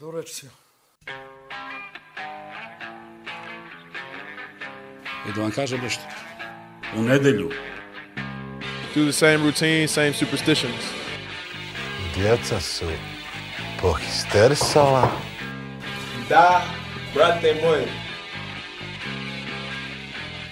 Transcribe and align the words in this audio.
До 0.00 0.12
речи. 0.12 0.46
И 5.28 5.32
да 5.32 5.40
вам 5.40 5.52
кажа 5.52 5.78
нещо. 5.78 6.02
У 6.96 7.02
неделю. 7.02 7.50
Do 8.94 9.06
the 9.06 9.12
same 9.12 9.42
routine, 9.42 9.86
same 9.86 10.14
superstitions. 10.14 10.84
Djeca 12.14 12.60
su 12.60 12.84
pohistersala. 13.80 15.10
Da, 16.28 16.62
brate 17.14 17.54
moj. 17.62 17.88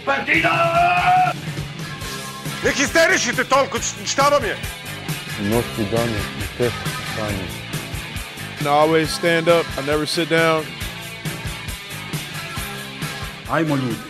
Партида! 0.04 1.32
Не 2.64 2.72
хистеришите 2.72 3.44
толкова, 3.44 3.82
щаба 4.06 4.40
ми 4.40 4.48
е! 4.48 4.56
Носи 5.40 5.84
дани, 5.90 6.12
не 6.12 6.46
те, 6.58 6.70
Саня. 7.16 7.67
And 8.58 8.66
I 8.66 8.70
always 8.70 9.08
stand 9.10 9.48
up. 9.48 9.64
I 9.78 9.86
never 9.86 10.06
sit 10.06 10.28
down. 10.28 10.64
Ajmo 13.50 13.76
ljudi. 13.76 14.07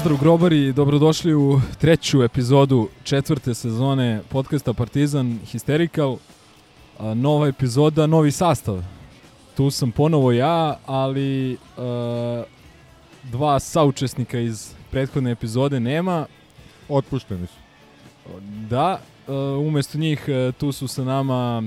Pozdrav 0.00 0.20
grobari 0.20 0.66
i 0.66 0.72
dobrodošli 0.72 1.34
u 1.34 1.60
treću 1.80 2.22
epizodu 2.22 2.88
četvrte 3.04 3.54
sezone 3.54 4.20
podcasta 4.28 4.72
Partizan 4.72 5.38
Hysterical. 5.52 6.16
Nova 7.14 7.48
epizoda, 7.48 8.06
novi 8.06 8.32
sastav. 8.32 8.82
Tu 9.56 9.70
sam 9.70 9.92
ponovo 9.92 10.32
ja, 10.32 10.78
ali 10.86 11.56
dva 13.22 13.60
saučesnika 13.60 14.38
iz 14.38 14.72
prethodne 14.90 15.30
epizode 15.30 15.80
nema. 15.80 16.26
Otpušteni 16.88 17.46
su. 17.46 17.54
Da, 18.68 19.00
umesto 19.66 19.98
njih 19.98 20.24
a, 20.28 20.52
tu 20.52 20.72
su 20.72 20.88
sa 20.88 21.04
nama 21.04 21.62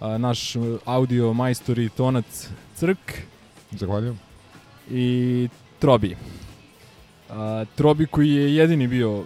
naš 0.00 0.54
audio 0.84 1.32
majstor 1.32 1.78
i 1.78 1.88
tonac 1.88 2.48
Crk 2.74 3.22
Zahvaljujem. 3.70 4.18
i 4.90 5.48
Trobi. 5.78 6.16
A, 7.30 7.64
Trobi 7.74 8.06
koji 8.06 8.30
je 8.30 8.56
jedini 8.56 8.86
bio, 8.86 9.24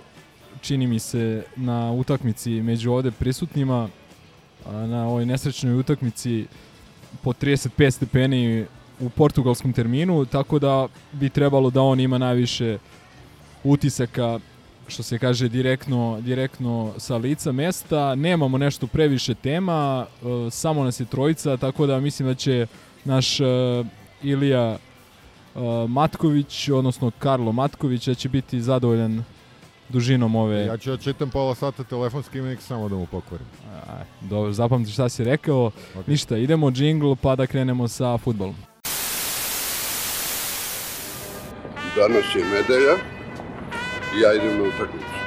čini 0.61 0.87
mi 0.87 0.99
se, 0.99 1.45
na 1.57 1.93
utakmici 1.93 2.51
među 2.51 2.93
ovde 2.93 3.11
prisutnima, 3.11 3.89
a, 4.67 4.73
na 4.73 5.07
ovoj 5.07 5.27
nesrećnoj 5.27 5.75
utakmici 5.75 6.47
po 7.23 7.33
35 7.33 7.91
stepeni 7.91 8.67
u 9.01 9.09
portugalskom 9.11 9.73
terminu, 9.73 10.25
tako 10.25 10.59
da 10.59 10.89
bi 11.13 11.29
trebalo 11.29 11.71
da 11.71 11.83
on 11.83 12.01
ima 12.01 12.19
najviše 12.19 12.79
utisaka 13.65 14.41
što 14.89 15.03
se 15.03 15.19
kaže 15.19 15.49
direktno, 15.49 16.21
direktno 16.21 16.93
sa 16.99 17.17
lica 17.17 17.53
mesta. 17.53 18.15
Nemamo 18.15 18.59
nešto 18.59 18.87
previše 18.87 19.35
tema, 19.35 20.07
e, 20.07 20.51
samo 20.51 20.85
nas 20.85 21.01
je 21.01 21.07
trojica, 21.07 21.57
tako 21.57 21.87
da 21.87 22.01
mislim 22.01 22.29
da 22.29 22.35
će 22.35 22.67
naš 23.05 23.41
e, 23.41 23.45
Ilija 24.23 24.79
Matković, 25.89 26.69
odnosno 26.69 27.11
Karlo 27.19 27.53
Matković, 27.53 28.07
da 28.07 28.15
će 28.15 28.29
biti 28.29 28.61
zadovoljan 28.61 29.25
dužinom 29.89 30.37
ove... 30.37 30.67
Ja 30.67 30.77
ću 30.77 30.91
da 30.91 30.97
čitam 30.97 31.31
pola 31.31 31.55
sata 31.55 31.85
telefonski 31.85 32.39
imenik 32.39 32.61
samo 32.61 32.89
da 32.89 32.95
mu 32.95 33.07
pokvarim. 33.07 33.47
A, 33.89 34.05
dobro, 34.21 34.53
zapamti 34.53 34.91
šta 34.91 35.09
si 35.09 35.25
rekao. 35.25 35.71
Ok. 35.99 36.07
Ništa, 36.07 36.37
idemo 36.37 36.71
džingl 36.71 37.15
pa 37.23 37.37
da 37.37 37.47
krenemo 37.47 37.89
sa 37.89 38.19
futbolom. 38.19 38.55
Danas 41.97 42.25
je 42.35 42.45
nedelja 42.45 42.97
i 44.17 44.21
ja 44.21 44.35
idem 44.35 44.59
na 44.59 44.69
utakmicu. 44.69 45.24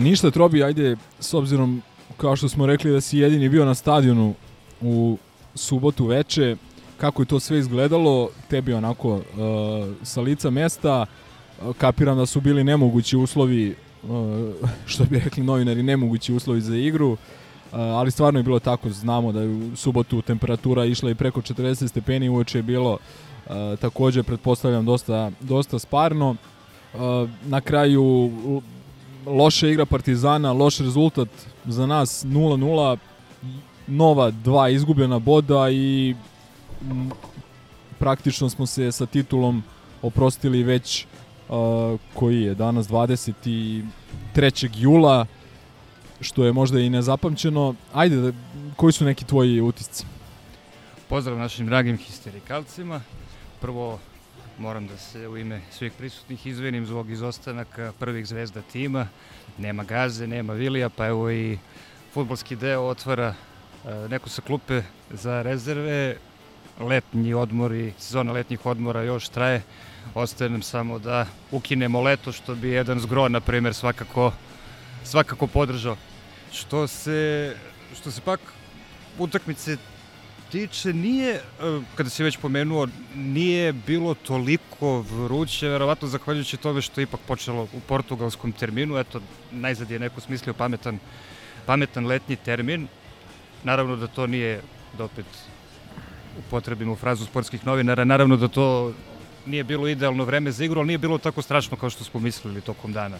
Pa 0.00 0.04
ništa, 0.04 0.30
Trobi, 0.30 0.64
ajde, 0.64 0.96
s 1.18 1.34
obzirom, 1.34 1.82
kao 2.16 2.36
što 2.36 2.48
smo 2.48 2.66
rekli 2.66 2.90
da 2.90 3.00
si 3.00 3.18
jedini 3.18 3.48
bio 3.48 3.64
na 3.64 3.74
stadionu 3.74 4.34
u 4.80 5.18
subotu 5.54 6.06
veče, 6.06 6.56
kako 6.96 7.22
je 7.22 7.26
to 7.26 7.40
sve 7.40 7.58
izgledalo, 7.58 8.30
tebi 8.48 8.72
onako 8.72 9.14
uh, 9.14 9.22
sa 10.02 10.20
lica 10.20 10.50
mesta, 10.50 11.06
uh, 11.06 11.76
kapiram 11.76 12.16
da 12.16 12.26
su 12.26 12.40
bili 12.40 12.64
nemogući 12.64 13.16
uslovi, 13.16 13.76
uh, 14.02 14.10
što 14.90 15.04
bi 15.04 15.18
rekli 15.18 15.44
novinari, 15.44 15.82
nemogući 15.82 16.32
uslovi 16.34 16.60
za 16.60 16.76
igru, 16.76 17.12
uh, 17.12 17.18
ali 17.72 18.10
stvarno 18.10 18.38
je 18.38 18.44
bilo 18.44 18.58
tako, 18.58 18.90
znamo 18.90 19.32
da 19.32 19.40
je 19.40 19.48
u 19.48 19.76
subotu 19.76 20.22
temperatura 20.22 20.84
išla 20.84 21.10
i 21.10 21.14
preko 21.14 21.40
40 21.40 21.88
stepeni, 21.88 22.28
uveče 22.28 22.58
je 22.58 22.62
bilo 22.62 22.92
uh, 22.92 23.52
takođe, 23.80 24.22
pretpostavljam, 24.22 24.84
dosta, 24.84 25.30
dosta 25.40 25.78
sparno. 25.78 26.30
Uh, 26.94 27.00
na 27.44 27.60
kraju 27.60 28.30
loša 29.26 29.68
igra 29.68 29.86
Partizana, 29.86 30.52
loš 30.52 30.78
rezultat 30.78 31.28
za 31.64 31.86
nas 31.86 32.24
0-0, 32.24 32.96
nova 33.86 34.30
dva 34.30 34.68
izgubljena 34.68 35.18
boda 35.18 35.70
i 35.70 36.14
praktično 37.98 38.48
smo 38.48 38.66
se 38.66 38.92
sa 38.92 39.06
titulom 39.06 39.62
oprostili 40.02 40.62
već 40.62 41.06
uh, 41.48 42.00
koji 42.14 42.42
je 42.42 42.54
danas 42.54 42.88
23. 42.88 43.82
jula 44.74 45.26
što 46.20 46.44
je 46.44 46.52
možda 46.52 46.80
i 46.80 46.90
nezapamćeno. 46.90 47.74
Ajde, 47.92 48.32
koji 48.76 48.92
su 48.92 49.04
neki 49.04 49.24
tvoji 49.24 49.60
utisci? 49.60 50.04
Pozdrav 51.08 51.38
našim 51.38 51.66
dragim 51.66 51.96
histerikalcima. 51.96 53.00
Prvo 53.60 53.98
moram 54.60 54.86
da 54.86 54.96
se 54.96 55.28
u 55.28 55.36
ime 55.36 55.60
svih 55.70 55.92
prisutnih 55.92 56.46
izvinim 56.46 56.86
zbog 56.86 57.10
izostanaka 57.10 57.92
prvih 57.98 58.26
zvezda 58.26 58.62
tima. 58.62 59.08
Nema 59.58 59.84
Gaze, 59.84 60.26
nema 60.26 60.52
Vilija, 60.52 60.88
pa 60.88 61.06
evo 61.06 61.30
i 61.30 61.58
futbolski 62.14 62.56
deo 62.56 62.82
otvara 62.82 63.34
e, 63.84 64.08
neko 64.08 64.28
sa 64.28 64.42
klupe 64.42 64.82
za 65.10 65.42
rezerve. 65.42 66.16
Letnji 66.80 67.34
odmori, 67.34 67.92
sezona 67.98 68.32
letnjih 68.32 68.66
odmora 68.66 69.02
još 69.02 69.28
traje. 69.28 69.62
Ostaje 70.14 70.50
nam 70.50 70.62
samo 70.62 70.98
da 70.98 71.26
ukinemo 71.50 72.00
leto, 72.00 72.32
što 72.32 72.54
bi 72.54 72.68
jedan 72.68 73.00
zgro, 73.00 73.28
na 73.28 73.40
primjer, 73.40 73.74
svakako, 73.74 74.32
svakako 75.04 75.46
podržao. 75.46 75.96
Što 76.52 76.86
se, 76.86 77.56
što 77.96 78.10
se 78.10 78.20
pak 78.20 78.40
utakmice 79.18 79.76
tiče, 80.50 80.92
nije, 80.92 81.34
e, 81.34 81.40
kada 81.94 82.10
si 82.10 82.22
već 82.22 82.36
pomenuo, 82.36 82.88
nije 83.14 83.72
bilo 83.72 84.14
toliko 84.14 85.00
vruće, 85.00 85.68
verovatno 85.68 86.08
zahvaljujući 86.08 86.56
tome 86.56 86.82
što 86.82 87.00
je 87.00 87.02
ipak 87.02 87.20
počelo 87.26 87.62
u 87.62 87.80
portugalskom 87.88 88.52
terminu, 88.52 88.98
eto, 88.98 89.20
najzad 89.50 89.90
je 89.90 89.98
neko 89.98 90.20
smislio 90.20 90.54
pametan, 90.54 90.98
pametan 91.66 92.06
letnji 92.06 92.36
termin. 92.36 92.88
Naravno 93.64 93.96
da 93.96 94.06
to 94.06 94.26
nije, 94.26 94.62
da 94.98 95.04
opet 95.04 95.26
upotrebimo 96.38 96.96
frazu 96.96 97.26
sportskih 97.26 97.66
novinara, 97.66 98.04
naravno 98.04 98.36
da 98.36 98.48
to 98.48 98.92
nije 99.46 99.64
bilo 99.64 99.88
idealno 99.88 100.24
vreme 100.24 100.52
za 100.52 100.64
igru, 100.64 100.80
ali 100.80 100.86
nije 100.86 100.98
bilo 100.98 101.18
tako 101.18 101.42
strašno 101.42 101.76
kao 101.76 101.90
što 101.90 102.04
smo 102.04 102.20
mislili 102.20 102.60
tokom 102.60 102.92
dana 102.92 103.18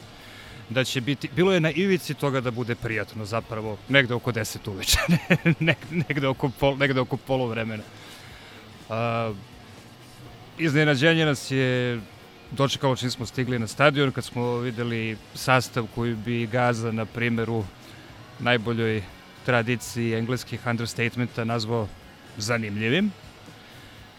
da 0.70 0.84
će 0.84 1.00
biti, 1.00 1.28
bilo 1.36 1.52
je 1.52 1.60
na 1.60 1.70
ivici 1.70 2.14
toga 2.14 2.40
da 2.40 2.50
bude 2.50 2.74
prijatno 2.74 3.24
zapravo, 3.24 3.78
negde 3.88 4.14
oko 4.14 4.32
10 4.32 4.70
uveče, 4.70 4.98
ne, 5.60 5.74
negde, 5.90 6.28
oko 6.28 6.48
pol, 6.48 6.76
negde 6.76 7.00
oko 7.00 7.16
polovremena. 7.16 7.82
A, 8.88 9.32
iznenađenje 10.58 11.26
nas 11.26 11.50
je 11.50 12.00
dočekalo 12.50 12.96
čim 12.96 13.10
smo 13.10 13.26
stigli 13.26 13.58
na 13.58 13.66
stadion, 13.66 14.12
kad 14.12 14.24
smo 14.24 14.56
videli 14.56 15.16
sastav 15.34 15.86
koji 15.94 16.14
bi 16.14 16.46
Gaza, 16.46 16.92
na 16.92 17.04
primjeru, 17.04 17.64
najboljoj 18.38 19.02
tradiciji 19.44 20.14
engleskih 20.14 20.66
understatementa 20.66 21.44
nazvao 21.44 21.88
zanimljivim. 22.36 23.12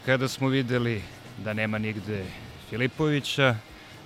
Kada 0.06 0.28
smo 0.28 0.48
videli 0.48 1.02
da 1.44 1.52
nema 1.52 1.78
nigde 1.78 2.24
Filipovića, 2.70 3.56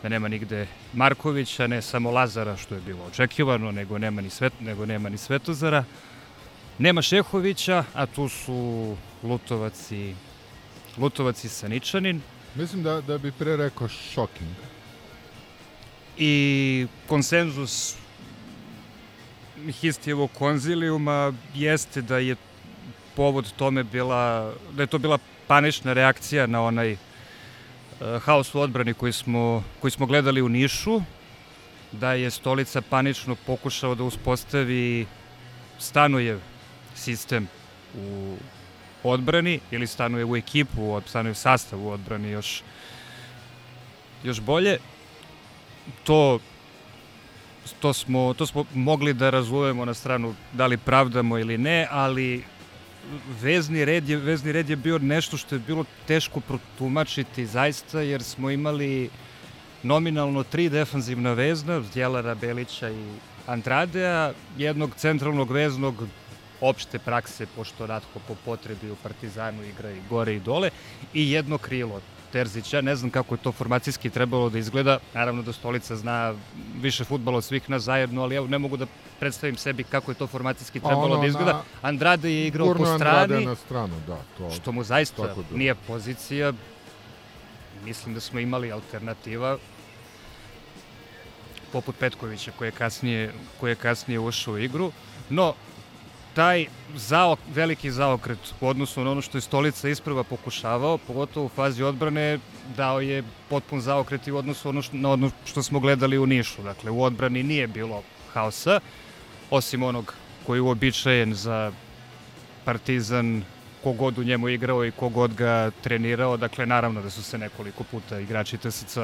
da 0.06 0.10
nema 0.10 0.28
nigde 0.28 0.66
Markovića, 0.92 1.66
ne 1.66 1.82
samo 1.82 2.10
Lazara, 2.10 2.56
što 2.56 2.74
je 2.74 2.80
bilo 2.80 3.04
očekivano, 3.04 3.72
nego 3.72 3.98
nema 3.98 4.20
ni, 4.20 4.30
Svet, 4.30 4.52
nego 4.60 4.86
nema 4.86 5.08
ni 5.08 5.18
Svetozara. 5.18 5.84
Nema 6.78 7.02
Šehovića, 7.02 7.84
a 7.94 8.06
tu 8.06 8.28
su 8.28 8.96
Lutovac 9.22 9.90
i, 9.90 10.14
Lutovac 10.96 11.44
i 11.44 11.48
Saničanin. 11.48 12.20
Mislim 12.54 12.82
da, 12.82 13.00
da 13.00 13.18
bi 13.18 13.32
pre 13.32 13.56
rekao 13.56 13.88
shocking. 13.88 14.54
I 16.18 16.86
konsenzus 17.08 17.96
Histijevog 19.80 20.30
konzilijuma 20.32 21.32
jeste 21.54 22.02
da 22.02 22.18
je 22.18 22.36
povod 23.16 23.52
tome 23.56 23.84
bila, 23.84 24.52
da 24.72 24.82
je 24.82 24.86
to 24.86 24.98
bila 24.98 25.18
panična 25.46 25.92
reakcija 25.92 26.46
na 26.46 26.62
onaj 26.62 26.92
uh, 26.92 26.98
haos 28.24 28.54
u 28.54 28.60
odbrani 28.60 28.94
koji 28.94 29.12
smo, 29.12 29.64
koji 29.80 29.90
smo 29.90 30.06
gledali 30.06 30.42
u 30.42 30.48
Nišu, 30.48 31.00
da 31.92 32.12
je 32.12 32.30
stolica 32.30 32.80
panično 32.80 33.36
pokušao 33.46 33.94
da 33.94 34.04
uspostavi 34.04 35.06
stanuje 35.78 36.38
sistem 36.94 37.48
u 37.94 38.36
odbrani 39.02 39.60
ili 39.70 39.86
stanuje 39.86 40.24
u 40.24 40.36
ekipu, 40.36 41.00
stanuje 41.06 41.32
u 41.32 41.34
sastavu 41.34 41.86
u 41.86 41.90
odbrani 41.90 42.30
još, 42.30 42.62
još 44.24 44.40
bolje. 44.40 44.78
To 46.04 46.38
to 47.80 47.92
smo, 47.92 48.34
to 48.34 48.46
smo 48.46 48.64
mogli 48.74 49.14
da 49.14 49.30
razumemo 49.30 49.84
na 49.84 49.94
stranu 49.94 50.34
da 50.52 50.66
li 50.66 50.76
pravdamo 50.76 51.38
ili 51.38 51.58
ne, 51.58 51.88
ali 51.90 52.44
vezni 53.42 53.84
red 53.84 54.08
je, 54.08 54.16
vezni 54.16 54.52
red 54.52 54.70
je 54.70 54.76
bio 54.76 54.98
nešto 54.98 55.36
što 55.36 55.54
je 55.54 55.58
bilo 55.58 55.84
teško 56.06 56.40
protumačiti 56.40 57.46
zaista, 57.46 58.00
jer 58.00 58.22
smo 58.22 58.50
imali 58.50 59.10
nominalno 59.82 60.42
tri 60.42 60.68
defanzivna 60.68 61.32
vezna, 61.32 61.80
Djelara, 61.94 62.34
Belića 62.34 62.90
i 62.90 63.04
Andradea, 63.46 64.32
jednog 64.58 64.90
centralnog 64.96 65.50
veznog 65.50 66.08
opšte 66.60 66.98
prakse, 66.98 67.46
pošto 67.56 67.86
Ratko 67.86 68.18
po 68.28 68.34
potrebi 68.44 68.90
u 68.90 68.96
Partizanu 69.02 69.64
igra 69.64 69.90
i 69.90 70.00
gore 70.10 70.34
i 70.34 70.40
dole, 70.40 70.70
i 71.14 71.30
jedno 71.30 71.58
krilo, 71.58 72.00
Terzića. 72.32 72.80
Ne 72.80 72.96
znam 72.96 73.10
kako 73.10 73.34
je 73.34 73.38
to 73.38 73.52
formacijski 73.52 74.10
trebalo 74.10 74.50
da 74.50 74.58
izgleda. 74.58 74.98
Naravno 75.14 75.42
da 75.42 75.52
Stolica 75.52 75.96
zna 75.96 76.34
više 76.80 77.04
futbala 77.04 77.36
od 77.36 77.44
svih 77.44 77.70
nas 77.70 77.82
zajedno, 77.82 78.22
ali 78.22 78.34
ja 78.34 78.42
ne 78.42 78.58
mogu 78.58 78.76
da 78.76 78.86
predstavim 79.20 79.56
sebi 79.56 79.84
kako 79.84 80.10
je 80.10 80.14
to 80.14 80.26
formacijski 80.26 80.80
trebalo 80.80 81.04
ono, 81.04 81.20
da 81.20 81.26
izgleda. 81.26 81.52
Na... 81.52 81.62
Andrade 81.82 82.30
je 82.30 82.46
igrao 82.46 82.74
po 82.74 82.86
strani. 82.86 83.44
na 83.44 83.54
stranu, 83.54 83.94
da. 84.06 84.18
To, 84.38 84.50
što 84.50 84.72
mu 84.72 84.84
zaista 84.84 85.34
nije 85.54 85.74
pozicija. 85.74 86.52
Mislim 87.84 88.14
da 88.14 88.20
smo 88.20 88.40
imali 88.40 88.72
alternativa 88.72 89.58
poput 91.72 91.96
Petkovića 91.98 92.52
koji 92.58 92.68
je 92.68 92.72
kasnije, 92.72 93.32
koji 93.60 93.70
je 93.70 93.74
kasnije 93.74 94.20
ušao 94.20 94.54
u 94.54 94.58
igru. 94.58 94.92
No, 95.30 95.54
taj 96.36 96.66
zaok, 96.96 97.38
veliki 97.54 97.90
zaokret 97.90 98.38
u 98.60 98.68
odnosu 98.68 99.04
na 99.04 99.10
ono 99.10 99.22
što 99.22 99.38
je 99.38 99.42
stolica 99.42 99.88
isprva 99.88 100.24
pokušavao, 100.24 100.98
pogotovo 100.98 101.46
u 101.46 101.48
fazi 101.48 101.82
odbrane, 101.82 102.38
dao 102.76 103.00
je 103.00 103.22
potpun 103.48 103.80
zaokret 103.80 104.26
i 104.26 104.32
u 104.32 104.36
odnosu 104.36 104.68
ono 104.68 104.82
što, 104.82 104.96
na 104.96 105.10
ono 105.10 105.30
što 105.44 105.62
smo 105.62 105.80
gledali 105.80 106.18
u 106.18 106.26
Nišu. 106.26 106.62
Dakle, 106.62 106.90
u 106.90 107.02
odbrani 107.02 107.42
nije 107.42 107.66
bilo 107.66 108.02
haosa, 108.32 108.80
osim 109.50 109.82
onog 109.82 110.14
koji 110.46 110.58
je 110.58 110.62
uobičajen 110.62 111.34
za 111.34 111.72
Partizan, 112.64 113.42
kogod 113.82 114.18
u 114.18 114.24
njemu 114.24 114.48
igrao 114.48 114.84
i 114.84 114.90
kogod 114.90 115.34
ga 115.34 115.70
trenirao. 115.82 116.36
Dakle, 116.36 116.66
naravno 116.66 117.02
da 117.02 117.10
su 117.10 117.22
se 117.22 117.38
nekoliko 117.38 117.84
puta 117.84 118.20
igrači 118.20 118.58
TSC 118.58 118.98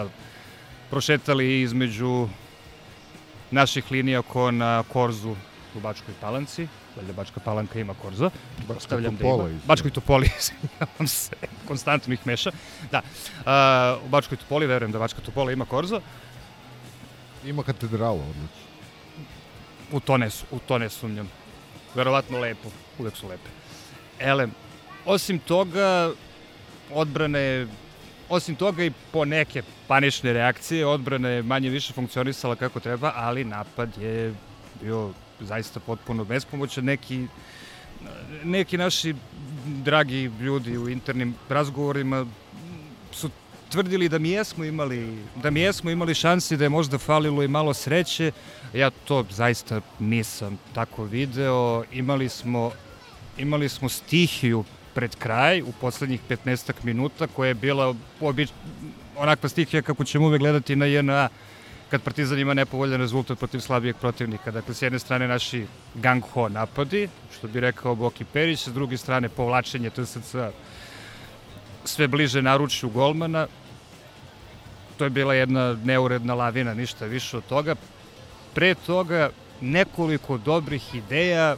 prošetali 0.91 1.61
između 1.61 2.29
naših 3.51 3.91
linija 3.91 4.23
ko 4.23 4.51
na 4.51 4.85
Korzu 4.93 5.35
u 5.77 5.81
Bačkoj 5.81 6.15
Palanci, 6.21 6.67
valjda 6.97 7.13
Bačka 7.13 7.41
Palanka 7.41 7.81
ima 7.81 7.95
korzo. 7.95 8.31
Topola. 9.19 9.45
Da 9.45 9.51
ima. 9.51 9.61
Bačkoj 9.67 9.91
Topoli, 9.91 10.31
izvinjavam 10.41 11.09
se, 11.09 11.37
konstantno 11.69 12.15
ih 12.15 12.27
meša. 12.27 12.51
Da, 12.91 13.03
uh, 13.03 14.07
u 14.07 14.09
Bačkoj 14.09 14.37
Topoli 14.37 14.67
verujem 14.67 14.93
da 14.93 14.99
Bačka 14.99 15.21
Topola 15.21 15.53
ima 15.53 15.65
korzo. 15.65 16.01
Ima 17.45 17.63
katedrala, 17.63 18.23
odlično. 18.23 18.71
U 19.93 20.01
to 20.01 20.17
ne, 20.17 20.29
u 20.51 20.59
to 20.59 20.79
ne 20.79 20.89
sumnjam. 20.89 21.29
Verovatno 21.95 22.39
lepo, 22.39 22.69
uvek 22.99 23.17
su 23.17 23.29
lepe. 23.29 23.51
Ele, 24.19 24.49
osim 25.05 25.39
toga, 25.39 26.13
odbrane 26.93 27.67
osim 28.33 28.57
toga 28.57 28.85
i 28.85 28.93
po 29.13 29.25
neke 29.25 29.63
panične 29.89 30.33
reakcije, 30.33 30.87
odbrana 30.87 31.29
je 31.29 31.43
manje 31.43 31.71
više 31.71 31.93
funkcionisala 31.93 32.57
kako 32.57 32.81
treba, 32.81 33.13
ali 33.17 33.45
napad 33.45 33.99
je 33.99 34.35
bio 34.83 35.11
zaista 35.45 35.81
potpuno 35.81 36.25
bespomoćan. 36.25 36.85
Neki, 36.85 37.27
neki 38.45 38.79
naši 38.79 39.15
dragi 39.67 40.31
ljudi 40.41 40.79
u 40.79 40.89
internim 40.89 41.35
razgovorima 41.49 42.27
su 43.13 43.31
tvrdili 43.73 44.09
da 44.09 44.19
mi 44.19 44.31
jesmo 44.31 44.65
imali, 44.65 45.19
da 45.43 45.51
mi 45.51 45.61
jesmo 45.61 45.91
imali 45.91 46.15
šansi 46.15 46.57
da 46.57 46.65
je 46.65 46.69
možda 46.69 46.99
falilo 46.99 47.43
i 47.43 47.49
malo 47.49 47.75
sreće. 47.75 48.33
Ja 48.75 48.91
to 48.91 49.25
zaista 49.31 49.81
nisam 49.99 50.59
tako 50.75 51.05
video. 51.05 51.85
Imali 51.93 52.29
smo, 52.29 52.71
imali 53.39 53.69
smo 53.69 53.89
stihiju 53.89 54.65
pred 54.95 55.17
kraj 55.17 55.63
u 55.63 55.73
poslednjih 55.81 56.21
15 56.29 56.73
minuta 56.83 57.27
koja 57.27 57.49
je 57.49 57.55
bila 57.55 57.95
obič, 58.21 58.51
onakva 59.17 59.49
stihija 59.49 59.83
kako 59.83 60.05
ćemo 60.05 60.27
uvek 60.27 60.41
gledati 60.41 60.77
na 60.77 60.87
JNA 60.87 61.29
kad 61.93 62.03
Partizan 62.03 62.39
ima 62.39 62.55
nepovoljan 62.55 63.01
rezultat 63.01 63.39
protiv 63.39 63.61
slabijeg 63.61 63.97
protivnika. 63.97 64.51
Dakle, 64.51 64.75
s 64.75 64.83
jedne 64.83 64.99
strane 64.99 65.29
naši 65.29 65.67
gang-ho 65.95 66.49
napadi, 66.49 67.09
što 67.37 67.49
bi 67.49 67.61
rekao 67.61 67.95
Boki 67.95 68.25
Perić, 68.25 68.69
s 68.69 68.73
druge 68.73 68.97
strane 68.97 69.29
povlačenje 69.29 69.91
TSC 69.91 70.35
sve 71.85 72.09
bliže 72.09 72.43
naručju 72.43 72.89
golmana. 72.91 73.47
To 74.97 75.05
je 75.05 75.11
bila 75.11 75.35
jedna 75.35 75.77
neuredna 75.85 76.35
lavina, 76.35 76.75
ništa 76.75 77.07
više 77.07 77.37
od 77.37 77.45
toga. 77.45 77.75
Pre 78.55 78.75
toga 78.75 79.31
nekoliko 79.61 80.39
dobrih 80.39 80.95
ideja, 80.95 81.57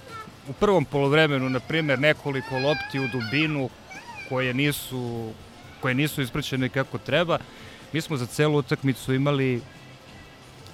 u 0.49 0.53
prvom 0.53 0.85
polovremenu, 0.85 1.49
na 1.49 1.61
primer, 1.61 1.99
nekoliko 1.99 2.59
lopti 2.59 2.99
u 2.99 3.09
dubinu 3.09 3.69
koje 4.29 4.55
nisu, 4.55 5.31
koje 5.81 5.95
nisu 5.95 6.23
ispraćene 6.23 6.69
kako 6.69 6.99
treba. 6.99 7.39
Mi 7.93 8.01
smo 8.01 8.17
za 8.17 8.27
celu 8.27 8.59
utakmicu 8.59 9.15
imali 9.15 9.63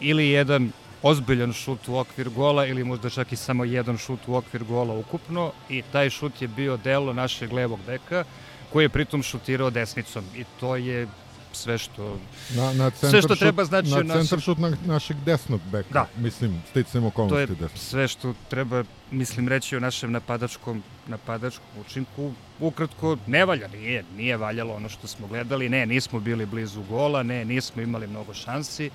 ili 0.00 0.28
jedan 0.28 0.72
ozbiljan 1.02 1.52
šut 1.52 1.88
u 1.88 1.96
okvir 1.96 2.28
gola 2.28 2.66
ili 2.66 2.84
možda 2.84 3.10
čak 3.10 3.32
i 3.32 3.36
samo 3.36 3.64
jedan 3.64 3.98
šut 3.98 4.20
u 4.26 4.34
okvir 4.34 4.64
gola 4.64 4.94
ukupno 4.94 5.52
i 5.68 5.82
taj 5.92 6.10
šut 6.10 6.42
je 6.42 6.48
bio 6.48 6.76
delo 6.76 7.12
našeg 7.12 7.52
levog 7.52 7.80
beka 7.86 8.24
koji 8.72 8.84
je 8.84 8.88
pritom 8.88 9.22
šutirao 9.22 9.70
desnicom 9.70 10.24
i 10.36 10.44
to 10.60 10.76
je 10.76 11.08
sve 11.52 11.78
što 11.78 12.18
na, 12.56 12.72
na 12.72 12.90
sve 12.90 13.22
što 13.22 13.36
treba 13.36 13.64
znači 13.64 13.88
na 13.88 14.14
centar 14.14 14.40
šut 14.40 14.58
na, 14.58 14.76
našeg 14.86 15.16
desnog 15.16 15.60
beka. 15.72 15.88
Da. 15.92 16.06
Mislim, 16.16 16.62
sticam 16.70 17.04
okolnosti 17.04 17.46
desnog. 17.46 17.70
To 17.70 17.74
je 17.74 17.78
sve 17.78 18.08
što 18.08 18.34
treba, 18.48 18.84
mislim, 19.10 19.48
reći 19.48 19.76
o 19.76 19.80
našem 19.80 20.12
napadačkom, 20.12 20.82
napadačkom 21.06 21.80
učinku. 21.80 22.32
Ukratko, 22.60 23.16
ne 23.26 23.44
valja, 23.44 23.68
nije, 23.68 24.04
nije 24.16 24.36
valjalo 24.36 24.74
ono 24.74 24.88
što 24.88 25.06
smo 25.06 25.26
gledali, 25.26 25.68
ne, 25.68 25.86
nismo 25.86 26.20
bili 26.20 26.46
blizu 26.46 26.82
gola, 26.82 27.22
ne, 27.22 27.44
nismo 27.44 27.82
imali 27.82 28.06
mnogo 28.06 28.34
šansi. 28.34 28.90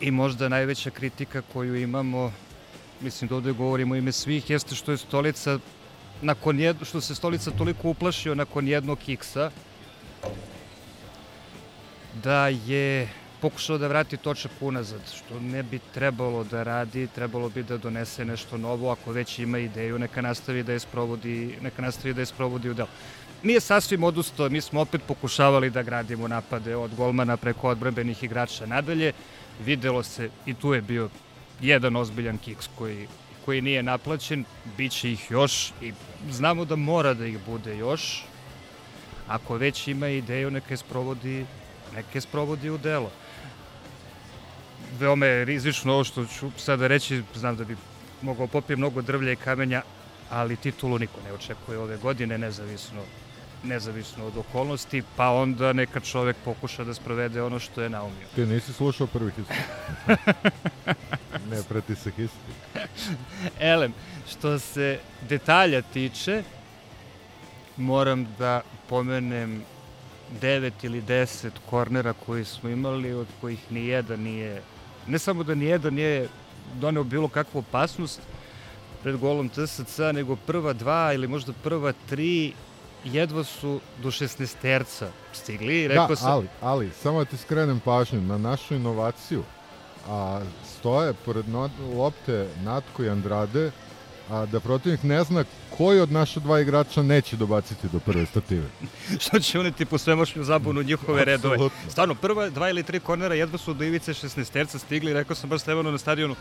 I 0.00 0.10
možda 0.10 0.48
najveća 0.48 0.90
kritika 0.90 1.42
koju 1.52 1.76
imamo, 1.76 2.32
mislim 3.00 3.28
da 3.28 3.36
ovde 3.36 3.52
govorimo 3.52 3.96
ime 3.96 4.12
svih, 4.12 4.50
jeste 4.50 4.74
što 4.74 4.90
je 4.90 4.96
stolica 4.96 5.58
nakon 6.22 6.60
jed, 6.60 6.76
što 6.82 7.00
se 7.00 7.14
stolica 7.14 7.50
toliko 7.50 7.88
uplašio 7.88 8.34
nakon 8.34 8.68
jednog 8.68 8.98
kiksa 8.98 9.50
da 12.22 12.48
je 12.48 13.08
pokušao 13.40 13.78
da 13.78 13.88
vrati 13.88 14.16
točak 14.16 14.50
unazad, 14.60 15.00
što 15.14 15.40
ne 15.40 15.62
bi 15.62 15.78
trebalo 15.94 16.44
da 16.44 16.62
radi, 16.62 17.08
trebalo 17.14 17.48
bi 17.48 17.62
da 17.62 17.78
donese 17.78 18.24
nešto 18.24 18.56
novo, 18.56 18.90
ako 18.90 19.12
već 19.12 19.38
ima 19.38 19.58
ideju, 19.58 19.98
neka 19.98 20.22
nastavi 20.22 20.62
da 20.62 20.72
je 20.72 20.78
sprovodi, 20.78 21.58
neka 21.62 21.82
nastavi 21.82 22.14
da 22.14 22.20
je 22.20 22.26
sprovodi 22.26 22.70
u 22.70 22.74
delu. 22.74 22.88
Nije 23.42 23.60
sasvim 23.60 24.04
odustao, 24.04 24.48
mi 24.48 24.60
smo 24.60 24.80
opet 24.80 25.00
pokušavali 25.08 25.70
da 25.70 25.82
gradimo 25.82 26.28
napade 26.28 26.76
od 26.76 26.94
golmana 26.94 27.36
preko 27.36 27.68
odbranbenih 27.68 28.22
igrača 28.24 28.66
nadalje, 28.66 29.12
videlo 29.64 30.02
se 30.02 30.30
i 30.46 30.54
tu 30.54 30.74
je 30.74 30.82
bio 30.82 31.08
jedan 31.60 31.96
ozbiljan 31.96 32.38
kiks 32.38 32.68
koji, 32.78 33.08
koji 33.44 33.60
nije 33.62 33.82
naplaćen, 33.82 34.44
bit 34.76 34.92
će 34.92 35.12
ih 35.12 35.30
još 35.30 35.72
i 35.82 35.92
znamo 36.30 36.64
da 36.64 36.76
mora 36.76 37.14
da 37.14 37.26
ih 37.26 37.38
bude 37.46 37.76
još. 37.76 38.24
Ako 39.28 39.56
već 39.56 39.88
ima 39.88 40.08
ideju, 40.08 40.50
neka 40.50 40.74
je 40.74 40.76
sprovodi, 40.76 41.46
neka 41.94 42.08
je 42.14 42.20
sprovodi 42.20 42.70
u 42.70 42.78
delo. 42.78 43.10
Veoma 44.98 45.26
je 45.26 45.44
rizično 45.44 45.92
ovo 45.92 46.04
što 46.04 46.26
ću 46.26 46.50
sada 46.56 46.86
reći, 46.86 47.22
znam 47.34 47.56
da 47.56 47.64
bi 47.64 47.76
mogao 48.22 48.46
popije 48.46 48.76
mnogo 48.76 49.02
drvlja 49.02 49.32
i 49.32 49.36
kamenja, 49.36 49.82
ali 50.30 50.56
titulu 50.56 50.98
niko 50.98 51.20
ne 51.24 51.32
očekuje 51.32 51.78
ove 51.78 51.96
godine, 51.96 52.38
nezavisno 52.38 53.02
nezavisno 53.64 54.26
od 54.26 54.36
okolnosti, 54.36 55.02
pa 55.16 55.30
onda 55.30 55.72
neka 55.72 56.00
čovek 56.00 56.36
pokuša 56.44 56.84
da 56.84 56.94
sprovede 56.94 57.42
ono 57.42 57.58
što 57.58 57.82
je 57.82 57.88
naumio. 57.88 58.26
Ti 58.34 58.46
nisi 58.46 58.72
slušao 58.72 59.06
prvi 59.06 59.32
history. 59.32 60.16
ne 61.50 61.62
preti 61.68 61.94
se 61.94 62.10
history. 62.10 62.86
Elem, 63.72 63.94
što 64.30 64.58
se 64.58 64.98
detalja 65.28 65.82
tiče, 65.82 66.42
moram 67.76 68.26
da 68.38 68.60
pomenem 68.88 69.62
9 70.42 70.72
ili 70.82 71.02
10 71.02 71.50
kornera 71.70 72.12
koji 72.12 72.44
smo 72.44 72.68
imali, 72.68 73.12
od 73.12 73.26
kojih 73.40 73.72
ni 73.72 73.86
jedan 73.86 74.20
nije, 74.20 74.62
ne 75.06 75.18
samo 75.18 75.42
da 75.42 75.54
ni 75.54 75.64
jedan 75.64 75.94
nije 75.94 76.28
doneo 76.74 77.04
bilo 77.04 77.28
kakvu 77.28 77.58
opasnost 77.58 78.20
pred 79.02 79.16
golom 79.16 79.48
TSC, 79.48 79.98
nego 80.12 80.36
prva 80.36 80.72
dva 80.72 81.12
ili 81.12 81.28
možda 81.28 81.52
prva 81.62 81.92
tri 82.08 82.52
jedva 83.12 83.44
su 83.44 83.80
do 84.02 84.10
16 84.10 84.54
terca 84.62 85.08
stigli. 85.32 85.88
Rekao 85.88 86.06
da, 86.06 86.16
sam... 86.16 86.32
ali, 86.32 86.48
ali, 86.60 86.90
samo 87.02 87.18
da 87.18 87.24
ti 87.24 87.36
skrenem 87.36 87.80
pažnju 87.80 88.20
na 88.20 88.38
našu 88.38 88.74
inovaciju. 88.74 89.42
A, 90.08 90.40
stoje 90.78 91.14
pored 91.24 91.48
no, 91.48 91.70
lopte 91.94 92.48
Natko 92.62 93.04
i 93.04 93.08
Andrade, 93.08 93.70
a 94.30 94.46
da 94.46 94.60
protivnik 94.60 95.02
ne 95.02 95.24
zna 95.24 95.44
koji 95.78 96.00
od 96.00 96.12
naša 96.12 96.40
dva 96.40 96.60
igrača 96.60 97.02
neće 97.02 97.36
dobaciti 97.36 97.88
do 97.92 97.98
prve 97.98 98.26
stative. 98.26 98.66
Što 99.24 99.40
će 99.40 99.60
uneti 99.60 99.84
po 99.84 99.98
svemošnju 99.98 100.44
zabunu 100.44 100.82
njihove 100.82 101.24
redove. 101.24 101.58
Stvarno, 101.88 102.14
prva 102.14 102.50
dva 102.50 102.70
ili 102.70 102.82
tri 102.82 103.00
kornera 103.00 103.34
jedva 103.34 103.58
su 103.58 103.74
do 103.74 103.84
ivice 103.84 104.12
16 104.12 104.52
terca 104.52 104.78
stigli, 104.78 105.12
rekao 105.12 105.36
sam 105.36 105.50
baš 105.50 105.60
Stevanu 105.60 105.92
na 105.92 105.98
stadionu, 105.98 106.34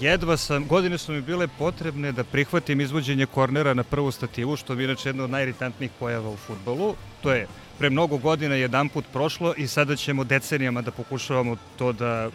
jedva 0.00 0.36
sam, 0.36 0.66
godine 0.66 0.98
su 0.98 1.12
mi 1.12 1.20
bile 1.20 1.48
potrebne 1.58 2.12
da 2.12 2.24
prihvatim 2.24 2.80
izvođenje 2.80 3.26
kornera 3.26 3.74
na 3.74 3.82
prvu 3.82 4.10
stativu, 4.10 4.56
što 4.56 4.72
je 4.72 4.84
inače 4.84 5.08
jedna 5.08 5.24
od 5.24 5.30
najiritantnijih 5.30 5.90
pojava 5.98 6.30
u 6.30 6.36
futbolu. 6.36 6.94
To 7.22 7.32
je 7.32 7.46
pre 7.78 7.90
mnogo 7.90 8.16
godina 8.18 8.54
jedan 8.54 8.88
put 8.88 9.04
prošlo 9.12 9.54
i 9.56 9.66
sada 9.66 9.96
ćemo 9.96 10.24
decenijama 10.24 10.82
da 10.82 10.90
pokušavamo 10.90 11.56
to 11.76 11.92
da, 11.92 12.30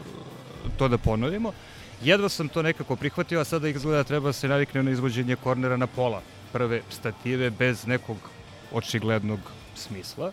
to 0.77 0.87
da 0.87 0.97
ponovimo. 0.97 1.51
Jedva 2.03 2.29
sam 2.29 2.49
to 2.49 2.61
nekako 2.61 2.95
prihvatio, 2.95 3.39
a 3.39 3.43
sada 3.43 3.67
izgleda 3.67 3.97
da 3.97 4.03
treba 4.03 4.33
se 4.33 4.47
navikne 4.47 4.83
na 4.83 4.91
izvođenje 4.91 5.35
kornera 5.35 5.77
na 5.77 5.87
pola 5.87 6.21
prve 6.51 6.81
stative 6.89 7.49
bez 7.49 7.87
nekog 7.87 8.17
očiglednog 8.71 9.39
smisla. 9.75 10.31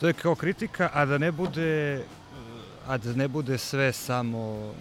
To 0.00 0.06
je 0.06 0.12
kao 0.12 0.34
kritika, 0.34 0.90
a 0.92 1.04
da 1.04 1.18
ne 1.18 1.32
bude 1.32 2.02
a 2.86 2.98
da 2.98 3.12
ne 3.12 3.28
bude 3.28 3.58
sve 3.58 3.92
samo 3.92 4.72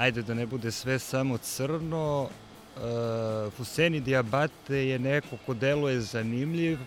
ajde 0.00 0.22
da 0.22 0.34
ne 0.34 0.46
bude 0.46 0.70
sve 0.72 0.98
samo 0.98 1.38
crno, 1.38 2.22
uh, 2.22 3.52
Fuseni 3.52 4.00
Diabate 4.00 4.76
je 4.76 4.98
neko 4.98 5.36
ko 5.46 5.54
deluje 5.54 6.00
zanimljiv, 6.00 6.78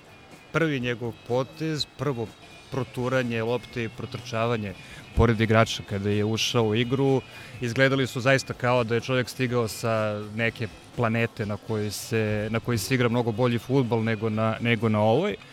prvi 0.51 0.79
njegov 0.79 1.13
potez, 1.27 1.86
prvo 1.98 2.27
proturanje 2.72 3.43
lopte 3.43 3.84
i 3.84 3.89
protrčavanje 3.89 4.74
pored 5.15 5.41
igrača 5.41 5.84
kada 5.89 6.10
je 6.10 6.25
ušao 6.25 6.63
u 6.63 6.75
igru. 6.75 7.22
Izgledali 7.62 8.08
su 8.08 8.22
zaista 8.22 8.53
kao 8.53 8.84
da 8.84 8.96
je 8.96 9.01
čovjek 9.01 9.29
stigao 9.29 9.67
sa 9.67 10.22
neke 10.36 10.67
planete 10.96 11.46
na 11.46 11.58
kojoj 11.58 11.91
se, 11.91 12.48
na 12.51 12.60
kojoj 12.60 12.77
se 12.77 12.96
igra 12.96 13.10
mnogo 13.10 13.32
bolji 13.32 13.60
futbol 13.60 14.03
nego 14.03 14.29
na, 14.29 14.58
nego 14.62 14.89
na 14.89 15.00
ovoj. 15.00 15.32
Uh, 15.34 15.52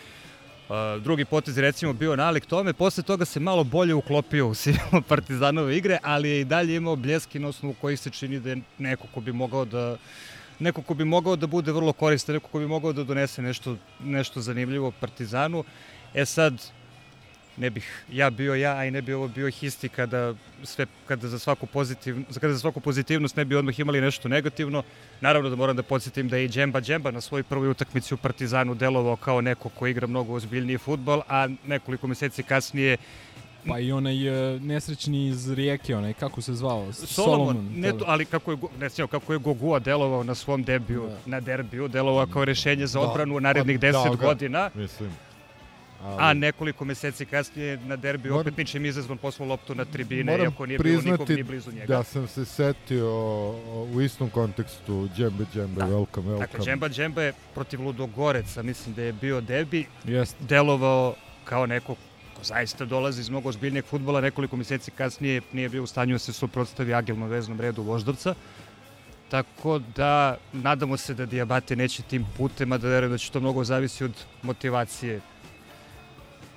drugi 1.01 1.25
potez 1.25 1.57
je 1.57 1.63
recimo 1.63 1.93
bio 1.93 2.17
nalik 2.17 2.47
tome, 2.47 2.73
posle 2.73 3.03
toga 3.03 3.25
se 3.25 3.41
malo 3.41 3.65
bolje 3.65 3.95
uklopio 3.95 4.49
u 4.49 4.55
silno 4.55 5.03
Partizanove 5.09 5.77
igre, 5.77 5.99
ali 6.03 6.29
je 6.29 6.41
i 6.41 6.45
dalje 6.45 6.77
imao 6.77 6.97
bljeski 6.97 7.39
na 7.39 7.49
osnovu 7.49 7.75
kojih 7.81 8.01
se 8.01 8.11
čini 8.11 8.41
da 8.41 8.51
je 8.51 8.61
neko 8.79 9.07
ko 9.15 9.21
bi 9.21 9.33
mogao 9.33 9.65
da 9.65 9.97
neko 10.59 10.83
ko 10.83 10.95
bi 10.95 11.05
mogao 11.05 11.37
da 11.37 11.47
bude 11.47 11.73
vrlo 11.73 11.93
koristan, 11.93 12.35
neko 12.35 12.49
ko 12.49 12.59
bi 12.59 12.67
mogao 12.67 12.93
da 12.93 13.05
donese 13.05 13.43
nešto, 13.43 13.77
nešto 14.01 14.41
zanimljivo 14.41 14.91
Partizanu. 14.91 15.65
E 16.15 16.25
sad, 16.25 16.63
ne 17.61 17.71
bih 17.71 18.05
ja 18.13 18.31
bio 18.31 18.55
ja, 18.55 18.77
a 18.77 18.85
i 18.85 18.91
ne 18.91 19.03
bi 19.03 19.13
ovo 19.13 19.29
bio 19.29 19.51
histi 19.51 19.89
kada, 19.89 20.35
sve, 20.65 20.87
kada, 21.09 21.29
za 21.29 21.39
svaku 21.39 21.67
pozitiv, 21.67 22.17
kada 22.41 22.53
za 22.53 22.59
svaku 22.59 22.81
pozitivnost 22.81 23.37
ne 23.37 23.45
bi 23.45 23.57
odmah 23.57 23.81
imali 23.81 24.01
nešto 24.01 24.29
negativno. 24.29 24.83
Naravno 25.21 25.51
da 25.51 25.57
moram 25.57 25.77
da 25.77 25.83
podsjetim 25.83 26.29
da 26.29 26.37
je 26.37 26.45
i 26.45 26.49
Džemba 26.49 26.81
Džemba 26.81 27.11
na 27.11 27.21
svojoj 27.21 27.43
prvoj 27.43 27.69
utakmici 27.69 28.15
u 28.15 28.17
Partizanu 28.17 28.75
delovao 28.75 29.17
kao 29.17 29.41
neko 29.41 29.69
ko 29.69 29.87
igra 29.87 30.07
mnogo 30.07 30.35
ozbiljniji 30.35 30.79
futbol, 30.79 31.23
a 31.29 31.49
nekoliko 31.67 32.07
meseci 32.07 32.43
kasnije 32.43 32.97
Pa 33.69 33.79
i 33.79 33.93
onaj 33.93 34.29
uh, 34.29 34.63
nesrećni 34.63 35.27
iz 35.29 35.53
Rijeke, 35.53 35.97
onaj, 35.97 36.13
kako 36.13 36.43
se 36.43 36.55
zvao? 36.55 36.93
Solomon, 36.93 37.47
Solomon 37.47 37.73
ne 37.77 37.99
to, 37.99 38.05
ali 38.09 38.25
kako 38.25 38.51
je, 38.51 38.59
ne 38.79 38.89
znam, 38.89 39.09
kako 39.09 39.33
je 39.33 39.39
Gogua 39.39 39.79
delovao 39.79 40.25
na 40.25 40.35
svom 40.35 40.63
debiju, 40.63 41.03
da. 41.09 41.31
na 41.31 41.41
derbiju, 41.41 41.89
delovao 41.89 42.27
kao 42.27 42.45
rešenje 42.45 42.87
za 42.87 43.01
da. 43.01 43.07
odbranu 43.07 43.35
da, 43.35 43.41
narednih 43.41 43.81
10 43.81 44.11
da, 44.11 44.27
godina. 44.27 44.71
Mislim. 44.75 45.11
Ali... 46.05 46.17
A 46.19 46.35
nekoliko 46.35 46.85
meseci 46.85 47.27
kasnije 47.27 47.77
na 47.77 47.97
derbi 47.97 48.29
Moram... 48.29 48.41
opet 48.41 48.57
ničim 48.57 48.85
izazvan 48.85 49.19
poslao 49.19 49.49
loptu 49.49 49.75
na 49.75 49.85
tribine, 49.85 50.39
iako 50.39 50.67
nije 50.67 50.79
bilo 50.79 51.03
nikog 51.03 51.31
ni 51.31 51.43
blizu 51.43 51.73
njega. 51.73 51.87
da 51.87 52.03
sam 52.05 52.29
se 52.29 52.45
setio 52.45 53.11
u 53.95 54.01
istom 54.01 54.31
kontekstu 54.31 55.09
Džembe 55.17 55.45
Džembe, 55.55 55.81
da. 55.81 55.87
welcome, 55.87 56.07
welcome. 56.07 56.39
Dakle, 56.39 56.65
Džemba 56.65 56.89
Džembe 56.89 57.33
protiv 57.55 57.83
Ludogoreca, 57.83 58.63
mislim 58.63 58.95
da 58.95 59.03
je 59.03 59.13
bio 59.13 59.41
derbi, 59.41 59.87
Jest. 60.05 60.37
delovao 60.41 61.15
kao 61.45 61.67
neko 61.67 61.95
ko 62.37 62.45
zaista 62.45 62.85
dolazi 62.85 63.21
iz 63.21 63.31
mnogo 63.31 63.49
ozbiljnijeg 63.49 63.85
futbola, 63.85 64.21
nekoliko 64.21 64.57
meseci 64.57 64.91
kasnije 64.91 65.41
nije 65.53 65.69
bio 65.69 65.83
u 65.83 65.87
stanju 65.87 66.15
da 66.15 66.19
se 66.19 66.33
suprotstavi 66.33 66.95
agilnom 66.95 67.29
veznom 67.29 67.61
redu 67.61 67.83
Voždovca. 67.83 68.35
Tako 69.31 69.79
da 69.79 70.37
nadamo 70.53 70.97
se 70.97 71.15
da 71.15 71.27
Diabate 71.27 71.77
neće 71.77 72.03
tim 72.03 72.27
putem, 72.37 72.73
a 72.73 72.79
da 72.79 72.89
verujem 72.89 73.13
da 73.13 73.19
će 73.19 73.31
to 73.31 73.41
mnogo 73.41 73.65
zavisi 73.65 74.05
od 74.05 74.13
motivacije 74.43 75.21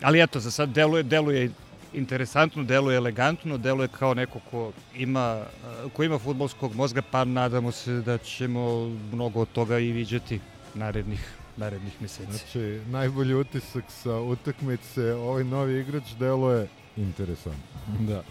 Ali 0.03 0.21
eto, 0.21 0.39
za 0.39 0.51
sad 0.51 0.69
deluje, 0.69 1.03
deluje 1.03 1.51
interesantno, 1.93 2.63
deluje 2.63 2.97
elegantno, 2.97 3.57
deluje 3.57 3.87
kao 3.87 4.13
neko 4.13 4.39
ko 4.51 4.71
ima, 4.95 5.45
ko 5.93 6.03
ima 6.03 6.19
futbolskog 6.19 6.75
mozga, 6.75 7.01
pa 7.11 7.25
nadamo 7.25 7.71
se 7.71 7.91
da 7.91 8.17
ćemo 8.17 8.89
mnogo 9.13 9.41
od 9.41 9.51
toga 9.51 9.79
i 9.79 9.91
viđati 9.91 10.39
narednih 10.75 11.43
narednih 11.57 12.01
meseci. 12.01 12.31
Znači, 12.31 12.81
najbolji 12.87 13.33
utisak 13.33 13.83
sa 13.87 14.19
utakmice, 14.19 15.13
ovaj 15.13 15.43
novi 15.43 15.79
igrač 15.79 16.03
deluje 16.19 16.67
interesantno. 16.97 17.61
Da. 17.99 18.23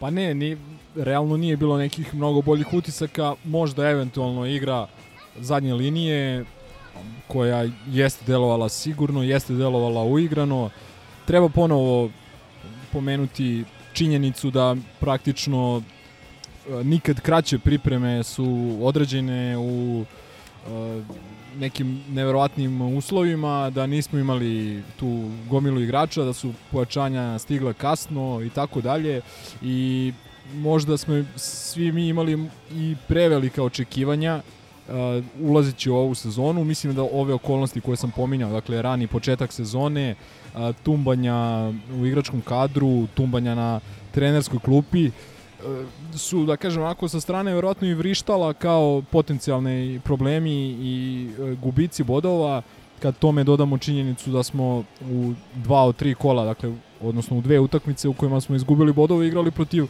Pa 0.00 0.10
ne, 0.10 0.34
ni, 0.34 0.56
realno 0.96 1.36
nije 1.36 1.56
bilo 1.56 1.78
nekih 1.78 2.14
mnogo 2.14 2.42
boljih 2.42 2.72
utisaka, 2.72 3.34
možda 3.44 3.90
eventualno 3.90 4.46
igra 4.46 4.86
zadnje 5.40 5.74
linije, 5.74 6.44
koja 7.28 7.68
jeste 7.86 8.24
delovala 8.26 8.68
sigurno, 8.68 9.22
jeste 9.22 9.54
delovala 9.54 10.04
uigrano. 10.04 10.70
Treba 11.26 11.48
ponovo 11.48 12.10
pomenuti 12.92 13.64
činjenicu 13.92 14.50
da 14.50 14.76
praktično 15.00 15.82
e, 15.82 16.84
nikad 16.84 17.20
kraće 17.20 17.58
pripreme 17.58 18.22
su 18.22 18.78
određene 18.82 19.58
u 19.58 20.04
e, 20.04 21.02
nekim 21.58 22.02
neverovatnim 22.08 22.96
uslovima, 22.96 23.70
da 23.70 23.86
nismo 23.86 24.18
imali 24.18 24.82
tu 24.96 25.30
gomilu 25.50 25.80
igrača, 25.80 26.24
da 26.24 26.32
su 26.32 26.52
pojačanja 26.72 27.38
stigla 27.38 27.72
kasno 27.72 28.40
i 28.46 28.50
tako 28.50 28.80
dalje 28.80 29.20
i 29.62 30.12
možda 30.54 30.96
smo 30.96 31.24
svi 31.36 31.92
mi 31.92 32.08
imali 32.08 32.48
i 32.72 32.96
prevelika 33.08 33.62
očekivanja 33.62 34.42
uh, 34.88 35.24
ulazeći 35.50 35.90
u 35.90 35.96
ovu 35.96 36.14
sezonu. 36.14 36.64
Mislim 36.64 36.94
da 36.94 37.02
ove 37.02 37.34
okolnosti 37.34 37.80
koje 37.80 37.96
sam 37.96 38.10
pominjao, 38.10 38.52
dakle 38.52 38.82
rani 38.82 39.06
početak 39.06 39.52
sezone, 39.52 40.14
uh, 40.54 40.60
tumbanja 40.82 41.72
u 42.00 42.06
igračkom 42.06 42.40
kadru, 42.40 43.06
tumbanja 43.14 43.54
na 43.54 43.80
trenerskoj 44.10 44.58
klupi, 44.58 45.10
su, 46.14 46.44
da 46.46 46.56
kažem, 46.56 46.82
ako 46.82 47.08
sa 47.08 47.20
strane 47.20 47.54
verovatno 47.54 47.88
i 47.88 47.94
vrištala 47.94 48.52
kao 48.52 49.02
potencijalne 49.10 50.00
problemi 50.04 50.76
i 50.80 51.28
uh, 51.38 51.58
gubici 51.58 52.02
bodova, 52.02 52.62
kad 53.02 53.18
tome 53.18 53.44
dodamo 53.44 53.78
činjenicu 53.78 54.30
da 54.30 54.42
smo 54.42 54.84
u 55.10 55.32
dva 55.54 55.84
od 55.84 55.96
tri 55.96 56.14
kola, 56.14 56.44
dakle, 56.44 56.72
odnosno 57.00 57.38
u 57.38 57.40
dve 57.40 57.60
utakmice 57.60 58.08
u 58.08 58.12
kojima 58.12 58.40
smo 58.40 58.56
izgubili 58.56 58.92
bodove, 58.92 59.28
igrali 59.28 59.50
protiv 59.50 59.86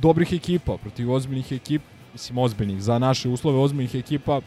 dobrih 0.00 0.32
ekipa, 0.32 0.76
protiv 0.76 1.12
ozbiljnih 1.12 1.52
ekipa, 1.52 1.84
mislim 2.12 2.38
ozbiljnih, 2.38 2.82
za 2.82 2.98
naše 2.98 3.28
uslove 3.28 3.58
ozbiljnih 3.58 3.94
ekipa 3.94 4.40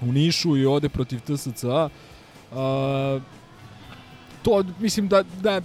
u 0.00 0.12
Nišu 0.12 0.56
i 0.56 0.66
ode 0.66 0.88
protiv 0.88 1.20
TSC-a. 1.20 1.88
Uh, 2.50 3.22
to, 4.42 4.64
mislim 4.78 5.08
da, 5.08 5.22
da, 5.22 5.60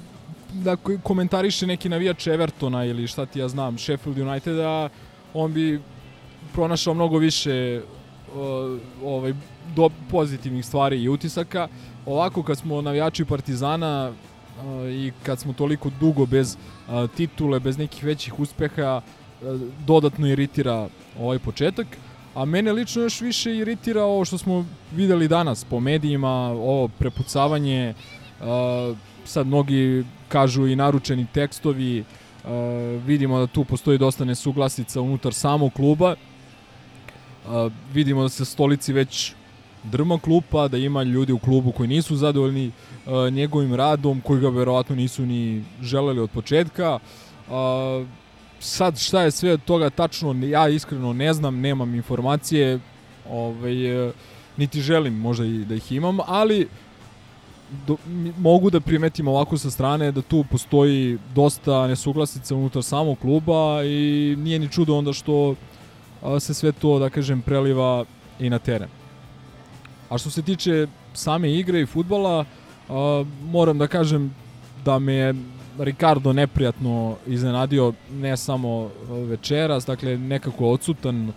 da 0.53 0.75
komentariše 1.03 1.67
neki 1.67 1.89
navijač 1.89 2.27
Evertona 2.27 2.85
ili 2.85 3.07
šta 3.07 3.25
ti 3.25 3.39
ja 3.39 3.47
znam, 3.47 3.77
Sheffield 3.77 4.17
Uniteda, 4.17 4.89
on 5.33 5.53
bi 5.53 5.81
pronašao 6.53 6.93
mnogo 6.93 7.17
više 7.17 7.81
uh, 8.35 8.79
ovaj, 9.03 9.33
do, 9.75 9.89
pozitivnih 10.11 10.65
stvari 10.65 11.03
i 11.03 11.09
utisaka. 11.09 11.67
Ovako 12.05 12.43
kad 12.43 12.57
smo 12.57 12.81
navijači 12.81 13.25
Partizana 13.25 14.11
uh, 14.11 14.89
i 14.89 15.11
kad 15.23 15.39
smo 15.39 15.53
toliko 15.53 15.89
dugo 15.99 16.25
bez 16.25 16.57
uh, 16.87 17.09
titule, 17.09 17.59
bez 17.59 17.77
nekih 17.77 18.03
većih 18.03 18.39
uspeha, 18.39 19.01
dodatno 19.85 20.27
iritira 20.27 20.87
ovaj 21.19 21.39
početak, 21.39 21.87
A 22.39 22.45
mene 22.45 22.73
lično 22.73 23.01
još 23.01 23.21
više 23.21 23.55
iritira 23.57 24.03
ovo 24.03 24.25
što 24.25 24.37
smo 24.37 24.65
videli 24.95 25.27
danas 25.27 25.63
po 25.63 25.79
medijima, 25.79 26.29
ovo 26.51 26.87
prepucavanje, 26.87 27.93
uh, 28.39 28.97
sad 29.25 29.47
mnogi 29.47 30.03
kažu 30.27 30.67
i 30.67 30.75
naručeni 30.75 31.25
tekstovi, 31.33 31.99
uh, 31.99 32.49
vidimo 33.05 33.39
da 33.39 33.47
tu 33.47 33.63
postoji 33.65 33.97
dosta 33.97 34.25
nesuglasica 34.25 35.01
unutar 35.01 35.33
samog 35.33 35.73
kluba, 35.73 36.15
uh, 36.15 37.71
vidimo 37.93 38.21
da 38.21 38.29
se 38.29 38.45
stolici 38.45 38.93
već 38.93 39.33
drma 39.83 40.19
klupa, 40.19 40.67
da 40.67 40.77
ima 40.77 41.03
ljudi 41.03 41.33
u 41.33 41.39
klubu 41.39 41.71
koji 41.71 41.89
nisu 41.89 42.15
zadovoljni 42.15 42.67
uh, 43.05 43.33
njegovim 43.33 43.75
radom, 43.75 44.21
koji 44.21 44.41
ga 44.41 44.49
verovatno 44.49 44.95
nisu 44.95 45.25
ni 45.25 45.63
želeli 45.81 46.19
od 46.19 46.29
početka. 46.29 46.99
Uh, 47.47 48.07
sad 48.59 48.99
šta 48.99 49.21
je 49.21 49.31
sve 49.31 49.53
od 49.53 49.63
toga 49.63 49.89
tačno, 49.89 50.45
ja 50.45 50.69
iskreno 50.69 51.13
ne 51.13 51.33
znam, 51.33 51.59
nemam 51.59 51.95
informacije, 51.95 52.79
ovaj, 53.29 54.07
uh, 54.07 54.13
niti 54.57 54.81
želim 54.81 55.13
možda 55.13 55.45
i 55.45 55.65
da 55.65 55.75
ih 55.75 55.91
imam, 55.91 56.17
ali 56.25 56.67
do, 57.87 57.97
mogu 58.37 58.69
da 58.69 58.79
primetim 58.79 59.27
ovako 59.27 59.57
sa 59.57 59.71
strane 59.71 60.11
da 60.11 60.21
tu 60.21 60.45
postoji 60.51 61.17
dosta 61.35 61.87
nesuglasica 61.87 62.55
unutar 62.55 62.83
samog 62.83 63.19
kluba 63.19 63.83
i 63.83 64.35
nije 64.37 64.59
ni 64.59 64.69
čudo 64.69 64.95
onda 64.95 65.13
što 65.13 65.55
se 66.39 66.53
sve 66.53 66.71
to, 66.71 66.99
da 66.99 67.09
kažem, 67.09 67.41
preliva 67.41 68.05
i 68.39 68.49
na 68.49 68.59
teren. 68.59 68.89
A 70.09 70.17
što 70.17 70.29
se 70.29 70.41
tiče 70.41 70.87
same 71.13 71.53
igre 71.53 71.81
i 71.81 71.85
futbala, 71.85 72.45
moram 73.43 73.77
da 73.77 73.87
kažem 73.87 74.35
da 74.85 74.99
me 74.99 75.33
Ricardo 75.79 76.33
neprijatno 76.33 77.15
iznenadio 77.27 77.93
ne 78.11 78.37
samo 78.37 78.89
večeras, 79.09 79.85
dakle 79.85 80.17
nekako 80.17 80.69
odsutan. 80.69 81.31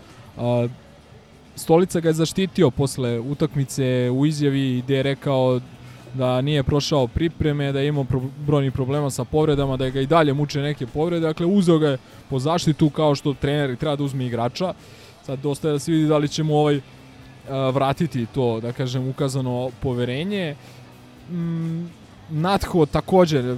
Stolica 1.57 2.01
ga 2.01 2.09
je 2.09 2.13
zaštitio 2.13 2.71
posle 2.71 3.19
utakmice 3.21 4.11
u 4.11 4.27
izjavi 4.27 4.83
gde 4.85 4.97
je 4.97 5.03
rekao 5.03 5.61
da 6.15 6.41
nije 6.41 6.63
prošao 6.63 7.07
pripreme, 7.07 7.73
da 7.73 7.81
je 7.81 7.89
imao 7.89 8.07
brojni 8.47 8.71
problema 8.71 9.11
sa 9.11 9.25
povredama, 9.25 9.77
da 9.77 9.91
ga 9.91 10.01
i 10.01 10.07
dalje 10.07 10.35
muče 10.35 10.61
neke 10.61 10.87
povrede, 10.87 11.27
dakle 11.27 11.47
uzeo 11.47 11.79
ga 11.79 11.89
je 11.89 11.99
po 12.31 12.39
zaštitu 12.39 12.91
kao 12.91 13.15
što 13.15 13.35
trener 13.35 13.77
treba 13.77 13.97
da 13.97 14.05
uzme 14.05 14.27
igrača. 14.27 14.75
Sad 15.27 15.39
dosta 15.39 15.69
je 15.69 15.73
da 15.73 15.79
se 15.79 15.93
vidi 15.93 16.09
da 16.09 16.19
li 16.19 16.29
će 16.29 16.43
mu 16.43 16.57
ovaj 16.57 16.81
vratiti 17.73 18.27
to, 18.27 18.61
da 18.61 18.73
kažem, 18.73 19.09
ukazano 19.09 19.71
poverenje. 19.81 20.57
Mm, 21.31 21.87
Natho 22.31 22.87
također 22.87 23.57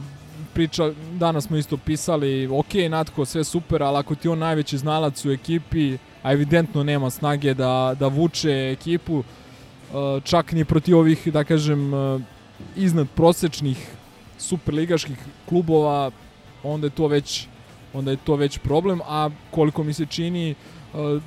priča, 0.54 0.90
danas 1.12 1.44
smo 1.44 1.56
isto 1.56 1.76
pisali, 1.76 2.46
ok, 2.46 2.74
Natko, 2.90 3.24
sve 3.24 3.44
super, 3.44 3.82
ali 3.82 3.98
ako 3.98 4.14
ti 4.14 4.28
on 4.28 4.38
najveći 4.38 4.78
znalac 4.78 5.24
u 5.24 5.30
ekipi, 5.30 5.98
a 6.22 6.32
evidentno 6.32 6.82
nema 6.82 7.10
snage 7.10 7.54
da, 7.54 7.94
da 7.98 8.06
vuče 8.08 8.70
ekipu, 8.72 9.22
čak 10.24 10.52
ni 10.52 10.64
protiv 10.64 10.98
ovih, 10.98 11.28
da 11.32 11.44
kažem, 11.44 11.92
iznad 12.76 13.06
prosečnih 13.14 13.90
superligaških 14.38 15.18
klubova, 15.48 16.10
onda 16.62 16.86
je 16.86 16.90
to 16.90 17.06
već 17.06 17.46
onda 17.94 18.10
je 18.10 18.16
to 18.16 18.36
već 18.36 18.58
problem, 18.58 19.00
a 19.06 19.30
koliko 19.50 19.82
mi 19.82 19.92
se 19.92 20.06
čini, 20.06 20.54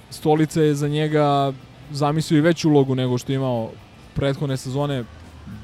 stolica 0.09 0.61
je 0.61 0.75
za 0.75 0.87
njega 0.87 1.53
zamislio 1.91 2.37
i 2.37 2.41
veću 2.41 2.69
ulogu 2.69 2.95
nego 2.95 3.17
što 3.17 3.31
je 3.31 3.35
imao 3.35 3.69
prethodne 4.15 4.57
sezone, 4.57 5.03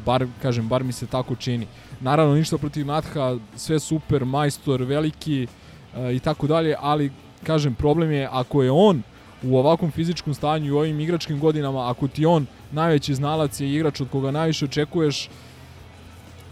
bar, 0.05 0.27
kažem, 0.41 0.67
bar 0.67 0.84
mi 0.84 0.93
se 0.93 1.08
tako 1.08 1.36
čini. 1.36 1.67
Naravno, 2.02 2.36
ništa 2.36 2.58
protiv 2.58 2.86
Natha, 2.86 3.38
sve 3.56 3.80
super, 3.80 4.26
majstor, 4.26 4.84
veliki 4.84 5.48
e, 5.96 6.16
i 6.16 6.20
tako 6.20 6.48
dalje, 6.48 6.76
ali, 6.80 7.12
kažem, 7.44 7.76
problem 7.76 8.12
je 8.12 8.30
ako 8.32 8.64
je 8.64 8.72
on 8.72 9.02
u 9.44 9.58
ovakvom 9.58 9.92
fizičkom 9.92 10.34
stanju 10.34 10.66
i 10.66 10.72
u 10.72 10.78
ovim 10.78 11.00
igračkim 11.00 11.40
godinama, 11.40 11.90
ako 11.90 12.08
ti 12.08 12.26
on 12.26 12.46
najveći 12.72 13.16
znalac 13.16 13.60
je 13.60 13.74
igrač 13.74 14.02
od 14.02 14.10
koga 14.10 14.32
najviše 14.32 14.66
očekuješ, 14.66 15.30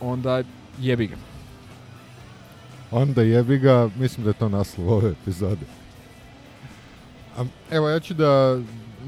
onda 0.01 0.43
jebi 0.79 1.07
ga. 1.07 1.15
Onda 2.91 3.21
jebi 3.21 3.57
ga, 3.57 3.89
mislim 3.95 4.23
da 4.23 4.29
je 4.29 4.33
to 4.33 4.49
naslov 4.49 4.93
ove 4.93 5.11
epizode. 5.11 5.65
A, 7.37 7.45
evo, 7.71 7.89
ja 7.89 7.99
ću 7.99 8.13
da 8.13 8.59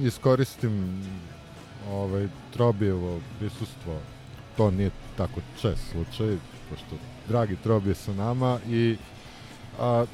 iskoristim 0.02 1.04
ovaj, 1.92 2.28
Trobijevo 2.54 3.20
prisustvo. 3.40 4.00
To 4.58 4.72
nije 4.72 4.92
tako 5.18 5.42
čest 5.62 5.82
slučaj, 5.92 6.38
pošto 6.70 6.96
dragi 7.28 7.56
Trobi 7.64 7.90
je 7.90 7.96
sa 7.96 8.14
nama 8.14 8.60
i 8.70 8.98
a, 9.80 10.06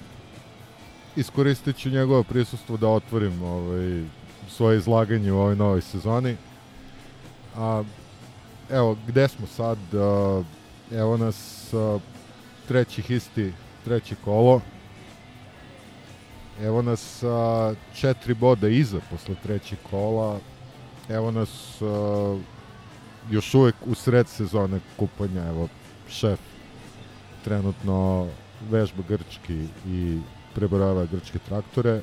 iskoristit 1.16 1.78
ću 1.78 1.90
njegovo 1.90 2.24
prisustvo 2.24 2.78
da 2.78 2.88
otvorim 2.88 3.44
ovaj, 3.44 4.04
svoje 4.50 4.78
izlaganje 4.78 5.32
u 5.32 5.40
ovoj 5.40 5.56
novoj 5.56 5.82
sezoni. 5.82 6.38
A, 7.58 7.84
evo, 8.70 8.98
gde 9.08 9.28
smo 9.28 9.48
sad? 9.48 9.78
A, 9.94 10.44
evo 10.92 11.18
nas 11.18 11.74
a, 11.74 12.00
treći 12.68 13.02
histi, 13.02 13.54
treće 13.86 14.16
kolo. 14.26 14.62
Evo 16.62 16.82
nas 16.82 17.24
a, 17.24 17.74
četiri 17.94 18.34
boda 18.34 18.68
iza 18.68 19.00
posle 19.12 19.36
trećeg 19.44 19.80
kola. 19.90 20.40
Evo 21.10 21.32
nas 21.32 21.82
a, 21.82 22.38
još 23.30 23.54
uvek 23.54 23.76
u 23.86 23.96
sred 23.96 24.28
sezone 24.28 24.80
kupanja. 24.98 25.48
Evo, 25.48 25.68
šef 26.10 26.40
trenutno 27.44 28.28
vežba 28.70 29.04
grčki 29.10 29.68
i 29.88 30.20
preborava 30.56 31.06
grčke 31.06 31.40
traktore. 31.40 32.02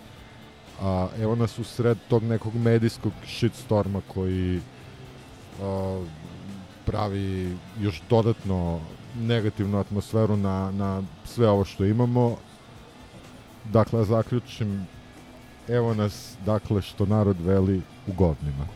A 0.80 1.08
evo 1.20 1.34
nas 1.34 1.58
u 1.58 1.64
sred 1.64 1.98
tog 2.08 2.22
nekog 2.22 2.54
medijskog 2.54 3.12
shitstorma 3.26 4.00
koji 4.14 4.60
a, 5.62 6.04
pravi 6.86 7.56
još 7.80 8.02
dodatno 8.10 8.80
negativnu 9.20 9.78
atmosferu 9.78 10.36
na, 10.36 10.70
na 10.70 11.02
sve 11.24 11.48
ovo 11.48 11.64
što 11.64 11.84
imamo 11.84 12.36
Dakle, 13.72 14.04
zaključim, 14.04 14.86
evo 15.68 15.94
nas, 15.94 16.34
dakle, 16.46 16.82
što 16.82 17.06
narod 17.06 17.36
veli 17.40 17.82
u 18.06 18.12
govnima. 18.12 18.66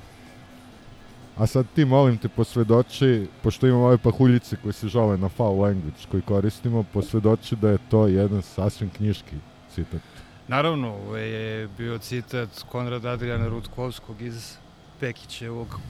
A 1.40 1.46
sad 1.46 1.66
ti, 1.74 1.84
molim 1.84 2.18
te, 2.18 2.28
posvedoči, 2.28 3.26
pošto 3.42 3.66
imamo 3.66 3.84
ove 3.86 3.98
pahuljice 3.98 4.56
koje 4.62 4.72
se 4.72 4.88
žale 4.88 5.18
na 5.18 5.28
foul 5.28 5.60
language 5.60 5.96
koji 6.10 6.22
koristimo, 6.22 6.84
posvedoči 6.92 7.56
da 7.56 7.70
je 7.70 7.78
to 7.90 8.06
jedan 8.06 8.42
sasvim 8.42 8.90
knjiški 8.90 9.36
citat. 9.74 10.00
Naravno, 10.48 10.88
ovo 10.88 11.16
je 11.16 11.68
bio 11.78 11.98
citat 11.98 12.48
Konrada 12.68 13.10
Adriana 13.10 13.48
Rutkovskog 13.48 14.22
iz 14.22 14.56
Pekićevog 15.00 15.80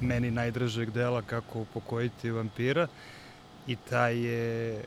meni 0.00 0.30
najdražeg 0.30 0.90
dela 0.90 1.22
kako 1.22 1.60
upokojiti 1.60 2.30
vampira 2.30 2.86
i 3.66 3.76
taj 3.76 4.18
je 4.18 4.84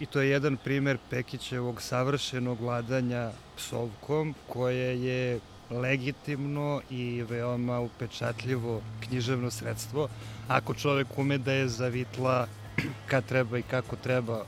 I 0.00 0.06
to 0.06 0.20
je 0.20 0.30
jedan 0.30 0.56
primer 0.56 0.98
Pekićevog 1.10 1.82
savršenog 1.82 2.60
vladanja 2.60 3.30
psovkom 3.56 4.34
koje 4.48 5.02
je 5.02 5.40
legitimno 5.70 6.80
i 6.90 7.24
veoma 7.28 7.80
upečatljivo 7.80 8.82
književno 9.00 9.50
sredstvo. 9.50 10.08
Ako 10.48 10.74
čovek 10.74 11.18
ume 11.18 11.38
da 11.38 11.52
je 11.52 11.68
zavitla 11.68 12.46
kad 13.10 13.26
treba 13.26 13.58
i 13.58 13.62
kako 13.62 13.96
treba 13.96 14.44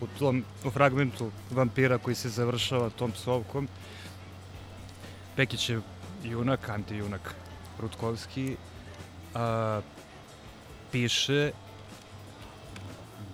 u 0.00 0.06
tom 0.18 0.44
u 0.64 0.70
fragmentu 0.70 1.30
vampira 1.50 1.98
koji 1.98 2.14
se 2.14 2.28
završava 2.28 2.90
tom 2.90 3.12
psovkom, 3.12 3.68
Pekićev 5.36 5.80
junak, 6.24 6.68
antijunak 6.68 7.34
Rutkovski, 7.80 8.56
a, 9.34 9.80
piše 10.92 11.50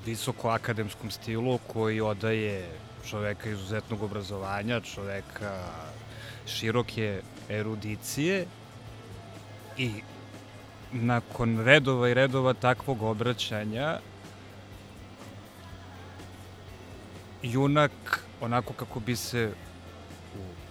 visoko 0.06 0.48
akademskom 0.48 1.10
stilu 1.10 1.58
koji 1.66 2.00
odaje 2.00 2.68
čoveka 3.10 3.50
izuzetnog 3.50 4.02
obrazovanja, 4.02 4.80
čoveka 4.80 5.64
široke 6.50 7.22
erudicije 7.48 8.46
i 9.78 9.90
nakon 10.92 11.64
redova 11.64 12.08
i 12.08 12.14
redova 12.14 12.54
takvog 12.54 13.02
obraćanja 13.02 13.98
junak 17.42 18.24
onako 18.40 18.72
kako 18.72 19.00
bi 19.00 19.16
se 19.16 19.52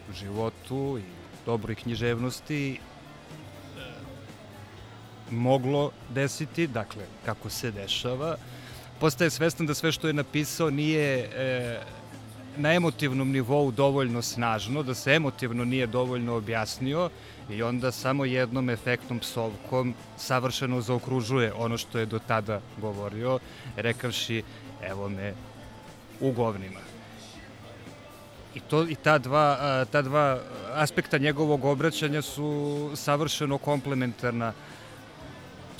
u 0.09 0.13
životu 0.13 0.99
i 0.99 1.03
dobroj 1.45 1.75
književnosti 1.75 2.71
e, 2.71 2.79
moglo 5.31 5.91
desiti, 6.09 6.67
dakle 6.67 7.03
kako 7.25 7.49
se 7.49 7.71
dešava, 7.71 8.37
postaje 8.99 9.29
svestan 9.29 9.67
da 9.67 9.73
sve 9.73 9.91
što 9.91 10.07
je 10.07 10.13
napisao 10.13 10.69
nije 10.69 11.19
e, 11.19 11.81
na 12.59 12.73
emotivnom 12.73 13.31
nivou 13.31 13.71
dovoljno 13.71 14.21
snažno, 14.21 14.83
da 14.83 14.93
se 14.93 15.13
emotivno 15.15 15.65
nije 15.65 15.87
dovoljno 15.87 16.35
objasnio 16.35 17.09
i 17.49 17.63
onda 17.63 17.91
samo 17.91 18.25
jednom 18.25 18.69
efektnom 18.69 19.19
psovkom 19.19 19.93
savršeno 20.17 20.81
zaokružuje 20.81 21.53
ono 21.53 21.77
što 21.77 21.99
je 21.99 22.05
do 22.05 22.19
tada 22.19 22.61
govorio, 22.77 23.39
rekavši 23.75 24.43
evo 24.83 25.09
me 25.09 25.33
u 26.19 26.31
govnima. 26.31 26.79
I, 28.55 28.59
to, 28.59 28.83
i 28.89 28.95
ta, 28.95 29.17
dva, 29.17 29.85
ta 29.91 30.01
dva 30.01 30.39
aspekta 30.73 31.17
njegovog 31.17 31.65
obraćanja 31.65 32.21
su 32.21 32.91
savršeno 32.95 33.57
komplementarna. 33.57 34.53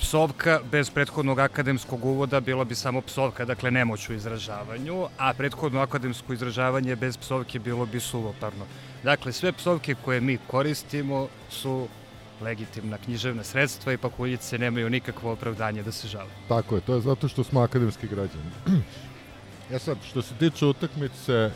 Psovka 0.02 0.60
bez 0.72 0.90
prethodnog 0.90 1.40
akademskog 1.40 2.06
uvoda 2.06 2.40
bila 2.40 2.64
bi 2.64 2.76
samo 2.76 3.02
psovka, 3.02 3.46
dakle 3.46 3.72
nemoć 3.72 4.10
u 4.10 4.14
izražavanju, 4.14 5.08
a 5.18 5.34
prethodno 5.34 5.80
akademsko 5.80 6.34
izražavanje 6.34 6.96
bez 6.96 7.18
psovke 7.18 7.60
bilo 7.60 7.86
bi 7.86 8.00
suvoparno. 8.00 8.66
Dakle, 9.04 9.32
sve 9.32 9.52
psovke 9.52 9.96
koje 10.06 10.22
mi 10.22 10.38
koristimo 10.48 11.28
su 11.50 11.88
legitimna 12.42 12.98
književna 12.98 13.44
sredstva 13.44 13.94
i 13.94 13.98
pakuljice 13.98 14.58
nemaju 14.58 14.90
nikakvo 14.90 15.32
opravdanje 15.32 15.84
da 15.84 15.92
se 15.92 16.08
žale. 16.08 16.30
Tako 16.48 16.76
je, 16.76 16.82
to 16.82 16.96
je 16.96 17.02
zato 17.02 17.28
što 17.28 17.44
smo 17.44 17.62
akademski 17.62 18.08
građani. 18.08 18.52
e 19.74 19.80
sad, 19.80 19.98
što 20.10 20.22
se 20.22 20.34
tiče 20.40 20.66
utakmice, 20.66 21.52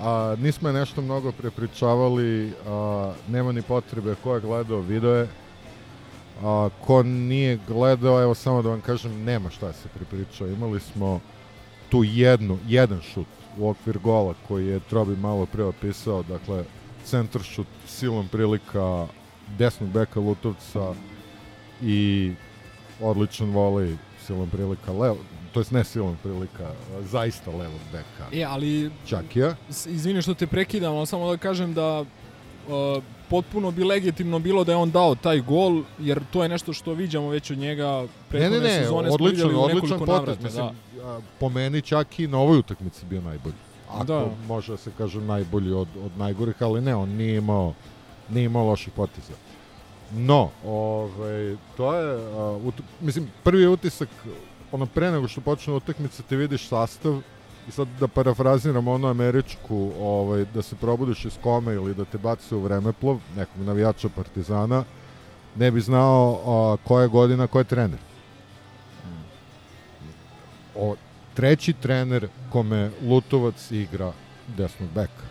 a, 0.00 0.36
nismo 0.38 0.68
je 0.68 0.72
nešto 0.72 1.02
mnogo 1.02 1.32
prepričavali, 1.32 2.52
a, 2.66 3.12
nema 3.28 3.52
ni 3.52 3.62
potrebe 3.62 4.14
ko 4.22 4.34
je 4.34 4.40
gledao 4.40 4.80
video 4.80 5.14
je, 5.14 5.28
a, 6.42 6.68
ko 6.86 7.02
nije 7.02 7.58
gledao, 7.68 8.22
evo 8.22 8.34
samo 8.34 8.62
da 8.62 8.68
vam 8.68 8.80
kažem, 8.80 9.24
nema 9.24 9.50
šta 9.50 9.72
se 9.72 9.88
prepričao. 9.94 10.48
Imali 10.48 10.80
smo 10.80 11.20
tu 11.88 12.04
jednu, 12.04 12.58
jedan 12.66 13.00
šut 13.00 13.26
u 13.58 13.68
okvir 13.68 13.98
gola 13.98 14.34
koji 14.48 14.66
je 14.66 14.80
Trobi 14.80 15.16
malo 15.16 15.46
pre 15.46 15.64
opisao, 15.64 16.22
dakle, 16.22 16.64
centar 17.04 17.42
šut 17.42 17.66
silom 17.86 18.28
prilika 18.28 19.06
desnog 19.58 19.90
beka 19.90 20.20
Lutovca 20.20 20.94
i 21.82 22.32
odličan 23.00 23.50
volej 23.50 23.96
silom 24.26 24.50
prilika 24.50 24.92
levo, 24.92 25.18
to 25.52 25.60
jest 25.60 25.70
ne 25.70 25.84
silom 25.84 26.16
prilika, 26.22 26.70
zaista 27.02 27.50
levog 27.50 27.80
beka. 27.92 28.28
E, 28.32 28.44
ali... 28.44 28.90
Čakija. 29.06 29.56
Izvini 29.86 30.22
što 30.22 30.34
te 30.34 30.46
prekidam, 30.46 30.96
ali 30.96 31.06
samo 31.06 31.30
da 31.30 31.36
kažem 31.36 31.74
da 31.74 32.00
uh, 32.00 33.02
potpuno 33.30 33.70
bi 33.70 33.84
legitimno 33.84 34.38
bilo 34.38 34.64
da 34.64 34.72
je 34.72 34.76
on 34.76 34.90
dao 34.90 35.14
taj 35.14 35.40
gol, 35.40 35.82
jer 35.98 36.20
to 36.32 36.42
je 36.42 36.48
nešto 36.48 36.72
što 36.72 36.92
viđamo 36.92 37.28
već 37.28 37.50
od 37.50 37.58
njega 37.58 38.04
prethodne 38.28 38.58
ne, 38.58 38.64
ne, 38.68 38.76
ne, 38.78 38.82
sezone. 38.82 39.10
odličan, 39.10 39.56
odličan 39.56 39.98
potez. 39.98 40.08
navrata, 40.14 40.42
Mislim, 40.42 40.66
da. 40.96 41.20
po 41.40 41.48
meni 41.48 41.82
čak 41.82 42.20
i 42.20 42.26
na 42.26 42.38
ovoj 42.38 42.58
utakmici 42.58 43.06
bio 43.06 43.20
najbolji. 43.20 43.54
Ako 43.90 44.04
Da. 44.04 44.26
može 44.48 44.72
da 44.72 44.76
se 44.78 44.90
kaže 44.98 45.20
najbolji 45.20 45.72
od, 45.72 45.88
od 46.04 46.18
najgorih, 46.18 46.54
ali 46.60 46.80
ne, 46.80 46.94
on 46.94 47.08
nije 47.08 47.36
imao, 47.36 47.74
nije 48.28 48.44
imao 48.44 48.64
loših 48.66 48.92
poteza. 48.92 49.32
No, 50.12 50.50
ovaj, 50.64 51.56
to 51.76 51.94
je, 51.94 52.18
a, 52.36 52.58
ut, 52.64 52.74
mislim, 53.00 53.28
prvi 53.42 53.66
utisak, 53.66 54.08
ono 54.72 54.86
pre 54.86 55.10
nego 55.10 55.28
što 55.28 55.40
počne 55.40 55.72
utakmica, 55.72 56.22
ti 56.22 56.36
vidiš 56.36 56.68
sastav 56.68 57.20
i 57.68 57.70
sad 57.70 57.88
da 58.00 58.08
parafraziram 58.08 58.88
onu 58.88 59.08
američku, 59.08 59.92
ovaj, 60.00 60.44
da 60.54 60.62
se 60.62 60.76
probudiš 60.76 61.24
iz 61.24 61.38
kome 61.42 61.74
ili 61.74 61.94
da 61.94 62.04
te 62.04 62.18
baci 62.18 62.54
u 62.54 62.60
vremeplov, 62.60 63.20
nekog 63.36 63.62
navijača 63.62 64.08
Partizana, 64.08 64.84
ne 65.56 65.70
bi 65.70 65.80
znao 65.80 66.40
a, 66.46 66.76
koja 66.88 67.02
je 67.02 67.08
godina, 67.08 67.46
ko 67.46 67.58
je 67.58 67.64
trener. 67.64 67.98
O, 70.74 70.94
treći 71.34 71.72
trener 71.72 72.28
kome 72.52 72.90
Lutovac 73.02 73.70
igra 73.70 74.12
desnog 74.56 74.88
beka. 74.94 75.26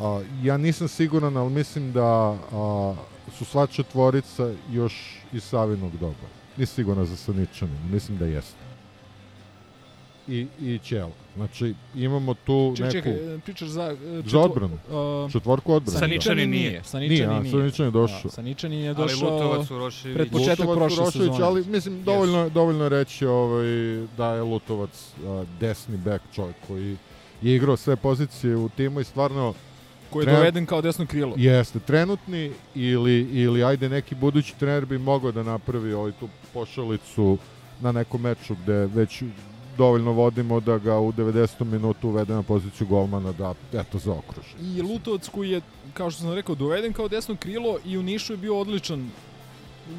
A, 0.00 0.22
ja 0.42 0.56
nisam 0.56 0.88
siguran, 0.88 1.36
ali 1.36 1.50
mislim 1.50 1.92
da 1.92 2.36
a, 2.52 2.94
su 3.38 3.44
sva 3.44 3.66
četvorica 3.66 4.52
još 4.70 5.18
iz 5.32 5.44
Savinog 5.44 5.92
doba. 6.00 6.28
Nisam 6.56 6.74
siguran 6.74 7.06
za 7.06 7.16
Saničanin, 7.16 7.90
mislim 7.90 8.18
da 8.18 8.26
jeste. 8.26 8.71
I, 10.28 10.46
i 10.60 10.78
Ćelo. 10.84 11.10
Znači, 11.36 11.74
imamo 11.94 12.34
tu 12.34 12.74
Čekaj, 12.76 12.92
neku... 12.94 13.08
čekaj, 13.08 13.38
pričaš 13.38 13.68
za... 13.68 13.96
e, 14.18 14.22
Za 14.26 14.40
odbranu. 14.40 14.74
Uh, 15.24 15.32
Četvorku 15.32 15.74
odbranu. 15.74 15.98
Saničanin 15.98 16.50
nije. 16.50 16.70
Nije, 16.70 16.84
Saničanin 16.84 17.30
a, 17.30 17.40
nije. 17.40 17.50
Saničanin 17.52 17.88
je 17.88 17.90
došao. 17.92 18.20
Da, 18.22 18.28
Saničanin 18.30 18.80
je 18.80 18.88
Ali 18.88 18.96
došao... 18.96 19.30
Lutovac 19.30 19.70
Urošević... 19.70 20.16
pred 20.16 20.30
početak 20.30 20.66
Lutovac, 20.66 20.94
prošle 20.94 21.12
sezone. 21.12 21.44
ali 21.44 21.64
mislim 21.66 22.02
dovoljno 22.02 22.48
dovoljno 22.48 22.82
je 22.84 22.88
reći 22.88 23.26
ovaj 23.26 23.66
da 24.16 24.34
je 24.34 24.42
Lutovac 24.42 24.90
a, 25.24 25.44
desni 25.60 25.96
bek 25.96 26.22
čovjek 26.34 26.56
koji 26.66 26.96
je 27.42 27.56
igrao 27.56 27.76
sve 27.76 27.96
pozicije 27.96 28.56
u 28.56 28.68
timu 28.68 29.00
i 29.00 29.04
stvarno 29.04 29.54
koji 30.10 30.22
je 30.22 30.26
Treba- 30.26 30.38
doveden 30.38 30.66
kao 30.66 30.80
desno 30.82 31.06
krilo. 31.06 31.34
jeste 31.36 31.78
trenutni 31.78 32.52
ili 32.74 33.20
ili 33.32 33.64
ajde 33.64 33.88
neki 33.88 34.14
budući 34.14 34.54
trener 34.58 34.86
bi 34.86 34.98
mogao 34.98 35.32
da 35.32 35.42
napravi 35.42 35.92
ovaj 35.92 36.12
tu 36.20 36.28
pošalicu 36.54 37.38
na 37.80 37.92
nekom 37.92 38.20
meču 38.20 38.54
gde 38.62 38.72
već 38.86 39.22
dovoljno 39.78 40.12
vodimo 40.12 40.60
da 40.60 40.78
ga 40.78 40.98
u 40.98 41.12
90. 41.12 41.64
minutu 41.64 42.08
uvede 42.08 42.34
na 42.34 42.42
poziciju 42.42 42.86
golmana 42.86 43.32
da 43.32 43.54
eto 43.72 43.98
zaokruži. 43.98 44.54
I 44.60 44.82
Lutovac 44.82 45.28
koji 45.28 45.50
je, 45.50 45.60
kao 45.94 46.10
što 46.10 46.22
sam 46.22 46.34
rekao, 46.34 46.54
doveden 46.54 46.92
kao 46.92 47.08
desno 47.08 47.36
krilo 47.36 47.78
i 47.84 47.98
u 47.98 48.02
Nišu 48.02 48.32
je 48.32 48.36
bio 48.36 48.58
odličan 48.60 49.10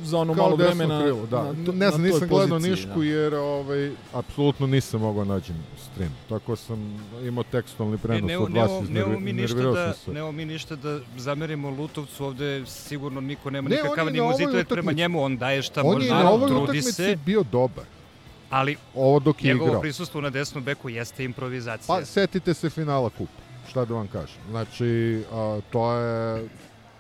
za 0.04 0.18
ono 0.20 0.34
Kao 0.34 0.44
malo 0.44 0.58
desno 0.58 0.76
vremena 0.76 1.02
krilo, 1.02 1.26
da. 1.26 1.44
na, 1.44 1.52
ne 1.52 1.74
na 1.74 1.90
znam, 1.90 2.02
nisam 2.02 2.28
gledao 2.28 2.60
Nišku 2.60 3.04
jer 3.04 3.36
ovaj, 3.36 3.92
apsolutno 4.14 4.68
nisam 4.68 5.02
mogao 5.02 5.26
nađem 5.26 5.56
stream. 5.92 6.12
Tako 6.30 6.56
sam 6.56 7.00
imao 7.28 7.44
tekstualni 7.44 7.96
E, 7.96 7.98
prenos 7.98 8.28
ne, 8.28 8.38
od 8.38 8.52
ne, 8.52 8.62
vas, 8.62 8.72
ne, 8.72 8.90
nemamo 8.90 9.20
mi 9.20 9.34
ništa 9.34 9.62
da, 9.62 9.94
se. 9.94 10.12
nemamo 10.12 10.32
mi 10.32 10.46
ništa 10.46 10.76
da 10.76 11.00
zamerimo 11.18 11.70
Lutovcu, 11.70 12.26
ovde 12.26 12.64
sigurno 12.66 13.22
niko 13.22 13.50
nema 13.50 13.70
Ne, 13.70 13.76
nikakav 13.76 14.08
on 14.08 14.20
ovoj 14.20 14.34
animozitet 14.34 14.68
prema 14.68 14.92
njemu, 14.92 15.24
on 15.24 15.38
daje 15.38 15.62
šta 15.62 15.82
On 15.82 15.94
može, 15.94 16.08
je 16.08 16.14
na 16.14 16.32
ovoj 16.32 16.48
trudi 16.48 16.64
utakmici 16.64 16.92
se, 16.92 17.18
bio 17.26 17.44
dobar. 17.52 17.86
Ali 18.54 18.78
Ovo 18.96 19.20
dok 19.20 19.44
je 19.44 19.48
njegovo 19.48 19.68
igrao. 19.68 19.82
prisustvo 19.82 20.22
na 20.22 20.30
desnom 20.30 20.64
beku 20.64 20.90
jeste 20.90 21.24
improvizacija. 21.24 21.96
Pa 21.96 22.06
setite 22.06 22.54
se 22.54 22.70
finala 22.70 23.10
kupa. 23.10 23.42
Šta 23.70 23.86
da 23.86 23.94
vam 23.94 24.08
kažem. 24.08 24.42
Znači, 24.50 25.24
a, 25.32 25.60
to 25.72 25.92
je 25.94 26.50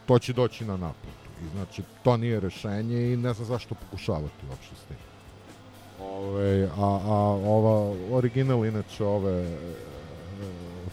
to 0.05 0.19
će 0.19 0.33
doći 0.33 0.65
na 0.65 0.73
naplatu. 0.77 1.23
I 1.45 1.49
znači, 1.55 1.81
to 2.03 2.17
nije 2.17 2.39
rešenje 2.39 3.13
i 3.13 3.17
ne 3.17 3.33
znam 3.33 3.47
zašto 3.47 3.75
pokušavati 3.75 4.45
uopšte 4.49 4.75
s 4.75 4.87
tim. 4.87 4.97
Ove, 5.99 6.63
a, 6.77 6.99
a 7.05 7.17
ova 7.45 7.95
original 8.11 8.65
inače 8.65 9.03
ove 9.03 9.41
e, 9.41 9.57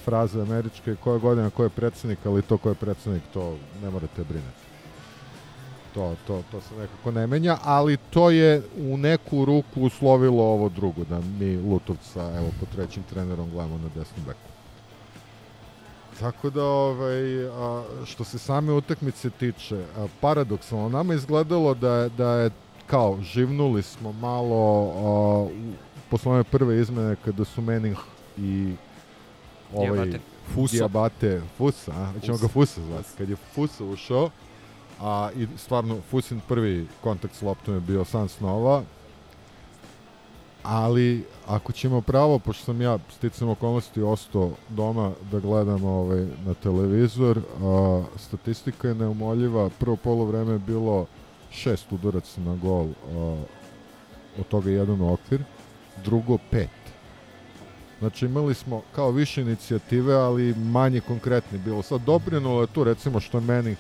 fraze 0.04 0.40
američke 0.42 0.96
koja 1.04 1.18
godina 1.18 1.50
ko 1.50 1.62
je 1.62 1.68
predsednik, 1.68 2.18
ali 2.24 2.42
to 2.42 2.58
ko 2.58 2.68
je 2.68 2.74
predsednik 2.74 3.22
to 3.32 3.56
ne 3.82 3.90
morate 3.90 4.24
brinuti. 4.24 4.59
To, 5.90 6.14
to, 6.26 6.42
to 6.50 6.60
se 6.60 6.74
nekako 6.74 7.10
ne 7.10 7.26
menja, 7.26 7.58
ali 7.62 7.96
to 7.96 8.30
je 8.30 8.62
u 8.78 8.96
neku 8.96 9.44
ruku 9.44 9.80
uslovilo 9.80 10.42
ovo 10.44 10.68
drugo, 10.68 11.04
da 11.04 11.20
mi 11.20 11.56
Lutovca, 11.58 12.32
evo, 12.36 12.46
po 12.60 12.66
trećim 12.66 13.02
trenerom 13.02 13.50
gledamo 13.50 13.78
na 13.78 13.88
desnom 13.88 14.24
beku. 14.26 14.50
Tako 16.20 16.50
da, 16.50 16.64
ovaj, 16.64 17.46
a, 17.46 17.82
što 18.04 18.24
se 18.24 18.38
same 18.38 18.72
utakmice 18.72 19.30
tiče, 19.30 19.84
a, 19.96 20.06
paradoksalno, 20.20 20.88
nama 20.88 21.14
izgledalo 21.14 21.74
da, 21.74 21.94
je- 21.94 22.08
da 22.08 22.30
je 22.32 22.50
kao, 22.86 23.18
živnuli 23.22 23.82
smo 23.82 24.12
malo 24.12 24.56
a, 24.96 25.42
u, 25.44 25.50
posle 26.10 26.32
one 26.32 26.44
prve 26.44 26.80
izmene 26.80 27.16
kada 27.24 27.44
su 27.44 27.60
Mening 27.62 27.96
i 28.38 28.72
ovaj, 29.74 29.86
Diabate. 29.90 30.20
Fuso. 30.54 30.76
Diabate, 30.76 31.42
Fusa, 31.56 31.92
a? 31.92 32.12
ćemo 32.22 32.38
ga 32.38 32.48
Fusa 32.48 32.80
zvati, 32.82 33.08
kad 33.18 33.28
je 33.28 33.36
Fusa 33.54 33.84
ušao, 33.84 34.30
a 35.00 35.30
i 35.36 35.46
stvarno 35.56 35.98
Fusin 36.10 36.40
prvi 36.48 36.86
kontakt 37.00 37.34
s 37.34 37.42
loptom 37.42 37.74
je 37.74 37.80
bio 37.80 38.04
san 38.04 38.28
snova, 38.28 38.82
ali 40.62 41.24
ako 41.46 41.72
ćemo 41.72 42.00
pravo, 42.00 42.38
pošto 42.38 42.64
sam 42.64 42.80
ja 42.80 42.98
sticam 43.16 43.48
okolnosti 43.48 44.02
ostao 44.02 44.50
doma 44.68 45.12
da 45.32 45.40
gledam 45.40 45.84
ovaj, 45.84 46.26
na 46.46 46.54
televizor, 46.54 47.38
a, 47.62 48.02
statistika 48.16 48.88
je 48.88 48.94
neumoljiva, 48.94 49.70
prvo 49.78 49.96
polovreme 49.96 50.52
je 50.52 50.58
bilo 50.58 51.06
šest 51.50 51.92
udaraca 51.92 52.40
na 52.40 52.56
gol, 52.56 52.86
a, 52.86 53.42
od 54.38 54.48
toga 54.48 54.70
jedan 54.70 55.02
okvir, 55.02 55.44
drugo 56.04 56.38
pet. 56.50 56.70
Znači 57.98 58.26
imali 58.26 58.54
smo 58.54 58.82
kao 58.94 59.10
više 59.10 59.42
inicijative, 59.42 60.14
ali 60.14 60.54
manje 60.54 61.00
konkretni 61.00 61.58
bilo. 61.58 61.82
Sad 61.82 62.00
doprinulo 62.00 62.60
je 62.60 62.66
tu 62.66 62.84
recimo 62.84 63.20
što 63.20 63.40
Menih 63.40 63.78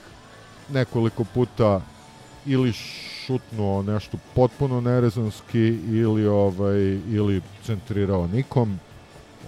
nekoliko 0.72 1.24
puta 1.24 1.80
ili 2.46 2.72
šutnuo 2.72 3.82
nešto 3.82 4.18
potpuno 4.34 4.80
nerezonski 4.80 5.66
ili 5.88 6.26
ovaj 6.26 6.80
ili 7.08 7.42
centrirao 7.62 8.26
nikom. 8.26 8.78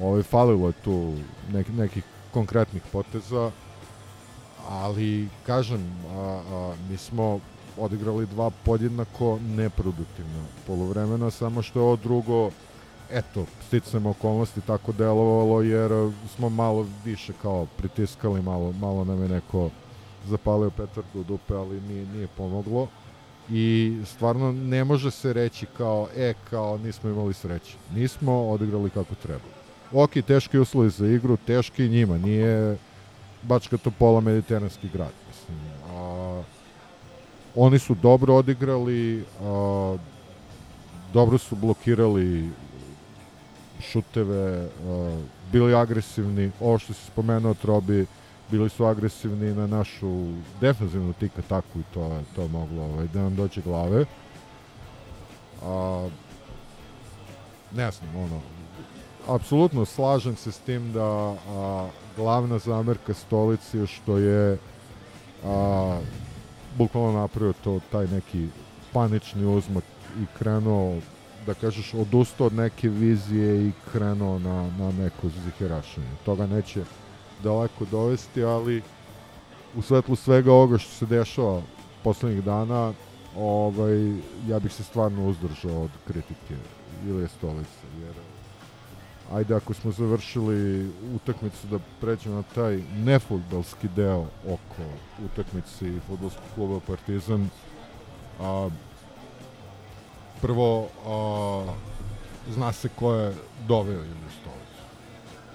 Ovaj 0.01 0.23
falilo 0.23 0.67
je 0.67 0.73
tu 0.85 1.15
nek, 1.53 1.67
nekih 1.69 2.05
konkretnih 2.33 2.83
poteza. 2.93 3.51
Ali 4.69 5.29
kažem, 5.47 5.93
a, 6.15 6.43
a, 6.53 6.75
mi 6.91 6.97
smo 6.97 7.41
odigrali 7.79 8.27
dva 8.27 8.51
podjednako 8.65 9.39
neproduktivna 9.57 10.45
polovremena, 10.67 11.31
samo 11.31 11.63
što 11.63 11.79
je 11.79 11.83
ovo 11.83 11.97
drugo 11.97 12.51
eto, 13.11 13.45
sticam 13.67 14.07
okolnosti 14.07 14.61
tako 14.61 14.93
delovalo 14.93 15.63
jer 15.63 15.91
smo 16.37 16.49
malo 16.49 16.87
više 17.05 17.33
kao 17.43 17.67
pritiskali, 17.77 18.43
malo, 18.43 18.73
malo 18.73 19.05
nam 19.05 19.23
je 19.23 19.29
neko 19.29 19.71
zapalio 20.27 20.71
petardu 20.71 21.21
u 21.21 21.25
dupe, 21.25 21.55
ali 21.55 21.81
nije, 21.81 22.07
nije 22.07 22.27
pomoglo. 22.37 22.89
I 23.51 23.97
stvarno 24.07 24.53
ne 24.53 24.85
može 24.85 25.11
se 25.11 25.33
reći 25.33 25.67
kao, 25.77 26.09
e, 26.17 26.35
kao 26.51 26.79
nismo 26.79 27.11
imali 27.11 27.35
sreće. 27.35 27.77
Nismo 27.95 28.49
odigrali 28.49 28.91
kako 28.91 29.15
treba. 29.15 29.45
Ok, 29.93 30.11
teški 30.27 30.59
uslovi 30.59 30.91
za 30.91 31.07
igru, 31.07 31.37
teški 31.37 31.89
njima, 31.89 32.19
nije 32.19 32.77
Bačka 33.43 33.77
Topola 33.77 34.21
mediteranski 34.21 34.89
grad. 34.93 35.13
Mislim, 35.29 35.59
a, 35.91 36.43
oni 37.55 37.79
su 37.79 37.95
dobro 37.95 38.35
odigrali, 38.35 39.25
a, 39.43 39.97
dobro 41.13 41.39
su 41.39 41.57
blokirali 41.57 42.51
šuteve, 43.81 44.69
a, 44.87 45.19
bili 45.53 45.75
agresivni, 45.75 46.51
ovo 46.61 46.79
što 46.79 46.93
si 46.93 47.07
spomenuo 47.07 47.55
Trobi, 47.55 48.07
bili 48.53 48.69
su 48.69 48.85
agresivni 48.85 49.55
na 49.55 49.67
našu 49.67 50.27
defensivnu 50.61 51.13
tika 51.13 51.43
taku 51.49 51.79
i 51.81 51.83
to, 51.95 52.21
to 52.35 52.43
je 52.43 52.49
moglo 52.49 52.83
ovaj, 52.83 53.07
da 53.09 53.23
nam 53.23 53.37
dođe 53.37 53.61
glave. 53.61 54.05
A, 55.63 56.09
ne 57.73 57.91
znam, 57.91 58.17
ono, 58.17 58.41
apsolutno 59.29 59.85
slažem 59.85 60.37
se 60.37 60.53
s 60.53 60.59
tim 60.59 60.93
da 60.93 61.05
a, 61.05 61.89
glavna 62.17 62.59
zamerka 62.59 63.15
stolici 63.15 63.79
je 63.79 63.87
što 63.87 64.19
je 64.19 64.59
a, 65.45 66.01
bukvalno 66.79 67.21
napravio 67.21 67.53
to 67.65 67.81
taj 67.93 68.07
neki 68.07 68.47
panični 68.93 69.47
uzmak 69.47 69.85
i 70.23 70.27
krenuo 70.39 71.01
da 71.47 71.55
kažeš 71.55 71.95
odustao 71.95 72.47
od 72.47 72.53
neke 72.53 72.89
vizije 72.89 73.69
i 73.69 73.73
krenuo 73.93 74.39
na, 74.39 74.71
na 74.79 74.93
neko 74.93 75.29
ziherašenje. 75.45 76.07
Toga 76.25 76.47
neće 76.47 76.85
daleko 77.43 77.85
dovesti, 77.91 78.45
ali 78.45 78.83
u 79.77 79.83
svetlu 79.83 80.17
svega 80.17 80.53
ovoga 80.53 80.79
što 80.79 80.91
se 80.91 81.07
dešava 81.07 81.63
poslednjih 82.05 82.45
dana, 82.45 82.93
ovaj, 83.37 84.13
ja 84.49 84.59
bih 84.59 84.73
se 84.73 84.85
stvarno 84.85 85.29
uzdržao 85.29 85.83
od 85.83 85.91
kritike 86.07 86.55
Ilije 87.07 87.29
Stolice, 87.29 87.87
jer 88.01 88.15
ajde 89.33 89.55
ako 89.55 89.75
smo 89.75 89.93
završili 89.93 90.91
utakmicu 91.15 91.67
da 91.67 91.79
pređemo 92.01 92.37
na 92.37 92.43
taj 92.43 92.83
nefutbalski 92.97 93.89
deo 93.97 94.27
oko 94.47 94.85
utakmice 95.25 95.89
i 95.89 96.01
futbolskog 96.07 96.45
kluba 96.55 96.81
Partizan, 96.87 97.49
a, 98.41 98.69
prvo 100.41 100.89
a, 101.07 101.75
zna 102.51 102.73
se 102.73 102.89
ko 102.89 103.15
je 103.15 103.35
doveo 103.69 104.05
Iliju 104.05 104.31
Stolicu 104.41 104.63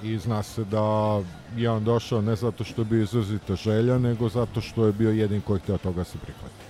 i 0.03 0.17
zna 0.17 0.43
se 0.43 0.63
da 0.63 1.21
je 1.57 1.69
on 1.69 1.83
došao 1.83 2.21
ne 2.21 2.35
zato 2.35 2.63
što 2.63 2.81
je 2.81 2.85
bio 2.85 3.03
izrazita 3.03 3.55
želja, 3.55 3.97
nego 3.97 4.29
zato 4.29 4.61
što 4.61 4.85
je 4.85 4.91
bio 4.91 5.11
jedin 5.11 5.41
koji 5.41 5.59
hteo 5.59 5.77
toga 5.77 6.03
se 6.03 6.17
prihvati. 6.17 6.67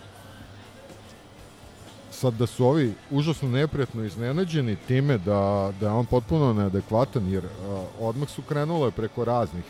Sad 2.12 2.34
da 2.34 2.46
su 2.48 2.66
ovi 2.66 2.94
užasno 3.12 3.50
neprijatno 3.50 4.04
iznenađeni 4.04 4.76
time 4.88 5.18
da, 5.18 5.72
da 5.80 5.86
je 5.86 5.92
on 5.92 6.06
potpuno 6.06 6.54
neadekvatan, 6.54 7.28
jer 7.28 7.46
a, 7.46 7.84
odmah 8.00 8.30
su 8.30 8.42
krenule 8.42 8.92
preko 8.92 9.26
raznih 9.26 9.66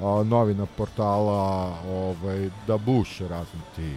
a, 0.00 0.24
novina, 0.24 0.66
portala, 0.76 1.78
ovaj, 1.88 2.50
da 2.66 2.78
buše 2.78 3.28
razni 3.28 3.60
ti 3.76 3.94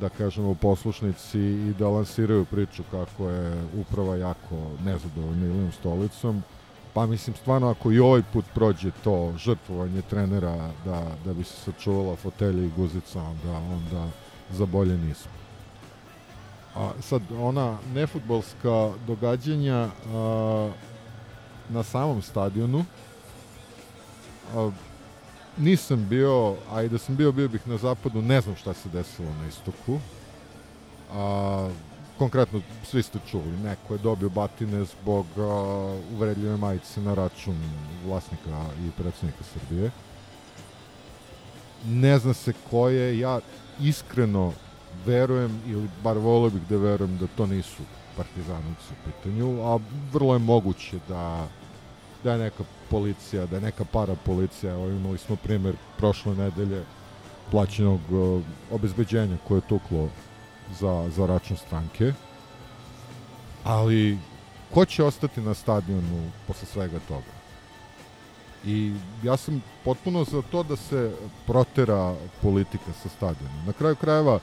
da 0.00 0.08
kažemo 0.08 0.54
poslušnici 0.54 1.38
i 1.40 1.74
da 1.78 1.88
lansiraju 1.88 2.44
priču 2.44 2.82
kako 2.90 3.30
je 3.30 3.64
uprava 3.80 4.16
jako 4.16 4.56
nezadovoljna 4.84 5.46
Ilijom 5.46 5.72
stolicom 5.72 6.42
pa 6.94 7.06
mislim 7.06 7.36
stvarno 7.36 7.70
ako 7.70 7.92
i 7.92 7.98
ovaj 7.98 8.22
put 8.32 8.44
prođe 8.54 8.90
to 9.04 9.34
žrtvovanje 9.36 10.02
trenera 10.02 10.70
da, 10.84 11.06
da 11.24 11.34
bi 11.34 11.44
se 11.44 11.56
sačuvala 11.56 12.16
fotelja 12.16 12.64
i 12.64 12.70
guzica 12.76 13.22
onda, 13.22 13.56
onda 13.56 14.08
za 14.50 14.66
bolje 14.66 14.98
nismo 14.98 15.32
A 16.74 16.90
sad, 17.00 17.22
ona 17.40 17.78
nefutbolska 17.94 18.92
događanja 19.06 19.88
a, 20.14 20.72
na 21.68 21.82
samom 21.82 22.22
stadionu, 22.22 22.84
a, 24.54 24.70
nisam 25.58 26.06
bio, 26.08 26.56
a 26.72 26.82
i 26.82 26.88
da 26.88 26.98
sam 26.98 27.16
bio, 27.16 27.32
bio 27.32 27.48
bih 27.48 27.68
na 27.68 27.76
zapadu, 27.76 28.22
ne 28.22 28.40
znam 28.40 28.56
šta 28.56 28.74
se 28.74 28.88
desilo 28.88 29.28
na 29.40 29.48
istoku. 29.48 29.98
A, 31.14 31.68
konkretno, 32.22 32.60
svi 32.84 33.02
ste 33.02 33.18
čuli, 33.30 33.56
neko 33.64 33.94
je 33.94 33.98
dobio 33.98 34.28
batine 34.28 34.84
zbog 34.84 35.26
a, 35.36 35.42
uvredljive 36.14 36.56
majice 36.56 37.00
na 37.00 37.14
račun 37.14 37.56
vlasnika 38.06 38.64
i 38.86 38.90
predsednika 38.90 39.44
Srbije. 39.44 39.90
Ne 41.86 42.18
zna 42.18 42.34
se 42.34 42.52
ko 42.70 42.88
je, 42.88 43.18
ja 43.18 43.40
iskreno 43.80 44.52
verujem, 45.06 45.60
ili 45.66 45.88
bar 46.04 46.18
volio 46.18 46.50
bih 46.50 46.62
da 46.68 46.76
verujem 46.76 47.18
da 47.18 47.26
to 47.36 47.46
nisu 47.46 47.82
partizanovci 48.16 48.92
u 48.92 49.10
pitanju, 49.10 49.66
a 49.66 49.78
vrlo 50.12 50.34
je 50.34 50.38
moguće 50.38 50.98
da 51.08 51.48
da 52.24 52.32
je 52.32 52.38
neka 52.38 52.64
policija, 52.90 53.46
da 53.46 53.56
je 53.56 53.62
neka 53.62 53.84
para 53.84 54.14
policija, 54.14 54.72
evo 54.72 54.88
imali 54.88 55.18
smo 55.18 55.36
primer 55.36 55.74
prošle 55.98 56.34
nedelje 56.34 56.84
plaćenog 57.50 58.00
uh, 58.10 58.42
obezbeđenja 58.70 59.36
koje 59.48 59.58
je 59.58 59.68
tuklo 59.68 60.08
za, 60.80 61.10
za 61.16 61.26
račun 61.26 61.56
stranke, 61.56 62.12
ali 63.64 64.18
ko 64.74 64.84
će 64.84 65.04
ostati 65.04 65.40
na 65.40 65.54
stadionu 65.54 66.30
posle 66.46 66.66
svega 66.66 66.98
toga? 67.08 67.42
I 68.64 68.92
ja 69.22 69.36
sam 69.36 69.62
potpuno 69.84 70.24
za 70.24 70.42
to 70.50 70.62
da 70.62 70.76
se 70.76 71.12
protera 71.46 72.14
politika 72.42 72.92
sa 73.02 73.08
stadiona. 73.08 73.64
Na 73.66 73.72
kraju 73.72 73.96
krajeva, 73.96 74.38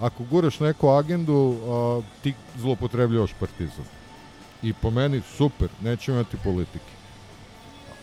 ako 0.00 0.24
guraš 0.24 0.60
neku 0.60 0.88
agendu, 0.88 1.56
a, 1.68 2.00
ti 2.22 2.34
zlopotrebljavaš 2.56 3.32
partizan. 3.40 3.84
I 4.62 4.72
po 4.72 4.90
meni 4.90 5.22
super, 5.36 5.68
nećemo 5.82 6.16
imati 6.16 6.36
politike. 6.44 6.96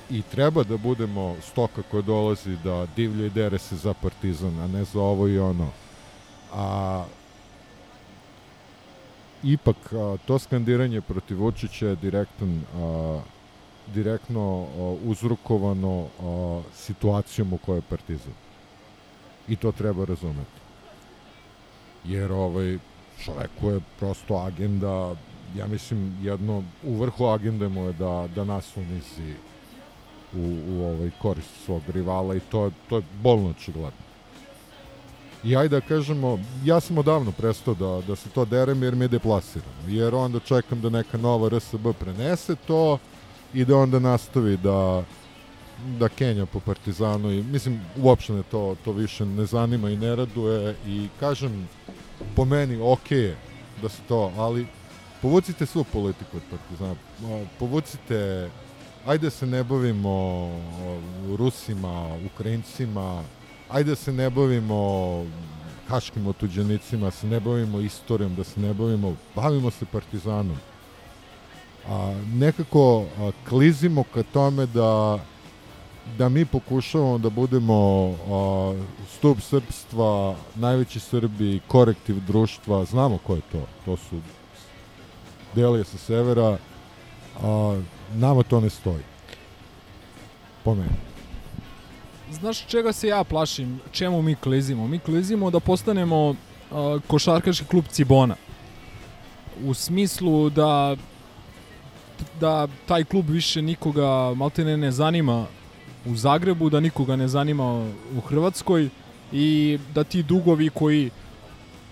I 0.10 0.22
treba 0.22 0.64
da 0.64 0.78
budemo 0.78 1.36
stoka 1.42 1.82
koja 1.92 2.02
dolazi 2.02 2.58
da 2.64 2.86
divlja 2.96 3.26
i 3.26 3.30
dere 3.30 3.60
se 3.60 3.76
za 3.76 3.94
partizan, 3.94 4.60
a 4.60 4.68
ne 4.68 4.84
za 4.84 5.00
ovo 5.00 5.28
i 5.28 5.40
ono. 5.40 5.68
A 6.54 7.06
ipak 9.44 9.94
a, 9.94 10.18
to 10.26 10.40
skandiranje 10.40 11.02
protiv 11.02 11.40
Vučića 11.40 11.88
je 11.88 11.96
direktan 11.96 12.62
a, 12.76 13.20
direktno 13.94 14.42
a, 14.42 14.96
uzrukovano 15.06 16.08
a, 16.22 16.62
situacijom 16.76 17.54
u 17.54 17.58
kojoj 17.58 17.78
je 17.78 17.90
partizan. 17.90 18.34
I 19.48 19.56
to 19.56 19.72
treba 19.72 20.06
razumeti 20.06 20.64
jer 22.06 22.32
ovaj, 22.32 22.78
čoveku 23.24 23.70
je 23.70 23.80
prosto 24.00 24.36
agenda, 24.36 25.16
ja 25.58 25.68
mislim, 25.68 26.18
jedno, 26.22 26.64
u 26.84 26.96
vrhu 26.96 27.26
agende 27.26 27.68
mu 27.68 27.86
je 27.86 27.94
da, 27.94 28.28
da 28.36 28.44
nas 28.44 28.78
unizi 28.78 29.34
u, 30.34 30.58
u 30.70 30.86
ovaj 30.86 31.12
korist 31.22 31.66
svog 31.66 31.82
rivala 31.88 32.36
i 32.36 32.40
to, 32.40 32.72
to 32.90 32.98
je 32.98 33.04
bolno 33.22 33.50
očigledno. 33.50 34.13
I 35.44 35.56
ajde 35.58 35.80
da 35.80 35.88
kažemo, 35.88 36.40
ja 36.66 36.80
sam 36.80 36.98
odavno 36.98 37.32
prestao 37.32 37.74
da, 37.74 38.02
da 38.08 38.16
se 38.16 38.30
to 38.30 38.46
derem 38.46 38.84
jer 38.84 38.96
mi 38.96 39.06
je. 39.06 39.12
Jer 39.88 40.16
onda 40.16 40.40
čekam 40.40 40.82
da 40.82 40.90
neka 40.90 41.18
nova 41.18 41.50
RSB 41.50 41.88
prenese 42.00 42.56
to 42.68 42.98
i 43.54 43.66
da 43.66 43.78
onda 43.78 44.00
nastavi 44.00 44.58
da 44.58 45.04
da 46.00 46.10
Kenja 46.10 46.46
po 46.46 46.60
Partizanu 46.60 47.32
i 47.32 47.44
mislim 47.44 47.82
uopšte 47.98 48.34
ne 48.34 48.44
to 48.44 48.76
to 48.86 48.92
više 48.92 49.26
ne 49.26 49.46
zanima 49.46 49.90
i 49.90 49.98
ne 49.98 50.16
raduje 50.16 50.76
i 50.88 51.08
kažem 51.20 51.68
po 52.36 52.46
meni 52.46 52.82
ok 52.82 53.12
je 53.12 53.38
da 53.82 53.90
se 53.90 54.02
to, 54.08 54.32
ali 54.38 54.66
povucite 55.22 55.66
svu 55.66 55.84
politiku 55.84 56.38
od 56.38 56.44
Partizana. 56.52 56.96
Povucite, 57.60 58.50
ajde 59.06 59.30
se 59.30 59.46
ne 59.46 59.64
bavimo 59.64 60.50
Rusima, 61.38 62.18
Ukrajincima, 62.34 63.24
ajde 63.70 63.96
se 63.96 64.14
ne 64.14 64.30
bavimo 64.30 65.26
haškim 65.88 66.28
otuđenicima, 66.28 67.12
se 67.12 67.28
ne 67.28 67.40
bavimo 67.40 67.80
istorijom, 67.80 68.36
da 68.36 68.44
se 68.44 68.60
ne 68.60 68.74
bavimo, 68.74 69.16
bavimo 69.36 69.72
se 69.72 69.86
Partizanom. 69.86 70.58
A, 71.90 72.16
nekako 72.34 73.06
a, 73.20 73.32
klizimo 73.50 74.04
ka 74.14 74.24
tome 74.24 74.66
da 74.66 75.20
da 76.18 76.30
mi 76.30 76.46
pokušavamo 76.46 77.18
da 77.18 77.30
budemo 77.30 77.76
a, 78.12 78.74
stup 79.18 79.42
srpstva, 79.42 80.36
najveći 80.56 81.00
Srbi, 81.00 81.62
korektiv 81.68 82.20
društva, 82.28 82.86
znamo 82.86 83.18
ko 83.18 83.36
je 83.36 83.42
to, 83.52 83.62
to 83.86 83.98
su 83.98 84.22
delije 85.56 85.84
sa 85.84 85.98
severa, 85.98 86.58
a, 87.44 87.82
nama 88.14 88.44
to 88.44 88.60
ne 88.60 88.70
stoji. 88.70 89.04
Po 90.64 90.76
meni. 90.76 91.13
Znaš 92.32 92.66
čega 92.68 92.94
se 92.94 93.08
ja 93.08 93.24
plašim? 93.24 93.80
Čemu 93.92 94.22
mi 94.22 94.36
klizimo? 94.36 94.88
Mi 94.88 95.00
klizimo 95.00 95.52
da 95.52 95.60
postanemo 95.60 96.36
a, 96.72 97.00
košarkaški 97.08 97.66
klub 97.66 97.86
Cibona. 97.92 98.36
U 99.66 99.74
smislu 99.74 100.50
da 100.50 100.96
da 102.40 102.68
taj 102.86 103.04
klub 103.04 103.30
više 103.30 103.62
nikoga 103.62 104.34
maltene 104.36 104.78
ne 104.78 104.92
zanima 104.92 105.46
u 106.06 106.16
Zagrebu, 106.16 106.70
da 106.70 106.80
nikoga 106.80 107.16
ne 107.16 107.28
zanima 107.28 107.90
u 108.18 108.22
Hrvatskoj 108.22 108.90
i 109.32 109.80
da 109.94 110.04
ti 110.04 110.24
dugovi 110.24 110.70
koji 110.70 111.12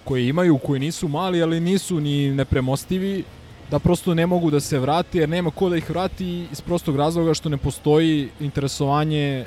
koji 0.03 0.27
imaju, 0.27 0.57
koji 0.57 0.79
nisu 0.79 1.07
mali, 1.07 1.43
ali 1.43 1.59
nisu 1.59 1.99
ni 1.99 2.31
nepremostivi, 2.31 3.23
da 3.71 3.79
prosto 3.79 4.13
ne 4.13 4.25
mogu 4.27 4.51
da 4.51 4.59
se 4.59 4.79
vrati, 4.79 5.17
jer 5.17 5.29
nema 5.29 5.51
ko 5.51 5.69
da 5.69 5.77
ih 5.77 5.89
vrati 5.89 6.47
iz 6.51 6.61
prostog 6.61 6.95
razloga 6.95 7.33
što 7.33 7.49
ne 7.49 7.57
postoji 7.57 8.29
interesovanje 8.39 9.45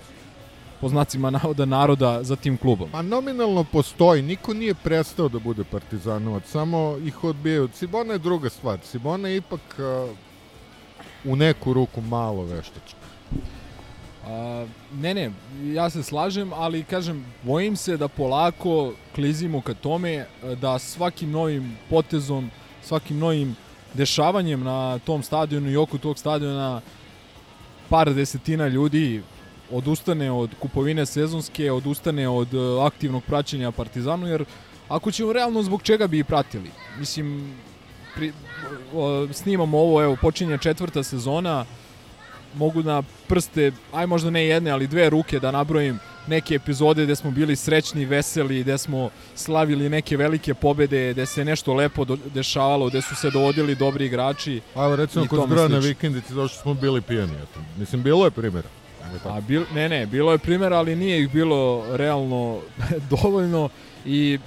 po 0.85 0.89
znacima 0.89 1.31
navoda 1.31 1.65
naroda 1.65 2.23
za 2.23 2.37
tim 2.37 2.57
klubom. 2.57 2.91
Pa 2.93 3.03
nominalno 3.03 3.65
postoji, 3.65 4.23
niko 4.23 4.55
nije 4.55 4.75
prestao 4.75 5.29
da 5.29 5.39
bude 5.39 5.65
partizanovac, 5.65 6.45
samo 6.45 6.99
ih 7.05 7.25
odbijaju. 7.25 7.69
Cibona 7.69 8.13
je 8.13 8.19
druga 8.19 8.51
stvar, 8.51 8.79
Cibona 8.79 9.29
je 9.29 9.37
ipak 9.37 9.61
uh, 9.79 11.33
u 11.33 11.37
neku 11.37 11.73
ruku 11.73 12.01
malo 12.01 12.45
veštačka. 12.45 13.01
A, 14.27 14.67
ne, 14.93 15.15
ne, 15.15 15.31
ja 15.73 15.91
se 15.91 16.03
slažem, 16.03 16.53
ali 16.53 16.85
kažem, 16.85 17.25
bojim 17.43 17.77
se 17.77 17.97
da 17.97 18.09
polako 18.09 18.93
klizimo 19.15 19.61
ka 19.61 19.75
tome 19.75 20.27
da 20.61 20.79
svakim 20.79 21.31
novim 21.31 21.77
potezom, 21.91 22.51
svakim 22.83 23.19
novim 23.19 23.57
dešavanjem 23.95 24.61
na 24.61 24.99
tom 24.99 25.23
stadionu 25.23 25.71
i 25.71 25.77
oko 25.77 25.99
tog 25.99 26.19
stadiona 26.19 26.81
par 27.89 28.15
desetina 28.15 28.69
ljudi 28.69 29.23
odustane 29.71 30.31
od 30.31 30.51
kupovine 30.61 31.07
sezonske, 31.07 31.73
odustane 31.73 32.29
od 32.29 32.55
e, 32.55 32.59
aktivnog 32.87 33.23
praćenja 33.25 33.71
Partizanu, 33.71 34.27
jer 34.27 34.45
ako 34.89 35.11
ćemo 35.11 35.33
realno 35.33 35.63
zbog 35.63 35.83
čega 35.83 36.07
bi 36.07 36.19
i 36.19 36.25
pratili? 36.25 36.71
Mislim, 36.99 37.55
pri, 38.15 38.33
o, 38.95 39.29
snimamo 39.33 39.79
ovo, 39.79 40.03
evo, 40.03 40.17
počinje 40.21 40.59
četvrta 40.59 41.03
sezona, 41.03 41.65
mogu 42.55 42.83
na 42.83 43.03
prste, 43.29 43.73
aj 43.93 44.07
možda 44.07 44.31
ne 44.31 44.47
jedne, 44.47 44.71
ali 44.71 44.87
dve 44.87 45.11
ruke 45.11 45.41
da 45.41 45.51
nabrojim 45.51 45.99
neke 46.27 46.55
epizode 46.55 47.05
gde 47.05 47.17
smo 47.17 47.31
bili 47.31 47.57
srećni, 47.57 48.05
veseli, 48.05 48.61
gde 48.63 48.79
smo 48.79 49.11
slavili 49.35 49.89
neke 49.89 50.17
velike 50.17 50.55
pobede, 50.55 51.13
gde 51.13 51.27
se 51.27 51.45
nešto 51.45 51.75
lepo 51.75 52.05
do, 52.05 52.19
dešavalo, 52.35 52.89
gde 52.89 53.03
su 53.03 53.17
se 53.17 53.31
dovodili 53.31 53.75
dobri 53.75 54.07
igrači. 54.07 54.61
A 54.75 54.85
evo 54.85 54.97
recimo 54.97 55.27
kod 55.27 55.39
tome 55.39 55.47
zbroja 55.47 55.69
na 55.69 55.75
slično. 55.75 55.89
vikendici 55.89 56.35
zato 56.35 56.49
što 56.49 56.63
smo 56.63 56.75
bili 56.75 57.01
pijani. 57.01 57.33
eto. 57.33 57.61
Mislim, 57.79 58.03
bilo 58.03 58.25
je 58.25 58.31
primjera. 58.31 58.69
A 59.25 59.41
bil, 59.41 59.65
ne, 59.75 59.89
ne, 59.89 60.07
bilo 60.07 60.33
je 60.33 60.39
primjera, 60.39 60.77
ali 60.77 60.97
nije 60.97 61.23
ih 61.23 61.33
bilo 61.33 61.97
realno 61.97 62.61
dovoljno 63.11 63.69
i 64.05 64.39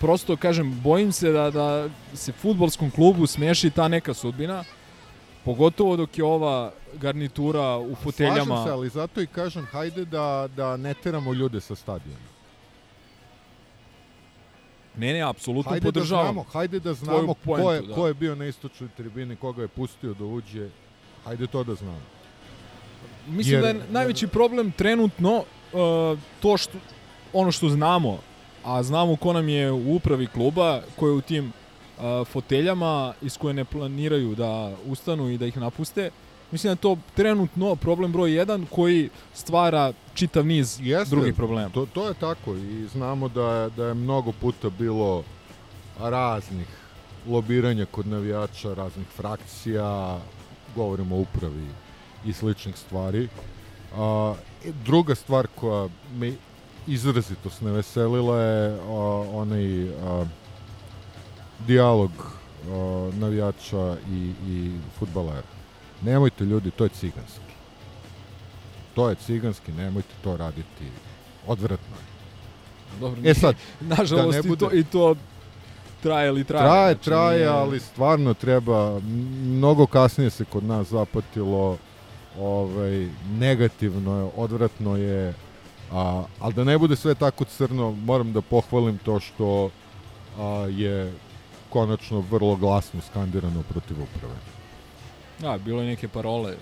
prosto 0.00 0.36
kažem, 0.36 0.80
bojim 0.80 1.12
se 1.12 1.32
da, 1.32 1.50
da 1.50 1.88
se 2.14 2.32
futbolskom 2.32 2.90
klubu 2.90 3.26
smeši 3.26 3.70
ta 3.70 3.88
neka 3.88 4.14
sudbina, 4.14 4.64
pogotovo 5.44 5.96
dok 5.96 6.18
je 6.18 6.24
ova 6.24 6.72
garnitura 6.94 7.78
u 7.78 7.94
foteljama. 7.94 8.44
Slažem 8.44 8.64
se, 8.64 8.70
ali 8.70 8.88
zato 8.88 9.20
i 9.20 9.26
kažem, 9.26 9.66
hajde 9.66 10.04
da, 10.04 10.48
da 10.56 10.76
ne 10.76 10.94
teramo 10.94 11.32
ljude 11.32 11.60
sa 11.60 11.74
stadiona. 11.74 12.36
Ne, 14.96 15.12
ne, 15.12 15.20
apsolutno 15.22 15.70
Hajde 15.70 15.84
da 15.84 15.92
podržavam. 15.92 16.24
znamo, 16.26 16.44
hajde 16.52 16.80
da 16.80 16.94
znamo 16.94 17.34
ko, 17.34 17.40
poentu, 17.44 17.72
je, 17.72 17.80
da. 17.82 17.94
ko 17.94 18.06
je 18.06 18.14
bio 18.14 18.34
na 18.34 18.46
istočnoj 18.46 18.90
tribini, 18.96 19.36
koga 19.36 19.62
je 19.62 19.68
pustio 19.68 20.14
da 20.14 20.24
uđe. 20.24 20.68
Hajde 21.24 21.46
to 21.46 21.64
da 21.64 21.74
znamo. 21.74 22.15
Mislim 23.26 23.54
Jer- 23.54 23.62
da 23.62 23.68
je 23.68 23.80
najveći 23.90 24.26
problem 24.26 24.72
trenutno 24.72 25.36
uh, 25.36 26.18
to 26.40 26.56
što 26.56 26.78
ono 27.32 27.52
što 27.52 27.68
znamo, 27.68 28.18
a 28.64 28.82
znamo 28.82 29.16
ko 29.16 29.32
nam 29.32 29.48
je 29.48 29.72
u 29.72 29.94
upravi 29.94 30.26
kluba, 30.26 30.82
ko 30.96 31.06
je 31.06 31.12
u 31.12 31.20
tim 31.20 31.46
uh, 31.98 32.02
foteljama 32.26 33.14
iz 33.22 33.38
koje 33.38 33.54
ne 33.54 33.64
planiraju 33.64 34.34
da 34.34 34.72
ustanu 34.86 35.30
i 35.30 35.38
da 35.38 35.46
ih 35.46 35.56
napuste. 35.56 36.10
Mislim 36.50 36.68
da 36.68 36.72
je 36.72 36.76
to 36.76 36.98
trenutno 37.14 37.76
problem 37.76 38.12
broj 38.12 38.30
1 38.30 38.66
koji 38.70 39.10
stvara 39.34 39.92
čitav 40.14 40.46
niz 40.46 40.78
Jeste, 40.82 41.16
drugih 41.16 41.34
problema. 41.34 41.68
To, 41.68 41.86
to 41.86 42.08
je 42.08 42.14
tako 42.14 42.54
i 42.54 42.86
znamo 42.92 43.28
da 43.28 43.52
je, 43.52 43.70
da 43.70 43.86
je 43.86 43.94
mnogo 43.94 44.32
puta 44.32 44.70
bilo 44.70 45.24
raznih 46.00 46.66
lobiranja 47.28 47.86
kod 47.86 48.06
navijača, 48.06 48.74
raznih 48.74 49.06
frakcija, 49.16 50.18
govorimo 50.74 51.16
o 51.16 51.20
upravi 51.20 51.66
i 52.26 52.32
sličnih 52.32 52.76
stvari. 52.76 53.28
A, 53.94 54.34
druga 54.84 55.14
stvar 55.14 55.46
koja 55.54 55.88
me 56.14 56.32
izrazito 56.86 57.50
ne 57.60 57.70
veselila 57.70 58.40
je 58.40 58.74
a, 58.74 58.80
onaj 59.32 59.88
a, 59.90 60.24
dijalog 61.60 62.10
a, 62.64 63.10
navijača 63.14 63.96
i, 64.10 64.18
i 64.48 64.70
futbalera. 64.98 65.42
Nemojte 66.02 66.44
ljudi, 66.44 66.70
to 66.70 66.84
je 66.84 66.90
ciganski. 66.90 67.40
To 68.94 69.08
je 69.08 69.14
ciganski, 69.16 69.72
nemojte 69.72 70.14
to 70.24 70.36
raditi. 70.36 70.84
Odvratno 71.46 71.96
je. 71.96 72.06
Dobro, 73.00 73.20
E 73.24 73.34
sad, 73.34 73.54
nažalost 73.80 74.14
da 74.38 74.42
ne 74.42 74.54
i, 74.54 74.56
to, 74.56 74.66
bude- 74.66 74.78
i 74.78 74.84
to 74.84 75.14
traje 76.02 76.30
li 76.32 76.44
traje. 76.44 76.64
Traje, 76.64 76.94
znači 76.94 77.04
traje, 77.04 77.36
nije- 77.38 77.48
ali 77.48 77.80
stvarno 77.80 78.34
treba, 78.34 79.00
mnogo 79.42 79.86
kasnije 79.86 80.30
se 80.30 80.44
kod 80.44 80.64
nas 80.64 80.86
zapatilo, 80.88 81.78
ovaj, 82.40 83.08
negativno 83.38 84.18
je, 84.18 84.30
odvratno 84.36 84.96
je, 84.96 85.34
a, 85.92 86.24
ali 86.40 86.54
da 86.54 86.64
ne 86.64 86.78
bude 86.78 86.96
sve 86.96 87.14
tako 87.14 87.44
crno, 87.44 87.90
moram 87.92 88.32
da 88.32 88.40
pohvalim 88.40 88.98
to 88.98 89.20
što 89.20 89.70
a, 90.38 90.42
je 90.70 91.12
konačno 91.68 92.20
vrlo 92.20 92.56
glasno 92.56 93.00
skandirano 93.10 93.62
protiv 93.68 93.96
uprave. 94.02 94.34
Da, 95.38 95.58
bilo 95.58 95.82
je 95.82 95.88
neke 95.88 96.08
parole. 96.08 96.56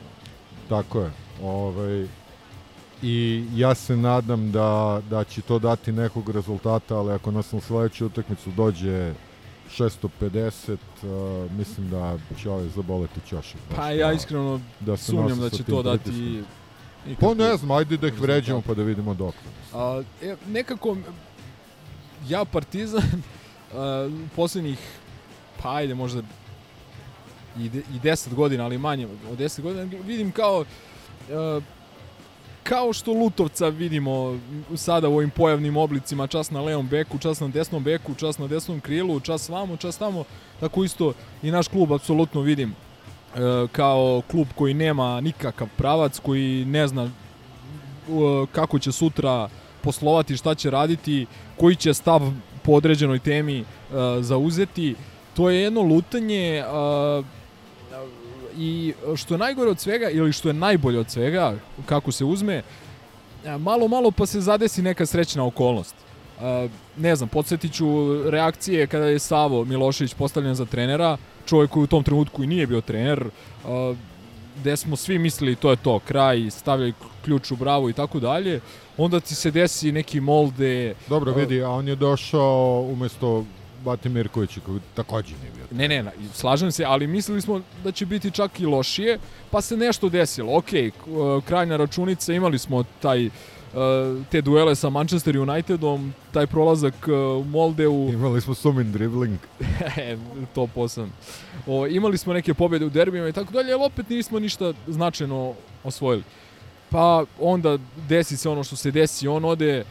Tako 0.68 1.00
je. 1.00 1.10
Ovaj, 1.42 2.06
I 3.02 3.44
ja 3.54 3.74
se 3.74 3.96
nadam 3.96 4.52
da, 4.52 5.02
da 5.10 5.24
će 5.24 5.42
to 5.42 5.58
dati 5.58 5.92
nekog 5.92 6.30
rezultata, 6.30 6.96
ali 6.96 7.12
ako 7.12 7.30
nas 7.30 7.52
na 7.52 7.60
sledeću 7.60 8.06
utakmicu 8.06 8.50
dođe 8.50 9.14
650, 9.78 10.72
uh, 10.72 11.50
mislim 11.52 11.90
da 11.90 12.18
će 12.42 12.50
ovaj 12.50 12.68
zaboleti 12.68 13.20
ćošak. 13.28 13.60
Pa 13.76 13.90
ja 13.90 14.06
da- 14.06 14.12
iskreno 14.12 14.60
da 14.80 14.96
sumnjam 14.96 15.40
da 15.40 15.50
će 15.50 15.62
to 15.62 15.82
dati 15.82 16.02
pritiskom. 16.04 16.44
Pa 17.20 17.34
ne 17.34 17.56
znam, 17.56 17.70
ajde 17.70 17.96
da 17.96 18.06
ih 18.06 18.20
vređamo 18.20 18.62
pa 18.66 18.74
da 18.74 18.82
vidimo 18.82 19.14
dok. 19.14 19.34
A, 19.74 20.02
e, 20.22 20.36
nekako 20.48 20.96
ja 22.28 22.44
Partizan 22.44 23.02
a, 23.74 24.10
poslednjih 24.36 24.78
pa 25.62 25.74
ajde 25.74 25.94
možda 25.94 26.22
i, 27.58 27.68
de, 27.68 27.78
i 27.78 28.00
10 28.02 28.34
godina, 28.34 28.64
ali 28.64 28.78
manje 28.78 29.08
od 29.32 29.38
10 29.38 29.60
godina 29.60 29.82
vidim 30.06 30.32
kao 30.32 30.64
a, 31.30 31.60
kao 32.64 32.92
što 32.92 33.12
Lutovca 33.12 33.68
vidimo 33.68 34.38
sada 34.76 35.08
u 35.08 35.14
ovim 35.14 35.30
pojavnim 35.30 35.76
oblicima, 35.76 36.26
čas 36.26 36.50
na 36.50 36.60
levom 36.60 36.88
beku, 36.88 37.18
čas 37.18 37.40
na 37.40 37.48
desnom 37.48 37.84
beku, 37.84 38.14
čas 38.14 38.38
na 38.38 38.46
desnom 38.46 38.80
krilu, 38.80 39.20
čas 39.20 39.48
vamo, 39.48 39.76
čas 39.76 39.98
tamo, 39.98 40.24
tako 40.60 40.84
isto 40.84 41.12
i 41.42 41.50
naš 41.50 41.68
klub 41.68 41.92
apsolutno 41.92 42.40
vidim 42.40 42.70
e, 42.70 43.38
kao 43.72 44.22
klub 44.30 44.48
koji 44.54 44.74
nema 44.74 45.20
nikakav 45.20 45.68
pravac, 45.76 46.18
koji 46.18 46.64
ne 46.64 46.86
zna 46.88 47.10
u- 48.08 48.46
kako 48.52 48.78
će 48.78 48.92
sutra 48.92 49.48
poslovati, 49.82 50.36
šta 50.36 50.54
će 50.54 50.70
raditi, 50.70 51.26
koji 51.56 51.76
će 51.76 51.94
stav 51.94 52.20
po 52.62 52.72
određenoj 52.72 53.18
temi 53.18 53.60
uh, 53.60 53.66
zauzeti. 54.20 54.94
To 55.36 55.50
je 55.50 55.60
jedno 55.62 55.82
lutanje 55.82 56.64
uh, 56.64 57.24
i 58.58 58.94
što 59.16 59.34
je 59.34 59.38
najgore 59.38 59.70
od 59.70 59.80
svega 59.80 60.10
ili 60.10 60.32
što 60.32 60.48
je 60.48 60.54
najbolje 60.54 60.98
od 60.98 61.10
svega, 61.10 61.54
kako 61.86 62.12
se 62.12 62.24
uzme, 62.24 62.62
a, 63.46 63.58
malo, 63.58 63.88
malo 63.88 64.10
pa 64.10 64.26
se 64.26 64.40
zadesi 64.40 64.82
neka 64.82 65.06
srećna 65.06 65.46
okolnost. 65.46 65.94
Uh, 66.38 66.70
ne 66.96 67.16
znam, 67.16 67.28
podsjetit 67.28 67.72
ću 67.72 67.86
reakcije 68.30 68.86
kada 68.86 69.06
je 69.06 69.18
Savo 69.18 69.64
Milošević 69.64 70.14
postavljen 70.14 70.54
za 70.54 70.64
trenera, 70.64 71.16
čovjek 71.46 71.70
koji 71.70 71.84
u 71.84 71.86
tom 71.86 72.02
trenutku 72.02 72.44
i 72.44 72.46
nije 72.46 72.66
bio 72.66 72.80
trener, 72.80 73.26
uh, 73.64 73.96
gde 74.60 74.76
smo 74.76 74.96
svi 74.96 75.18
mislili 75.18 75.56
to 75.56 75.70
je 75.70 75.76
to, 75.76 75.98
kraj, 75.98 76.50
stavljaj 76.50 76.92
ključ 77.24 77.50
u 77.50 77.56
bravu 77.56 77.90
i 77.90 77.92
tako 77.92 78.20
dalje, 78.20 78.60
onda 78.96 79.20
ti 79.20 79.34
se 79.34 79.50
desi 79.50 79.92
neki 79.92 80.20
molde... 80.20 80.94
Dobro, 81.08 81.32
vidi, 81.32 81.62
a 81.62 81.70
on 81.70 81.88
je 81.88 81.96
došao 81.96 82.86
umesto 82.92 83.44
Bati 83.84 84.08
Mirkovića, 84.08 84.60
koji 84.66 84.80
takođe 84.94 85.34
nije 85.42 85.50
bio. 85.54 85.64
Ne, 85.78 85.88
ne, 85.88 86.04
slažem 86.32 86.72
se, 86.72 86.84
ali 86.84 87.06
mislili 87.06 87.40
smo 87.40 87.60
da 87.84 87.92
će 87.92 88.06
biti 88.06 88.30
čak 88.30 88.60
i 88.60 88.66
lošije, 88.66 89.18
pa 89.50 89.60
se 89.60 89.76
nešto 89.76 90.08
desilo. 90.08 90.56
Ok, 90.56 90.64
k- 90.66 90.92
uh, 91.06 91.44
krajnja 91.44 91.76
računica, 91.76 92.32
imali 92.32 92.58
smo 92.58 92.84
taj 93.02 93.26
uh, 93.26 93.32
te 94.30 94.40
duele 94.40 94.74
sa 94.74 94.90
Manchester 94.90 95.38
Unitedom, 95.38 96.14
taj 96.32 96.46
prolazak 96.46 96.94
uh, 97.08 97.12
u 97.40 97.44
Moldeu, 97.44 98.08
Imali 98.12 98.40
smo 98.40 98.54
sumin 98.54 98.92
dribling. 98.92 99.38
E, 99.96 100.16
to 100.54 100.66
posam. 100.66 101.12
O, 101.66 101.86
imali 101.86 102.18
smo 102.18 102.32
neke 102.32 102.54
pobjede 102.54 102.84
u 102.84 102.90
derbijima 102.90 103.28
i 103.28 103.32
tako 103.32 103.52
dalje, 103.52 103.72
ali 103.72 103.84
opet 103.84 104.08
nismo 104.08 104.38
ništa 104.38 104.72
značajno 104.86 105.54
osvojili. 105.84 106.22
Pa 106.90 107.24
onda 107.40 107.78
desi 108.08 108.36
se 108.36 108.48
ono 108.48 108.64
što 108.64 108.76
se 108.76 108.90
desi, 108.90 109.28
on 109.28 109.44
ode, 109.44 109.84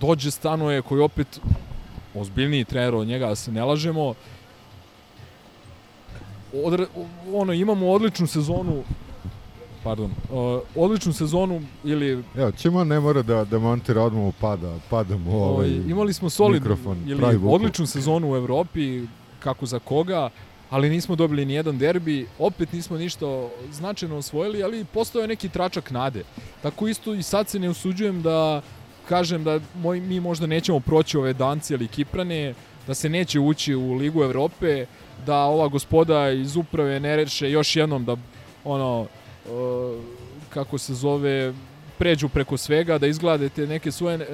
dođe 0.00 0.30
stanuje 0.30 0.82
koji 0.82 1.00
opet 1.00 1.40
ozbiljniji 2.14 2.64
trener 2.64 2.94
od 2.94 3.06
njega, 3.06 3.26
da 3.26 3.34
se 3.34 3.52
ne 3.52 3.64
lažemo. 3.64 4.14
Odre, 6.64 6.86
ono, 7.32 7.52
imamo 7.52 7.90
odličnu 7.90 8.26
sezonu 8.26 8.84
pardon, 9.84 10.10
uh, 10.30 10.60
odličnu 10.74 11.12
sezonu 11.12 11.62
ili 11.84 12.24
Evo, 12.36 12.52
čemu 12.52 12.84
ne 12.84 13.00
mora 13.00 13.22
da, 13.22 13.44
da 13.44 13.58
montira 13.58 14.02
odmah 14.02 14.34
pada, 14.40 14.78
pada 14.90 15.16
mu 15.16 15.36
ovaj, 15.36 15.50
Ovaj, 15.50 15.70
imali 15.70 16.12
smo 16.12 16.30
solidnu 16.30 16.70
mikrofon, 16.70 16.98
ili 17.06 17.40
odličnu 17.46 17.86
sezonu 17.86 18.32
u 18.32 18.36
Evropi, 18.36 19.02
kako 19.40 19.66
za 19.66 19.78
koga, 19.78 20.30
ali 20.70 20.90
nismo 20.90 21.16
dobili 21.16 21.44
ni 21.44 21.54
jedan 21.54 21.78
derbi, 21.78 22.26
opet 22.38 22.72
nismo 22.72 22.96
ništa 22.96 23.26
značajno 23.72 24.16
osvojili, 24.16 24.62
ali 24.62 24.84
postoje 24.84 25.28
neki 25.28 25.48
tračak 25.48 25.90
nade. 25.90 26.24
Tako 26.62 26.88
isto 26.88 27.14
i 27.14 27.22
sad 27.22 27.48
se 27.48 27.58
ne 27.58 27.68
usuđujem 27.68 28.22
da 28.22 28.62
kažem 29.08 29.44
da 29.44 29.60
moj, 29.74 30.00
mi 30.00 30.20
možda 30.20 30.46
nećemo 30.46 30.80
proći 30.80 31.16
ove 31.18 31.32
Danci 31.32 31.74
ili 31.74 31.88
Kiprane, 31.88 32.54
da 32.86 32.94
se 32.94 33.08
neće 33.08 33.40
ući 33.40 33.74
u 33.74 33.92
Ligu 33.94 34.22
Evrope, 34.22 34.86
da 35.26 35.36
ova 35.36 35.68
gospoda 35.68 36.30
iz 36.30 36.56
uprave 36.56 37.00
ne 37.00 37.16
reše 37.16 37.50
još 37.50 37.76
jednom 37.76 38.04
da 38.04 38.16
ono 38.64 39.00
uh, 39.00 39.08
kako 40.50 40.78
se 40.78 40.94
zove 40.94 41.54
pređu 41.98 42.28
preko 42.28 42.56
svega, 42.56 42.98
da 42.98 43.06
izgledate 43.06 43.66
neke 43.66 43.92
svoje 43.92 44.16
e, 44.16 44.26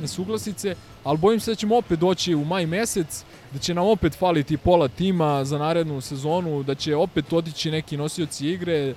nesuglasice, 0.00 0.74
ali 1.04 1.18
bojim 1.18 1.40
se 1.40 1.50
da 1.50 1.54
ćemo 1.54 1.76
opet 1.76 1.98
doći 1.98 2.34
u 2.34 2.44
maj 2.44 2.66
mesec, 2.66 3.24
da 3.52 3.58
će 3.58 3.74
nam 3.74 3.86
opet 3.86 4.14
faliti 4.14 4.56
pola 4.56 4.88
tima 4.88 5.44
za 5.44 5.58
narednu 5.58 6.00
sezonu, 6.00 6.62
da 6.62 6.74
će 6.74 6.96
opet 6.96 7.32
otići 7.32 7.70
neki 7.70 7.96
nosioci 7.96 8.48
igre, 8.48 8.74
e, 8.74 8.94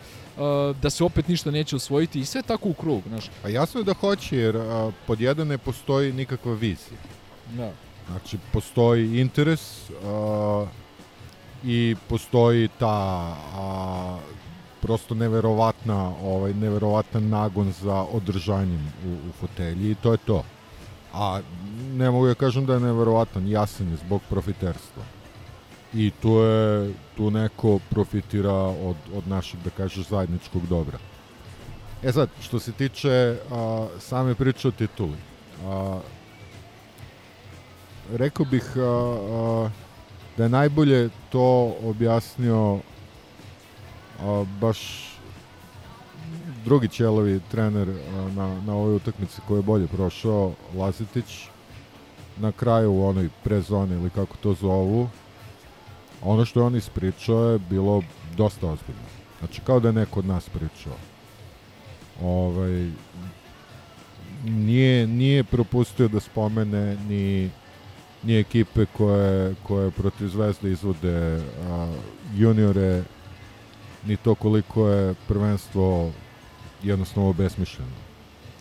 da 0.82 0.90
se 0.90 1.04
opet 1.04 1.28
ništa 1.28 1.52
neće 1.52 1.76
osvojiti 1.76 2.20
i 2.20 2.26
sve 2.26 2.42
tako 2.42 2.70
u 2.70 2.74
krug. 2.74 3.02
Znaš. 3.08 3.30
A 3.44 3.50
jasno 3.50 3.80
je 3.80 3.84
da 3.84 3.94
hoće, 3.94 4.38
jer 4.38 4.58
a, 4.58 4.92
pod 5.08 5.22
jedan 5.22 5.48
ne 5.48 5.58
postoji 5.58 6.14
nikakva 6.14 6.54
vizija. 6.54 7.00
Da. 7.58 7.72
Znači, 8.08 8.38
postoji 8.54 9.20
interes 9.20 9.90
a, 9.90 10.66
i 11.64 11.96
postoji 12.10 12.70
ta 12.80 13.36
a, 13.56 14.20
prosto 14.82 15.16
neverovatna, 15.16 16.14
ovaj, 16.24 16.54
neverovatan 16.54 17.30
nagon 17.30 17.74
za 17.82 18.06
održanjem 18.12 18.94
u, 19.06 19.30
u 19.30 19.32
fotelji 19.40 19.92
i 19.92 19.96
to 19.96 20.12
je 20.12 20.18
to. 20.18 20.44
A 21.14 21.42
ne 21.94 22.12
mogu 22.12 22.28
da 22.28 22.34
kažem 22.34 22.66
da 22.66 22.74
je 22.74 22.80
neverovatan, 22.80 23.48
jasan 23.48 23.90
je 23.90 23.98
zbog 23.98 24.22
profiterstva. 24.30 25.04
I 25.94 26.12
tu 26.22 26.30
je, 26.30 26.94
tu 27.18 27.32
neko 27.32 27.80
profitira 27.90 28.54
od, 28.54 28.96
od 29.16 29.28
našeg, 29.28 29.60
da 29.64 29.70
kažeš, 29.70 30.08
zajedničkog 30.08 30.68
dobra. 30.68 30.98
E 32.04 32.12
sad, 32.12 32.30
što 32.42 32.60
se 32.60 32.72
tiče 32.72 33.38
a, 33.52 33.88
same 34.00 34.36
priče 34.36 34.68
o 34.68 34.72
tituli, 34.72 35.18
a, 35.66 36.00
rekao 38.14 38.46
bih 38.46 38.64
a, 38.78 38.82
a, 38.82 39.70
da 40.38 40.44
je 40.44 40.50
najbolje 40.50 41.10
to 41.30 41.76
objasnio 41.84 42.80
a, 44.20 44.46
baš 44.62 45.08
drugi 46.66 46.88
ćelovi 46.88 47.42
trener 47.52 47.90
a, 47.90 48.30
na, 48.36 48.62
na 48.62 48.74
ovoj 48.74 48.96
utakmici 48.96 49.42
koji 49.48 49.60
je 49.60 49.64
bolje 49.64 49.88
prošao, 49.88 50.52
Lazetić, 50.76 51.48
na 52.38 52.52
kraju 52.52 52.92
u 52.92 53.08
onoj 53.08 53.30
prezoni 53.44 53.96
ili 53.96 54.10
kako 54.10 54.38
to 54.38 54.54
zovu, 54.54 55.10
ono 56.22 56.46
što 56.46 56.60
je 56.60 56.66
on 56.66 56.76
ispričao 56.76 57.52
je 57.52 57.60
bilo 57.60 58.04
dosta 58.38 58.68
ozbiljno. 58.68 59.08
Znači, 59.40 59.62
kao 59.62 59.80
da 59.80 59.88
je 59.88 59.94
neko 59.94 60.20
od 60.20 60.26
nas 60.26 60.50
pričao. 60.50 60.94
Ovaj, 62.22 62.92
nije, 64.44 65.08
nije 65.08 65.44
propustio 65.44 66.08
da 66.08 66.20
spomene 66.20 66.98
ni, 67.10 67.50
ni 68.24 68.40
ekipe 68.40 68.86
koje, 68.98 69.56
koje 69.64 69.92
protiv 69.92 70.28
Zvezde 70.28 70.72
izvode 70.72 71.42
a, 71.70 71.94
juniore 72.36 73.04
ni 74.06 74.18
to 74.18 74.36
koliko 74.36 74.90
je 74.90 75.14
prvenstvo 75.28 76.12
jednostavno 76.84 77.34
besmišljeno. 77.34 78.08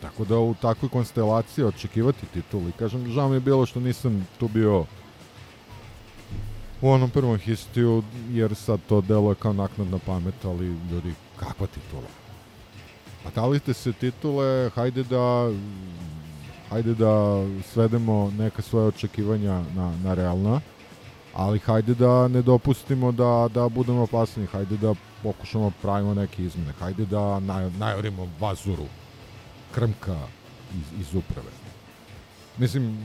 Tako 0.01 0.25
da 0.25 0.39
u 0.39 0.55
takvoj 0.61 0.89
konstelaciji 0.89 1.65
očekivati 1.65 2.25
titul 2.33 2.69
i 2.69 2.71
kažem, 2.71 3.11
žao 3.11 3.29
mi 3.29 3.35
je 3.35 3.39
bilo 3.39 3.65
što 3.65 3.79
nisam 3.79 4.27
tu 4.39 4.47
bio 4.47 4.85
u 6.81 6.89
onom 6.89 7.09
prvom 7.09 7.37
histiju, 7.37 8.03
jer 8.29 8.55
sad 8.55 8.79
to 8.89 9.01
delo 9.01 9.31
je 9.31 9.35
kao 9.35 9.53
naknadna 9.53 9.99
pamet, 10.05 10.45
ali 10.45 10.65
ljudi, 10.91 11.13
kakva 11.39 11.67
titula? 11.67 12.07
Pa 13.23 13.29
dalite 13.41 13.73
se 13.73 13.93
titule, 13.93 14.69
hajde 14.69 15.03
da 15.03 15.49
hajde 16.69 16.93
da 16.93 17.43
svedemo 17.73 18.31
neka 18.37 18.61
svoje 18.61 18.87
očekivanja 18.87 19.63
na, 19.75 19.93
na 20.03 20.13
realna, 20.13 20.61
ali 21.33 21.59
hajde 21.59 21.95
da 21.95 22.27
ne 22.27 22.41
dopustimo 22.41 23.11
da, 23.11 23.49
da 23.53 23.69
budemo 23.69 24.01
opasni, 24.01 24.45
hajde 24.45 24.77
da 24.77 24.93
pokušamo 25.23 25.71
pravimo 25.81 26.13
neke 26.13 26.43
izmene, 26.43 26.73
hajde 26.79 27.05
da 27.05 27.39
naj, 27.39 27.71
najorimo 27.71 28.27
vazuru 28.39 28.85
krmka 29.75 30.17
iz, 30.75 30.99
iz 30.99 31.15
uprave. 31.15 31.51
Mislim, 32.57 32.97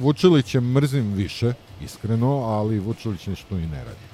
Vučiliće 0.00 0.60
mrzim 0.60 1.12
više, 1.12 1.52
iskreno, 1.84 2.28
ali 2.28 2.78
Vučilić 2.78 3.26
nešto 3.26 3.58
i 3.58 3.66
ne 3.66 3.84
radi. 3.84 4.06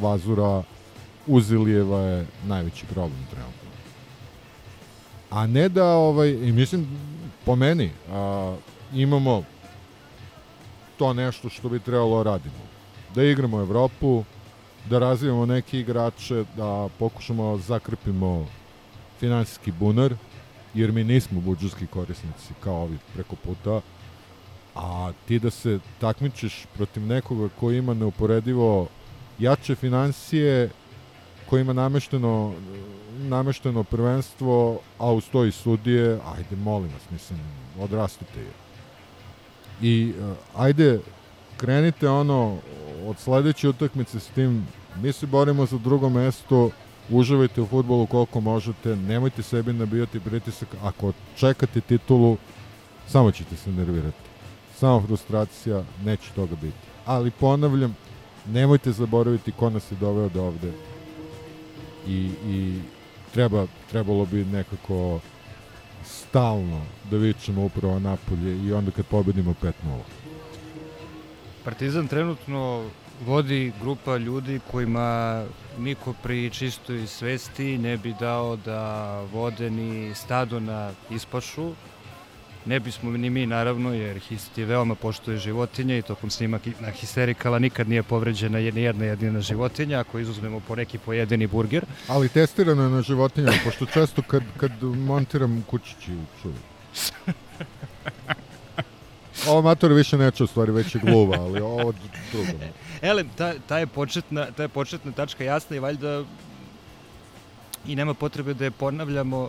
Vazura 0.00 0.62
Uzilijeva 1.26 2.00
je 2.00 2.26
najveći 2.46 2.86
problem 2.86 3.26
trenutno. 3.30 3.70
A 5.30 5.46
ne 5.46 5.68
da, 5.68 5.84
ovaj, 5.84 6.30
i 6.30 6.52
mislim, 6.52 6.86
po 7.44 7.56
meni, 7.56 7.90
a, 8.10 8.56
imamo 8.94 9.42
to 10.98 11.12
nešto 11.12 11.48
što 11.48 11.68
bi 11.68 11.80
trebalo 11.80 12.24
da 12.24 12.30
radimo. 12.30 12.64
Da 13.14 13.24
igramo 13.24 13.60
Evropu, 13.60 14.24
da 14.90 14.98
razvijamo 14.98 15.46
neke 15.46 15.80
igrače, 15.80 16.44
da 16.56 16.88
pokušamo 16.98 17.56
da 17.56 17.62
zakrpimo 17.62 18.46
finansijski 19.20 19.72
bunar, 19.72 20.14
jer 20.74 20.92
mi 20.92 21.04
nismo 21.04 21.40
budžetski 21.40 21.86
korisnici 21.86 22.54
kao 22.60 22.82
ovi 22.82 22.98
preko 23.14 23.36
puta, 23.36 23.80
a 24.74 25.12
ti 25.28 25.38
da 25.38 25.50
se 25.50 25.78
takmičiš 26.00 26.66
protiv 26.74 27.06
nekoga 27.06 27.48
koji 27.60 27.78
ima 27.78 27.94
neuporedivo 27.94 28.86
jače 29.38 29.74
financije, 29.74 30.70
koji 31.50 31.60
ima 31.60 31.72
namešteno, 31.72 32.54
namešteno 33.18 33.84
prvenstvo, 33.84 34.80
a 34.98 35.12
uz 35.12 35.24
to 35.32 35.44
i 35.44 35.52
sudije, 35.52 36.18
ajde, 36.36 36.56
molim 36.56 36.90
vas, 36.92 37.10
mislim, 37.10 37.40
odrastite 37.80 38.40
je. 38.40 38.52
I 39.82 40.12
uh, 40.20 40.36
ajde, 40.56 41.00
krenite 41.56 42.08
ono 42.08 42.56
od 43.06 43.18
sledeće 43.18 43.68
utakmice 43.68 44.20
s 44.20 44.26
tim, 44.26 44.66
mi 45.02 45.12
se 45.12 45.26
borimo 45.26 45.66
za 45.66 45.78
drugo 45.78 46.08
mesto, 46.08 46.70
uživajte 47.10 47.60
u 47.60 47.66
futbolu 47.66 48.06
koliko 48.06 48.40
možete, 48.40 48.96
nemojte 48.96 49.42
sebi 49.42 49.72
nabijati 49.72 50.20
pritisak, 50.20 50.68
ako 50.82 51.12
čekate 51.36 51.80
titulu, 51.80 52.36
samo 53.06 53.30
ćete 53.30 53.56
se 53.56 53.70
nervirati. 53.70 54.27
Samo 54.78 55.00
frustracija, 55.06 55.82
neće 56.04 56.32
toga 56.34 56.54
biti. 56.54 56.76
Ali 57.06 57.30
ponavljam, 57.30 57.96
nemojte 58.46 58.92
zaboraviti 58.92 59.52
ko 59.52 59.70
nas 59.70 59.92
je 59.92 59.96
doveo 59.96 60.28
do 60.28 60.42
ovde. 60.42 60.72
I, 62.06 62.30
i 62.46 62.80
treba, 63.34 63.66
trebalo 63.90 64.26
bi 64.26 64.44
nekako 64.44 65.20
stalno 66.04 66.82
da 67.10 67.16
vičemo 67.16 67.64
upravo 67.64 67.98
napolje 67.98 68.66
i 68.66 68.72
onda 68.72 68.90
kad 68.90 69.06
pobedimo 69.06 69.54
5-0. 69.62 69.72
Partizan 71.64 72.08
trenutno 72.08 72.84
vodi 73.26 73.72
grupa 73.80 74.16
ljudi 74.16 74.60
kojima 74.70 75.44
niko 75.78 76.14
pri 76.22 76.50
čistoj 76.50 77.06
svesti 77.06 77.78
ne 77.78 77.96
bi 77.96 78.14
dao 78.20 78.56
da 78.56 79.20
vode 79.32 79.70
ni 79.70 80.14
stado 80.14 80.60
na 80.60 80.90
ispašu. 81.10 81.72
Ne 82.68 82.80
bismo 82.80 83.10
ni 83.10 83.30
mi 83.30 83.46
naravno, 83.46 83.94
jer 83.94 84.18
Histi 84.18 84.64
veoma 84.64 84.94
poštuje 84.94 85.38
životinje 85.38 85.98
i 85.98 86.02
tokom 86.02 86.30
snima 86.30 86.58
na 86.80 86.90
Histerikala 86.90 87.58
nikad 87.58 87.88
nije 87.88 88.02
povređena 88.02 88.58
ni 88.58 88.82
jedna 88.82 89.04
jedina 89.04 89.40
životinja, 89.40 90.00
ako 90.00 90.18
izuzmemo 90.18 90.60
po 90.68 90.76
neki 90.76 90.98
pojedini 90.98 91.46
burger. 91.46 91.84
Ali 92.08 92.28
testirano 92.28 92.82
je 92.82 92.90
na 92.90 93.02
životinjama, 93.02 93.56
pošto 93.64 93.86
često 93.86 94.22
kad, 94.22 94.42
kad 94.56 94.82
montiram 94.82 95.64
kućići 95.70 96.12
čuju. 96.42 96.54
Ovo 99.48 99.62
mator 99.62 99.92
više 99.92 100.18
neće 100.18 100.44
u 100.44 100.46
stvari, 100.46 100.72
već 100.72 100.94
je 100.94 101.00
gluva, 101.04 101.36
ali 101.40 101.60
ovo 101.60 101.92
drugo. 102.32 102.52
Ele, 103.02 103.24
ta, 103.36 103.54
ta, 103.68 103.78
je 103.78 103.86
početna, 103.86 104.46
ta 104.56 104.62
je 104.62 104.68
početna 104.68 105.12
tačka 105.12 105.44
jasna 105.44 105.76
i 105.76 105.80
valjda 105.80 106.24
i 107.86 107.96
nema 107.96 108.14
potrebe 108.14 108.54
da 108.54 108.64
je 108.64 108.70
ponavljamo 108.70 109.48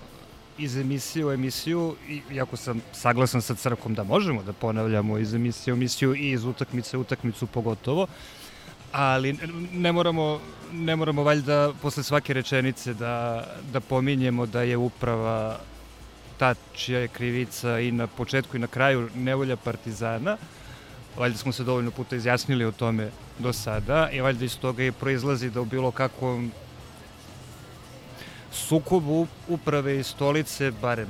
iz 0.60 0.78
emisije 0.78 1.26
u 1.26 1.32
emisiju, 1.32 1.96
iako 2.32 2.58
sam 2.58 2.82
saglasan 2.94 3.42
sa 3.42 3.56
crkom 3.56 3.94
da 3.94 4.04
možemo 4.04 4.44
da 4.44 4.54
ponavljamo 4.54 5.18
iz 5.18 5.34
emisije 5.34 5.74
u 5.74 5.78
emisiju 5.78 6.16
i 6.16 6.32
iz 6.32 6.46
utakmice 6.46 6.98
u 6.98 7.02
utakmicu 7.02 7.48
pogotovo, 7.48 8.08
ali 8.92 9.38
ne 9.74 9.92
moramo, 9.92 10.40
ne 10.74 10.96
moramo 10.96 11.24
valjda 11.24 11.74
posle 11.82 12.04
svake 12.04 12.34
rečenice 12.34 12.94
da, 12.94 13.46
da 13.74 13.80
pominjemo 13.80 14.46
da 14.46 14.62
je 14.62 14.78
uprava 14.78 15.60
ta 16.38 16.56
čija 16.74 17.00
je 17.00 17.08
krivica 17.08 17.80
i 17.80 17.92
na 17.92 18.08
početku 18.08 18.58
i 18.58 18.60
na 18.60 18.68
kraju 18.68 19.10
nevolja 19.16 19.56
Partizana. 19.56 20.38
Valjda 21.18 21.38
smo 21.38 21.52
se 21.52 21.64
dovoljno 21.64 21.92
puta 21.92 22.16
izjasnili 22.16 22.66
o 22.66 22.72
tome 22.72 23.10
do 23.40 23.54
sada 23.54 24.10
i 24.12 24.22
valjda 24.22 24.46
iz 24.46 24.60
toga 24.60 24.84
i 24.84 24.92
proizlazi 24.92 25.50
da 25.50 25.62
u 25.62 25.66
bilo 25.66 25.92
kakvom 25.92 26.52
sukobu 28.52 29.28
uprave 29.48 30.00
i 30.00 30.04
stolice, 30.04 30.72
barem 30.82 31.08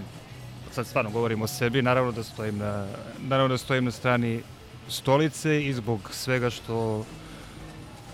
sad 0.72 0.88
stvarno 0.88 1.12
govorim 1.12 1.42
o 1.42 1.48
sebi, 1.48 1.82
naravno 1.82 2.12
da 2.12 2.24
stojim 2.24 2.58
na, 2.58 2.88
naravno 3.20 3.54
da 3.54 3.58
stojim 3.58 3.86
na 3.86 3.92
strani 3.92 4.42
stolice 4.88 5.66
i 5.66 5.74
zbog 5.74 6.10
svega 6.14 6.50
što 6.50 7.06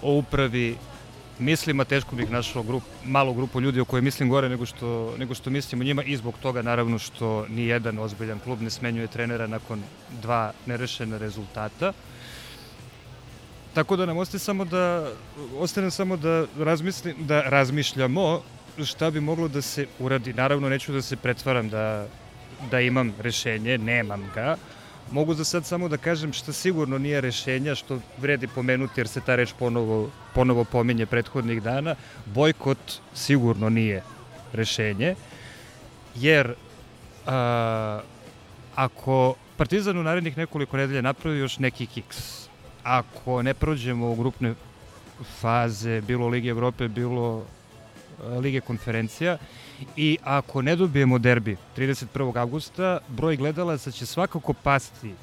o 0.01 0.13
upravi 0.17 0.77
mislim, 1.39 1.79
a 1.79 1.83
teško 1.83 2.15
bih 2.15 2.31
našao 2.31 2.63
grup, 2.63 2.83
malu 3.05 3.33
grupu 3.33 3.61
ljudi 3.61 3.79
o 3.79 3.85
kojoj 3.85 4.01
mislim 4.01 4.29
gore 4.29 4.49
nego 4.49 4.65
što, 4.65 5.15
nego 5.17 5.33
što 5.35 5.49
mislim 5.49 5.81
o 5.81 5.83
njima 5.83 6.03
i 6.03 6.17
zbog 6.17 6.35
toga 6.41 6.61
naravno 6.61 6.99
što 6.99 7.45
ni 7.49 7.65
jedan 7.65 7.99
ozbiljan 7.99 8.39
klub 8.39 8.61
ne 8.61 8.69
smenjuje 8.69 9.07
trenera 9.07 9.47
nakon 9.47 9.83
dva 10.21 10.53
nerešena 10.65 11.17
rezultata. 11.17 11.93
Tako 13.73 13.95
da 13.95 14.05
nam 14.05 14.17
ostaje 14.17 14.39
samo 14.39 14.65
da 14.65 15.11
ostane 15.57 15.91
samo 15.91 16.17
da 16.17 16.45
razmislim 16.57 17.15
da 17.19 17.41
razmišljamo 17.41 18.41
šta 18.83 19.11
bi 19.11 19.19
moglo 19.19 19.47
da 19.47 19.61
se 19.61 19.87
uradi. 19.99 20.33
Naravno 20.33 20.69
neću 20.69 20.93
da 20.93 21.01
se 21.01 21.15
pretvaram 21.15 21.69
da 21.69 22.07
da 22.71 22.79
imam 22.79 23.13
rešenje, 23.19 23.77
nemam 23.77 24.31
ga. 24.35 24.57
Mogu 25.11 25.33
za 25.33 25.43
sad 25.43 25.65
samo 25.65 25.87
da 25.87 25.97
kažem 25.97 26.33
šta 26.33 26.53
sigurno 26.53 26.97
nije 26.97 27.21
rešenja, 27.21 27.75
što 27.75 27.99
vredi 28.17 28.47
pomenuti 28.47 28.99
jer 28.99 29.07
se 29.07 29.21
ta 29.21 29.35
reč 29.35 29.53
ponovo, 29.59 30.09
ponovo 30.33 30.63
pominje 30.63 31.05
prethodnih 31.05 31.61
dana. 31.63 31.95
Bojkot 32.25 32.99
sigurno 33.13 33.69
nije 33.69 34.03
rešenje, 34.53 35.15
jer 36.15 36.53
a, 37.25 38.01
ako 38.75 39.35
Partizan 39.57 39.97
u 39.97 40.03
narednih 40.03 40.37
nekoliko 40.37 40.77
nedelja 40.77 41.01
napravi 41.01 41.39
još 41.39 41.59
neki 41.59 41.85
kiks, 41.85 42.47
ako 42.83 43.41
ne 43.41 43.53
prođemo 43.53 44.11
u 44.11 44.15
grupne 44.15 44.53
faze, 45.39 46.01
bilo 46.01 46.27
Lige 46.27 46.49
Evrope, 46.49 46.87
bilo 46.87 47.45
Lige 48.41 48.61
konferencija, 48.61 49.37
i 49.95 50.17
ako 50.23 50.61
ne 50.61 50.75
dobijemo 50.75 51.17
derbi 51.19 51.57
31. 51.77 52.37
augusta, 52.37 52.99
broj 53.07 53.35
gledalaca 53.35 53.91
će 53.91 54.05
svakako 54.05 54.53
pasti 54.53 55.13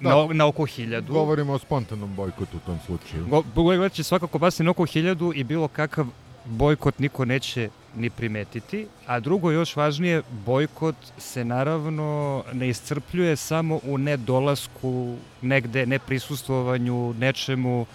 da. 0.00 0.08
na, 0.08 0.26
na 0.32 0.46
oko 0.46 0.64
hiljadu. 0.64 1.12
Govorimo 1.12 1.52
o 1.52 1.58
spontanom 1.58 2.14
bojkotu 2.14 2.56
u 2.56 2.60
tom 2.60 2.78
slučaju. 2.86 3.26
Go, 3.26 3.42
broj 3.54 3.64
gledalaca 3.64 3.94
će 3.94 4.02
svakako 4.02 4.38
pasti 4.38 4.62
na 4.62 4.70
oko 4.70 4.84
hiljadu 4.84 5.32
i 5.34 5.44
bilo 5.44 5.68
kakav 5.68 6.06
bojkot 6.44 6.98
niko 6.98 7.24
neće 7.24 7.68
ni 7.96 8.10
primetiti, 8.10 8.86
a 9.06 9.20
drugo 9.20 9.50
još 9.50 9.76
važnije, 9.76 10.22
bojkot 10.46 10.96
se 11.18 11.44
naravno 11.44 12.44
ne 12.52 12.68
iscrpljuje 12.68 13.36
samo 13.36 13.80
u 13.82 13.98
nedolasku 13.98 15.16
negde, 15.42 15.86
neprisustovanju, 15.86 17.14
nečemu, 17.18 17.86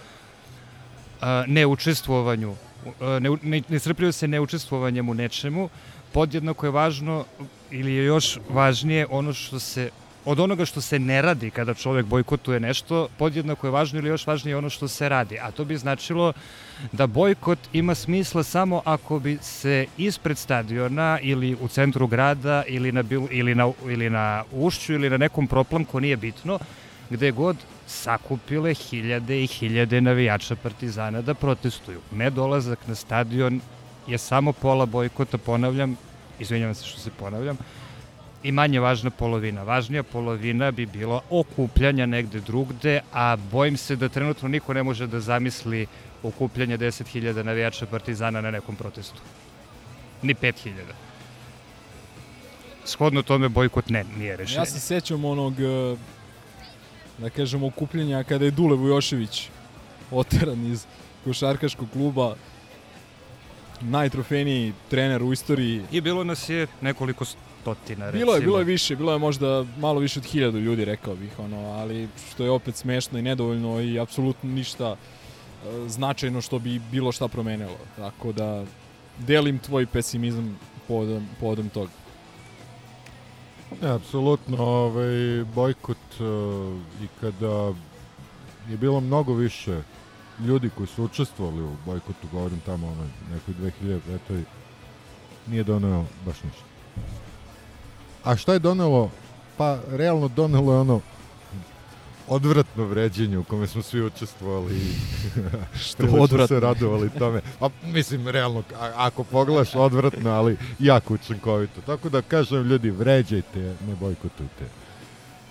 neučestvovanju 1.46 2.54
ne, 3.20 3.30
ne, 3.42 3.62
ne 3.68 3.78
srpljuje 3.78 4.12
se 4.12 4.28
neučestvovanjem 4.28 5.08
u 5.08 5.14
nečemu, 5.14 5.68
podjednako 6.12 6.66
je 6.66 6.70
važno 6.70 7.24
ili 7.70 7.92
je 7.92 8.04
još 8.04 8.38
važnije 8.48 9.06
ono 9.10 9.32
što 9.32 9.58
se 9.58 9.90
od 10.26 10.40
onoga 10.40 10.64
što 10.64 10.80
se 10.80 10.98
ne 10.98 11.22
radi 11.22 11.50
kada 11.50 11.74
čovek 11.74 12.06
bojkotuje 12.06 12.60
nešto, 12.60 13.08
podjednako 13.18 13.66
je 13.66 13.70
važno 13.70 13.98
ili 13.98 14.08
još 14.08 14.26
važnije 14.26 14.56
ono 14.56 14.70
što 14.70 14.88
se 14.88 15.08
radi. 15.08 15.38
A 15.38 15.50
to 15.50 15.64
bi 15.64 15.76
značilo 15.76 16.32
da 16.92 17.06
bojkot 17.06 17.58
ima 17.72 17.94
smisla 17.94 18.42
samo 18.42 18.82
ako 18.84 19.18
bi 19.18 19.38
se 19.42 19.86
ispred 19.98 20.38
stadiona 20.38 21.18
ili 21.22 21.56
u 21.60 21.68
centru 21.68 22.06
grada 22.06 22.64
ili 22.66 22.92
na, 22.92 23.02
bil, 23.02 23.22
ili 23.30 23.54
na, 23.54 23.72
ili 23.86 24.10
na 24.10 24.44
ušću 24.52 24.92
ili 24.92 25.10
na 25.10 25.16
nekom 25.16 25.46
proplamku, 25.46 26.00
nije 26.00 26.16
bitno, 26.16 26.58
gde 27.10 27.30
god 27.30 27.56
sakupile 27.86 28.74
hiljade 28.74 29.42
i 29.42 29.46
hiljade 29.46 30.00
navijača 30.00 30.56
Partizana 30.56 31.22
da 31.22 31.34
protestuju. 31.34 32.00
Nedolazak 32.12 32.86
na 32.86 32.94
stadion 32.94 33.60
je 34.06 34.18
samo 34.18 34.52
pola 34.52 34.86
bojkota, 34.86 35.38
ponavljam, 35.38 35.96
izvinjavam 36.38 36.74
se 36.74 36.84
što 36.84 37.00
se 37.00 37.10
ponavljam, 37.10 37.58
i 38.42 38.52
manje 38.52 38.80
važna 38.80 39.10
polovina. 39.10 39.62
Važnija 39.62 40.02
polovina 40.02 40.70
bi 40.70 40.86
bila 40.86 41.20
okupljanja 41.30 42.06
negde 42.06 42.40
drugde, 42.40 43.00
a 43.12 43.36
bojim 43.36 43.76
se 43.76 43.96
da 43.96 44.08
trenutno 44.08 44.48
niko 44.48 44.74
ne 44.74 44.82
može 44.82 45.06
da 45.06 45.20
zamisli 45.20 45.86
okupljanje 46.22 46.78
10.000 46.78 47.42
navijača 47.42 47.86
Partizana 47.86 48.40
na 48.40 48.50
nekom 48.50 48.76
protestu. 48.76 49.20
Ni 50.22 50.34
5.000. 50.34 50.72
Shodno 52.84 53.22
tome 53.22 53.48
bojkot 53.48 53.88
ne, 53.88 54.04
nije 54.18 54.36
rešenje. 54.36 54.58
Ja 54.58 54.66
se 54.66 54.80
sećam 54.80 55.24
onog 55.24 55.54
da 57.18 57.30
kažemo, 57.30 57.66
okupljenja 57.66 58.24
kada 58.24 58.44
je 58.44 58.50
Dule 58.50 58.76
Vujošević 58.76 59.48
oteran 60.10 60.66
iz 60.66 60.86
košarkaškog 61.24 61.88
kluba 61.92 62.34
najtrofejniji 63.80 64.72
trener 64.90 65.22
u 65.22 65.32
istoriji. 65.32 65.82
I 65.92 66.00
bilo 66.00 66.24
nas 66.24 66.48
je 66.48 66.66
nekoliko 66.80 67.24
stotina, 67.24 68.06
recimo. 68.06 68.20
Bilo 68.20 68.34
je, 68.34 68.40
bilo 68.40 68.58
je 68.58 68.64
više, 68.64 68.96
bilo 68.96 69.12
je 69.12 69.18
možda 69.18 69.64
malo 69.78 70.00
više 70.00 70.18
od 70.18 70.24
hiljadu 70.24 70.58
ljudi, 70.58 70.84
rekao 70.84 71.14
bih, 71.14 71.38
ono, 71.38 71.56
ali 71.56 72.08
što 72.30 72.44
je 72.44 72.50
opet 72.50 72.76
smešno 72.76 73.18
i 73.18 73.22
nedovoljno 73.22 73.80
i 73.80 73.98
apsolutno 73.98 74.50
ništa 74.50 74.96
e, 74.96 75.88
značajno 75.88 76.40
što 76.40 76.58
bi 76.58 76.78
bilo 76.78 77.12
šta 77.12 77.28
promenilo. 77.28 77.78
Tako 77.96 78.32
da 78.32 78.64
delim 79.18 79.58
tvoj 79.58 79.86
pesimizam 79.86 80.58
povodom, 80.88 81.26
povodom 81.40 81.68
toga. 81.68 81.90
Ne, 83.82 83.90
apsolutno, 83.90 84.64
ovaj, 84.64 85.44
bojkot 85.54 86.20
uh, 86.20 86.26
i 87.02 87.06
kada 87.20 87.74
je 88.68 88.76
bilo 88.76 89.00
mnogo 89.00 89.34
više 89.34 89.82
ljudi 90.40 90.70
koji 90.76 90.86
su 90.86 91.04
učestvovali 91.04 91.62
u 91.62 91.76
bojkotu, 91.86 92.28
govorim 92.32 92.60
tamo 92.66 92.86
ono, 92.86 93.04
nekoj 93.32 93.72
2005. 93.88 94.42
nije 95.46 95.64
doneo 95.64 96.04
baš 96.26 96.42
ništa. 96.42 96.62
A 98.24 98.36
šta 98.36 98.52
je 98.52 98.58
donelo? 98.58 99.10
Pa, 99.56 99.78
realno 99.88 100.28
donelo 100.28 100.72
je 100.72 100.78
ono 100.78 101.00
odvratno 102.28 102.84
vređenje 102.84 103.38
u 103.38 103.44
kome 103.44 103.66
smo 103.66 103.82
svi 103.82 104.02
učestvovali 104.02 104.74
i 104.76 105.78
što 105.78 106.06
odvratno 106.06 106.46
se 106.46 106.60
radovali 106.60 107.10
tome. 107.18 107.40
A 107.60 107.68
mislim 107.84 108.28
realno 108.28 108.62
ako 108.96 109.24
pogledaš 109.24 109.74
odvratno, 109.74 110.30
ali 110.30 110.56
jako 110.78 111.14
učinkovito. 111.14 111.80
Tako 111.80 112.08
da 112.08 112.22
kažem 112.22 112.62
ljudi 112.62 112.90
vređajte, 112.90 113.60
ne 113.60 113.94
bojkotujte. 114.00 114.64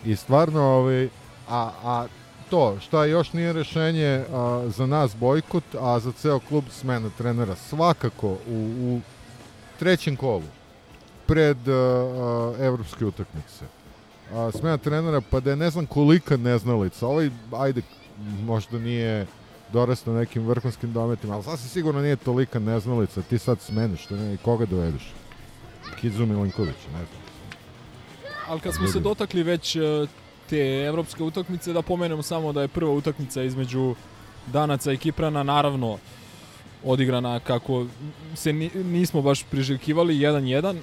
I 0.05 0.15
stvarno 0.15 0.61
ovaj 0.61 1.09
a 1.49 1.71
a 1.83 2.05
to 2.49 2.79
šta 2.79 3.05
još 3.05 3.33
nije 3.33 3.53
rešenje 3.53 4.25
a, 4.33 4.63
za 4.67 4.85
nas 4.85 5.15
bojkot, 5.15 5.63
a 5.79 5.99
za 5.99 6.11
ceo 6.11 6.39
klub 6.39 6.63
smena 6.69 7.09
trenera 7.17 7.55
svakako 7.55 8.27
u, 8.29 8.71
u 8.79 9.01
trećem 9.79 10.15
kolu 10.15 10.43
pred 11.25 11.57
a, 11.67 11.71
a, 11.71 12.53
evropske 12.59 13.05
utakmice 13.05 13.65
a, 14.33 14.51
smena 14.51 14.77
trenera, 14.77 15.21
pa 15.21 15.39
da 15.39 15.49
je 15.49 15.55
ne 15.55 15.69
znam 15.69 15.85
kolika 15.85 16.37
neznalica. 16.37 17.07
Ovaj, 17.07 17.29
ajde, 17.51 17.81
možda 18.45 18.79
nije 18.79 19.25
dorastao 19.73 20.13
nekim 20.13 20.47
vrhunskim 20.47 20.93
dometima, 20.93 21.33
ali 21.35 21.43
sasvim 21.43 21.69
sigurno 21.69 22.01
nije 22.01 22.15
tolika 22.15 22.59
neznalica. 22.59 23.21
Ti 23.21 23.37
sad 23.37 23.61
smeniš, 23.61 24.03
što 24.03 24.15
ne, 24.15 24.37
koga 24.37 24.65
dovedeš? 24.65 25.13
Kizu 26.01 26.25
Milinković, 26.25 26.75
ne 26.93 27.05
znam. 27.05 27.25
Ali 28.47 28.59
kad 28.59 28.73
smo 28.73 28.87
se 28.87 28.99
dotakli 28.99 29.43
već 29.43 29.75
e, 29.75 29.79
te 30.49 30.83
evropske 30.87 31.23
utakmice, 31.23 31.73
da 31.73 31.81
pomenemo 31.81 32.21
samo 32.21 32.53
da 32.53 32.61
je 32.61 32.67
prva 32.67 32.91
utakmica 32.91 33.43
između 33.43 33.95
Danaca 34.47 34.91
i 34.91 34.97
Kiprana, 34.97 35.43
naravno 35.43 35.97
odigrana 36.83 37.39
kako 37.39 37.85
se 38.35 38.53
nismo 38.73 39.21
baš 39.21 39.43
priželjkivali 39.43 40.15
1-1 40.15 40.77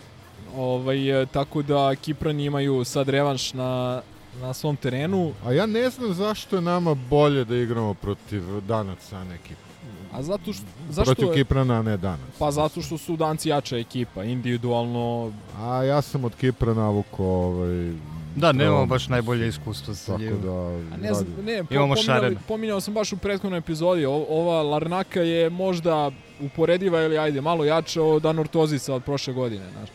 Ovaj, 0.56 1.22
e, 1.22 1.26
tako 1.26 1.62
da 1.62 1.94
Kiprani 2.02 2.44
imaju 2.44 2.84
sad 2.84 3.08
revanš 3.08 3.52
na, 3.52 4.02
na 4.40 4.52
svom 4.52 4.76
terenu. 4.76 5.32
A 5.44 5.52
ja 5.52 5.66
ne 5.66 5.90
znam 5.90 6.14
zašto 6.14 6.56
je 6.56 6.62
nama 6.62 6.94
bolje 6.94 7.44
da 7.44 7.56
igramo 7.56 7.94
protiv 7.94 8.42
Danaca, 8.60 9.16
a 9.16 9.24
ne 9.24 9.38
Kipra. 9.38 9.72
A 10.12 10.22
zato 10.22 10.52
što... 10.52 10.64
Zašto 10.90 11.14
protiv 11.14 11.28
je, 11.28 11.34
Kiprana, 11.34 11.74
a 11.74 11.82
ne 11.82 11.96
Danac. 11.96 12.30
Pa 12.38 12.50
zato 12.50 12.82
što 12.82 12.98
su 12.98 13.16
Danci 13.16 13.48
jača 13.48 13.76
ekipa, 13.76 14.24
individualno... 14.24 15.32
A 15.58 15.82
ja 15.82 16.02
sam 16.02 16.24
od 16.24 16.34
Kipra 16.36 16.74
navuko 16.74 17.24
ovaj, 17.24 17.92
Da, 18.36 18.52
nemamo 18.52 18.86
baš 18.86 19.08
najbolje 19.08 19.48
iskustvo 19.48 19.94
sa 19.94 20.16
njim. 20.16 20.30
Tako 20.30 20.42
da, 20.42 20.52
A 20.94 20.96
ne, 20.96 21.14
znam, 21.14 21.26
ne 21.44 21.64
po, 21.64 21.74
Imamo 21.74 21.94
pominjao, 21.94 22.40
pominjao 22.48 22.80
sam 22.80 22.94
baš 22.94 23.12
u 23.12 23.16
prethodnoj 23.16 23.58
epizodi, 23.58 24.06
o, 24.06 24.26
ova 24.28 24.62
Larnaka 24.62 25.20
je 25.20 25.50
možda 25.50 26.10
uporediva 26.40 27.02
ili 27.02 27.18
ajde, 27.18 27.40
malo 27.40 27.64
jača 27.64 28.02
od 28.02 28.26
Anortozisa 28.26 28.94
od 28.94 29.04
prošle 29.04 29.34
godine, 29.34 29.64
znaš. 29.72 29.88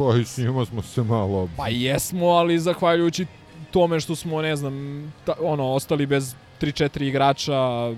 Pa 0.00 0.16
i 0.16 0.24
s 0.24 0.38
njima 0.38 0.64
smo 0.64 0.82
se 0.82 1.02
malo... 1.02 1.48
Pa 1.56 1.68
jesmo, 1.68 2.26
ali 2.26 2.58
zahvaljujući 2.58 3.26
tome 3.70 4.00
što 4.00 4.16
smo, 4.16 4.42
ne 4.42 4.56
znam, 4.56 5.04
ta, 5.24 5.34
ono, 5.40 5.72
ostali 5.72 6.06
bez 6.06 6.34
3-4 6.60 7.02
igrača 7.02 7.92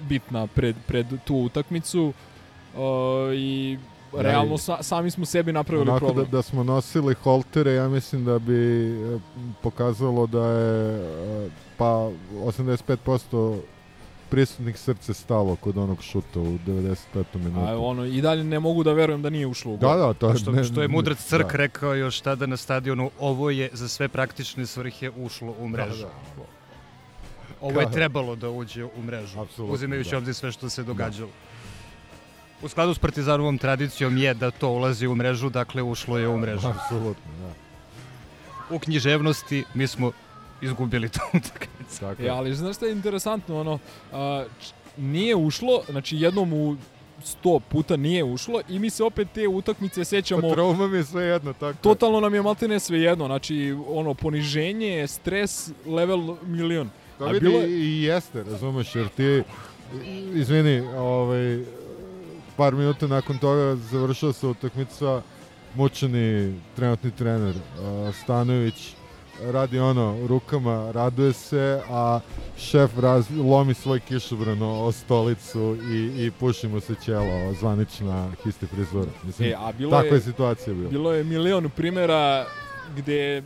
bitna 0.00 0.46
pred, 0.46 0.76
pred 0.86 1.06
tu 1.24 1.36
utakmicu 1.36 2.12
uh, 2.74 3.34
i 3.34 3.78
realno 4.12 4.58
sa, 4.58 4.82
sami 4.82 5.10
smo 5.10 5.26
sebi 5.26 5.52
napravili 5.52 5.90
Onako 5.90 6.06
problem. 6.06 6.26
Da, 6.30 6.36
da 6.36 6.42
smo 6.42 6.62
nosili 6.64 7.14
holtere, 7.14 7.72
ja 7.72 7.88
mislim 7.88 8.24
da 8.24 8.38
bi 8.38 8.88
e, 9.14 9.18
pokazalo 9.62 10.26
da 10.26 10.46
je 10.46 11.00
e, 11.46 11.50
pa 11.76 12.10
85% 12.34 13.58
prisutnih 14.30 14.78
srce 14.78 15.14
stalo 15.14 15.56
kod 15.56 15.78
onog 15.78 16.02
šuta 16.02 16.40
u 16.40 16.58
95. 16.66 17.24
minutu. 17.34 17.66
A 17.66 17.78
ono, 17.78 18.04
i 18.04 18.20
dalje 18.20 18.44
ne 18.44 18.60
mogu 18.60 18.82
da 18.84 18.92
verujem 18.92 19.22
da 19.22 19.30
nije 19.30 19.46
ušlo 19.46 19.72
u 19.72 19.76
gol. 19.76 19.90
Da, 19.90 19.96
da, 19.96 20.14
to 20.14 20.34
što, 20.34 20.52
ne, 20.52 20.64
što 20.64 20.82
je 20.82 20.88
mudrac 20.88 21.18
Crk 21.24 21.52
da. 21.52 21.56
rekao 21.56 21.94
još 21.94 22.20
tada 22.20 22.46
na 22.46 22.56
stadionu, 22.56 23.10
ovo 23.18 23.50
je 23.50 23.70
za 23.72 23.88
sve 23.88 24.08
praktične 24.08 24.66
svrhe 24.66 25.10
ušlo 25.16 25.54
u 25.58 25.68
mrežu. 25.68 26.02
Da, 26.02 26.08
da. 26.36 26.42
ovo 27.60 27.80
je 27.80 27.90
trebalo 27.92 28.36
da 28.36 28.50
uđe 28.50 28.84
u 28.84 29.02
mrežu, 29.02 29.40
Apsolutno, 29.40 29.74
uzimajući 29.74 30.10
da. 30.10 30.18
obzir 30.18 30.34
sve 30.34 30.52
što 30.52 30.68
se 30.68 30.82
događalo. 30.82 31.30
U 32.62 32.68
skladu 32.68 32.94
s 32.94 32.98
Partizanovom 32.98 33.58
tradicijom 33.58 34.16
je 34.16 34.34
da 34.34 34.50
to 34.50 34.68
ulazi 34.68 35.06
u 35.06 35.14
mrežu, 35.14 35.50
dakle 35.50 35.82
ušlo 35.82 36.18
je 36.18 36.28
u 36.28 36.38
mrežu. 36.38 36.68
Apsolutno, 36.68 37.32
da. 37.40 37.52
U 38.74 38.78
književnosti 38.78 39.64
mi 39.74 39.86
smo 39.86 40.12
izgubili 40.60 41.08
tu 41.08 41.20
utakmicu. 41.38 41.77
Tako 42.00 42.22
E, 42.22 42.24
je. 42.24 42.30
ali 42.30 42.54
znaš 42.54 42.76
šta 42.76 42.86
je 42.86 42.92
interesantno, 42.92 43.60
ono, 43.60 43.78
a, 44.12 44.44
č- 44.60 44.68
nije 44.96 45.36
ušlo, 45.36 45.82
znači 45.90 46.16
jednom 46.16 46.52
u 46.52 46.76
sto 47.24 47.60
puta 47.60 47.96
nije 47.96 48.24
ušlo 48.24 48.60
i 48.68 48.78
mi 48.78 48.90
se 48.90 49.04
opet 49.04 49.28
te 49.30 49.48
utakmice 49.48 50.04
sećamo 50.04 50.42
Pa 50.42 50.54
trauma 50.54 50.88
mi 50.88 50.96
je 50.96 51.04
sve 51.04 51.24
jedno, 51.24 51.52
tako. 51.52 51.66
je. 51.68 51.74
totalno 51.74 52.20
nam 52.20 52.34
je 52.34 52.42
maltene 52.42 52.80
sve 52.80 53.00
jedno, 53.00 53.26
znači 53.26 53.76
ono 53.88 54.14
poniženje, 54.14 55.06
stres, 55.08 55.70
level 55.86 56.36
milion. 56.42 56.90
To 57.18 57.24
A 57.24 57.28
vidi 57.28 57.46
bilo 57.46 57.62
i 57.62 58.02
jeste, 58.02 58.42
razumeš, 58.42 58.94
jer 58.94 59.08
ti, 59.08 59.42
izvini, 60.34 60.80
ovaj, 60.88 61.64
par 62.56 62.74
minuta 62.74 63.06
nakon 63.06 63.38
toga 63.38 63.76
završila 63.76 64.32
se 64.32 64.46
utakmica, 64.46 65.22
mučeni 65.74 66.54
trenutni 66.76 67.10
trener 67.10 67.54
Stanović 68.14 68.94
radi 69.42 69.78
ono 69.78 70.26
rukama, 70.26 70.92
raduje 70.92 71.32
se, 71.32 71.58
a 71.90 72.20
šef 72.58 72.90
raz, 72.98 73.26
lomi 73.38 73.74
svoj 73.74 74.00
kišobran 74.00 74.58
o, 74.62 74.92
stolicu 74.92 75.76
i, 75.90 76.26
i 76.26 76.30
puši 76.30 76.68
mu 76.68 76.80
se 76.80 76.94
ćelo, 77.04 77.24
zvanična 77.54 78.30
histi 78.44 78.66
frizura. 78.66 79.10
Mislim, 79.22 79.48
E, 79.48 79.54
a 79.54 79.72
bilo 79.72 79.90
takva 79.92 80.08
je 80.08 80.14
je, 80.14 80.20
situacija 80.20 80.74
bila. 80.74 80.88
bilo 80.90 81.12
je 81.12 81.24
milion 81.24 81.70
primjera 81.70 82.46
gde 82.96 83.42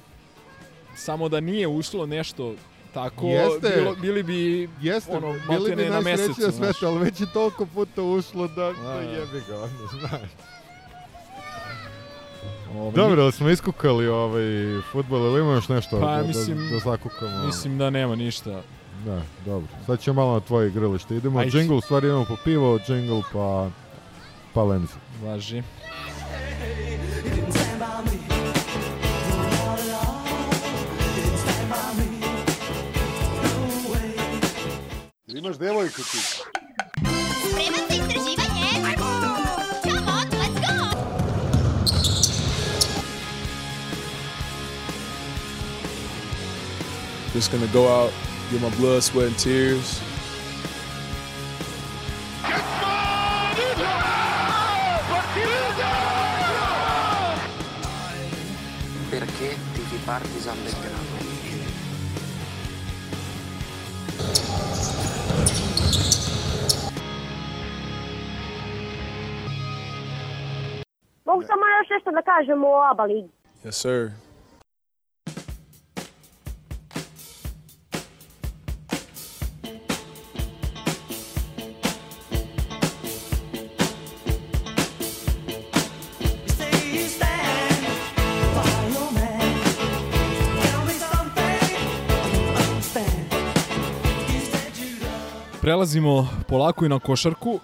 samo 0.97 1.29
da 1.29 1.41
nije 1.41 1.69
ušlo 1.69 2.07
nešto 2.07 2.55
tako, 2.95 3.27
Jeste. 3.27 3.73
bilo, 3.77 3.95
bili 3.95 4.23
bi 4.23 4.69
Jeste, 4.81 5.13
ono, 5.13 5.35
bili 5.51 5.77
bi 5.77 5.85
na 5.85 5.91
najsrećnija 5.91 6.29
mesecu, 6.29 6.51
znaš. 6.51 6.71
sveta, 6.73 6.87
ali 6.87 6.99
već 7.01 7.21
je 7.21 7.27
toliko 7.33 7.67
puta 7.67 8.03
ušlo 8.03 8.49
Da, 8.49 8.73
da. 8.75 8.93
jebi 8.95 9.43
ga, 9.49 9.57
ono, 9.57 9.69
znaš. 10.01 10.31
Ovaj, 12.75 12.93
Dobro, 12.93 13.23
ali 13.23 13.33
smo 13.33 13.49
iskukali 13.49 14.09
ovaj 14.09 14.43
futbol, 14.93 15.21
ili 15.21 15.41
ima 15.41 15.53
još 15.53 15.69
nešto 15.69 16.01
Pa, 16.01 16.17
da, 16.17 16.23
mislim- 16.23 16.57
da, 16.59 16.75
da 16.75 16.79
zakukamo? 16.79 17.47
Mislim 17.47 17.79
da 17.79 17.91
nema 17.91 18.17
ništa. 18.17 18.63
Da, 19.05 19.23
dobro. 19.45 19.69
Sad 19.87 20.01
ćemo 20.01 20.23
malo 20.23 20.35
na 20.35 20.41
tvoje 20.41 20.69
igralište. 20.69 21.17
Idemo 21.17 21.39
Ajde. 21.39 21.51
džingl, 21.51 21.75
u 21.75 21.81
stvari 21.81 22.07
idemo 22.07 22.25
po 22.25 22.37
pivo, 22.45 22.79
džingl 22.87 23.21
pa, 23.33 23.71
pa 24.55 24.63
lenzi. 24.63 24.95
Važi. 25.25 25.63
Imaš 35.29 35.57
devojku 35.59 36.03
ti? 36.03 36.19
Spreman 37.43 37.87
za 37.89 37.95
istraživanje? 37.95 38.42
Just 47.33 47.51
gonna 47.51 47.67
go 47.69 47.89
out, 47.89 48.13
get 48.51 48.61
my 48.61 48.69
blood, 48.77 49.03
sweat, 49.03 49.29
and 49.29 49.39
tears. 49.39 50.01
Perché 59.11 59.57
tifi 59.75 59.99
Partizan 60.07 60.57
Belgrado? 60.65 61.17
Mogu 71.25 71.43
samo 71.43 71.63
još 71.79 71.89
nešto 71.91 72.11
da 72.11 72.23
kažem 72.23 72.65
o 72.65 72.83
ABA 72.91 73.05
ligi. 73.05 73.29
Yes, 73.65 73.73
sir. 73.73 74.11
Prelazimo 95.63 96.29
polako 96.49 96.85
i 96.85 96.89
na 96.89 96.99
košarku. 96.99 97.61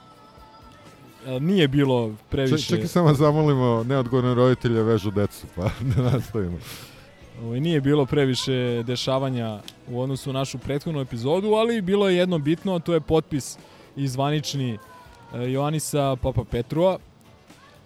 E, 1.27 1.41
Nije 1.41 1.69
bilo 1.69 2.15
previše... 2.31 2.59
Ček, 2.59 2.69
čekaj 2.69 2.87
samo 2.87 3.15
zamolimo 3.15 3.85
neodgovorne 3.85 4.35
roditelje 4.35 4.83
vežu 4.83 5.11
decu, 5.11 5.47
pa 5.57 5.63
da 5.97 6.03
nastavimo. 6.03 6.59
Nije 7.43 7.81
bilo 7.81 8.07
previše 8.07 8.83
dešavanja 8.83 9.61
u 9.89 10.01
odnosu 10.01 10.33
na 10.33 10.39
našu 10.39 10.59
prethodnu 10.59 11.01
epizodu, 11.01 11.49
ali 11.49 11.81
bilo 11.81 12.09
je 12.09 12.17
jedno 12.17 12.39
bitno, 12.39 12.75
a 12.75 12.79
to 12.79 12.95
je 12.95 13.01
potpis 13.01 13.59
i 13.97 14.09
zvanični 14.09 14.79
e, 15.35 15.51
Joanisa 15.53 16.17
Papa 16.23 16.45
Petrua, 16.51 16.99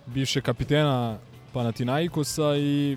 bivše 0.07 0.41
kapitena 0.41 1.19
Panathinaikosa 1.53 2.57
i 2.57 2.97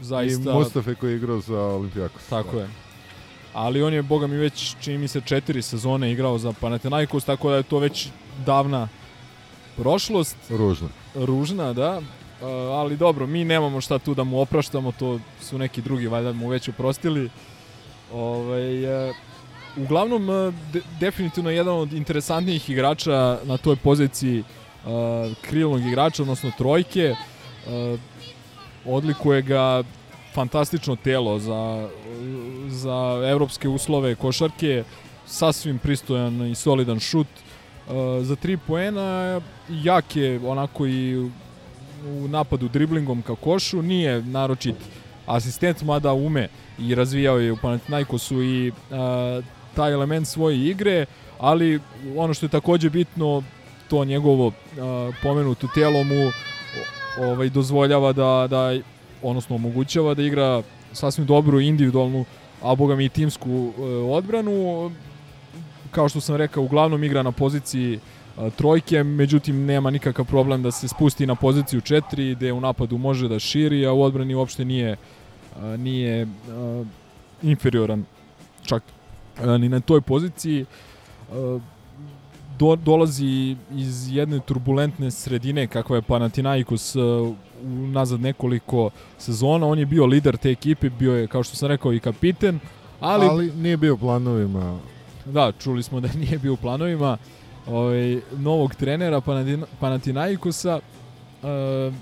zaista... 0.00 0.50
I 0.50 0.54
Mustafe 0.54 0.94
koji 0.94 1.10
je 1.10 1.16
igrao 1.16 1.40
za 1.40 1.60
Olimpijakos. 1.60 2.26
Tako 2.28 2.58
je. 2.58 2.68
Ali 3.54 3.82
on 3.82 3.94
je, 3.94 4.02
boga 4.02 4.26
mi, 4.26 4.36
već, 4.36 4.74
čini 4.80 4.98
mi 4.98 5.08
se, 5.08 5.20
četiri 5.20 5.62
sezone 5.62 6.12
igrao 6.12 6.38
za 6.38 6.52
Panathinaikos, 6.60 7.24
tako 7.24 7.50
da 7.50 7.56
je 7.56 7.62
to 7.62 7.78
već 7.78 8.08
davna 8.46 8.88
prošlost. 9.76 10.36
Ružno. 10.50 10.88
Ružna, 11.14 11.72
da. 11.72 11.98
Uh, 11.98 12.48
ali 12.48 12.96
dobro, 12.96 13.26
mi 13.26 13.44
nemamo 13.44 13.80
šta 13.80 13.98
tu 13.98 14.14
da 14.14 14.24
mu 14.24 14.40
opraštamo, 14.40 14.92
to 14.92 15.18
su 15.40 15.58
neki 15.58 15.82
drugi 15.82 16.06
valjda 16.06 16.32
mu 16.32 16.48
već 16.48 16.68
oprostili. 16.68 17.30
Ovaj, 18.12 19.08
uh, 19.08 19.16
uglavnom, 19.76 20.28
uh, 20.28 20.54
de, 20.72 20.80
definitivno 21.00 21.50
jedan 21.50 21.74
od 21.74 21.92
interesantnijih 21.92 22.70
igrača 22.70 23.38
na 23.44 23.56
toj 23.56 23.76
poziciji 23.76 24.40
uh, 24.40 24.92
krilnog 25.42 25.80
igrača, 25.80 26.22
odnosno 26.22 26.52
trojke. 26.58 27.14
Uh, 27.66 28.00
odlikuje 28.86 29.42
ga 29.42 29.82
fantastično 30.34 30.96
telo 30.96 31.38
za, 31.38 31.88
za 32.82 33.22
evropske 33.30 33.68
uslove 33.68 34.14
košarke, 34.14 34.84
sasvim 35.26 35.78
pristojan 35.78 36.46
i 36.46 36.54
solidan 36.54 37.00
šut. 37.00 37.26
Uh, 37.26 37.94
za 38.26 38.36
tri 38.36 38.56
poena 38.56 39.40
jak 39.68 40.16
je 40.16 40.40
onako 40.46 40.86
i 40.86 41.16
u 42.06 42.28
napadu 42.28 42.68
driblingom 42.68 43.22
ka 43.22 43.34
košu, 43.34 43.82
nije 43.82 44.22
naročit 44.22 44.74
asistent, 45.26 45.82
mada 45.82 46.12
ume 46.12 46.48
i 46.78 46.94
razvijao 46.94 47.38
je 47.38 47.52
u 47.52 47.56
Panathinaikosu 47.56 48.42
i 48.42 48.68
uh, 48.70 48.74
taj 49.74 49.92
element 49.92 50.28
svoje 50.28 50.66
igre, 50.66 51.06
ali 51.38 51.80
ono 52.16 52.34
što 52.34 52.46
je 52.46 52.50
takođe 52.50 52.90
bitno, 52.90 53.42
to 53.88 54.04
njegovo 54.04 54.46
uh, 54.46 54.54
pomenuto 55.22 55.68
telo 55.74 56.04
mu 56.04 56.30
ovaj 57.18 57.48
dozvoljava 57.48 58.12
da 58.12 58.46
da 58.50 58.78
odnosno 59.22 59.56
omogućava 59.56 60.14
da 60.14 60.22
igra 60.22 60.62
sasvim 60.92 61.26
dobru 61.26 61.60
individualnu, 61.60 62.24
a 62.62 62.74
boga 62.74 62.96
mi 62.96 63.04
i 63.04 63.08
timsku 63.08 63.72
e, 63.78 63.82
odbranu. 63.92 64.90
Kao 65.90 66.08
što 66.08 66.20
sam 66.20 66.36
rekao, 66.36 66.62
uglavnom 66.62 67.04
igra 67.04 67.22
na 67.22 67.32
poziciji 67.32 67.94
e, 67.94 68.50
trojke, 68.50 69.02
međutim 69.02 69.64
nema 69.64 69.90
nikakav 69.90 70.24
problem 70.24 70.62
da 70.62 70.70
se 70.70 70.88
spusti 70.88 71.26
na 71.26 71.34
poziciju 71.34 71.80
4 71.80 72.34
gde 72.34 72.52
u 72.52 72.60
napadu 72.60 72.98
može 72.98 73.28
da 73.28 73.38
širi, 73.38 73.86
a 73.86 73.92
u 73.92 74.02
odbrani 74.02 74.34
uopšte 74.34 74.64
nije 74.64 74.90
e, 74.90 74.96
nije 75.76 76.26
inferioran 77.42 78.04
čak 78.62 78.82
ni 79.58 79.68
na 79.68 79.80
toj 79.80 80.00
poziciji. 80.00 80.66
Do, 82.58 82.76
dolazi 82.76 83.56
iz 83.74 84.08
jedne 84.14 84.40
turbulentne 84.40 85.10
sredine 85.10 85.66
kakva 85.66 85.96
je 85.96 86.02
Panathinaikos 86.02 86.96
uh, 86.96 87.34
nazad 87.64 88.20
nekoliko 88.20 88.90
sezona. 89.18 89.66
On 89.66 89.78
je 89.78 89.86
bio 89.86 90.06
lider 90.06 90.36
te 90.36 90.50
ekipe, 90.50 90.90
bio 90.90 91.16
je, 91.16 91.26
kao 91.26 91.42
što 91.42 91.56
sam 91.56 91.68
rekao, 91.68 91.92
i 91.92 92.00
kapiten. 92.00 92.60
Ali, 93.00 93.26
ali 93.26 93.52
nije 93.52 93.76
bio 93.76 93.94
u 93.94 93.98
planovima. 93.98 94.78
Da, 95.24 95.52
čuli 95.52 95.82
smo 95.82 96.00
da 96.00 96.08
nije 96.22 96.38
bio 96.38 96.52
u 96.52 96.56
planovima 96.56 97.18
ovaj, 97.66 98.20
novog 98.36 98.74
trenera 98.74 99.20
Panathina, 99.20 99.66
Panathinaikosa. 99.80 100.80
Uh, 101.42 101.94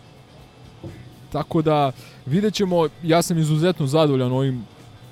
tako 1.32 1.62
da 1.62 1.92
vidjet 2.26 2.54
ćemo, 2.54 2.88
ja 3.02 3.22
sam 3.22 3.38
izuzetno 3.38 3.86
zadovoljan 3.86 4.32
ovim 4.32 4.64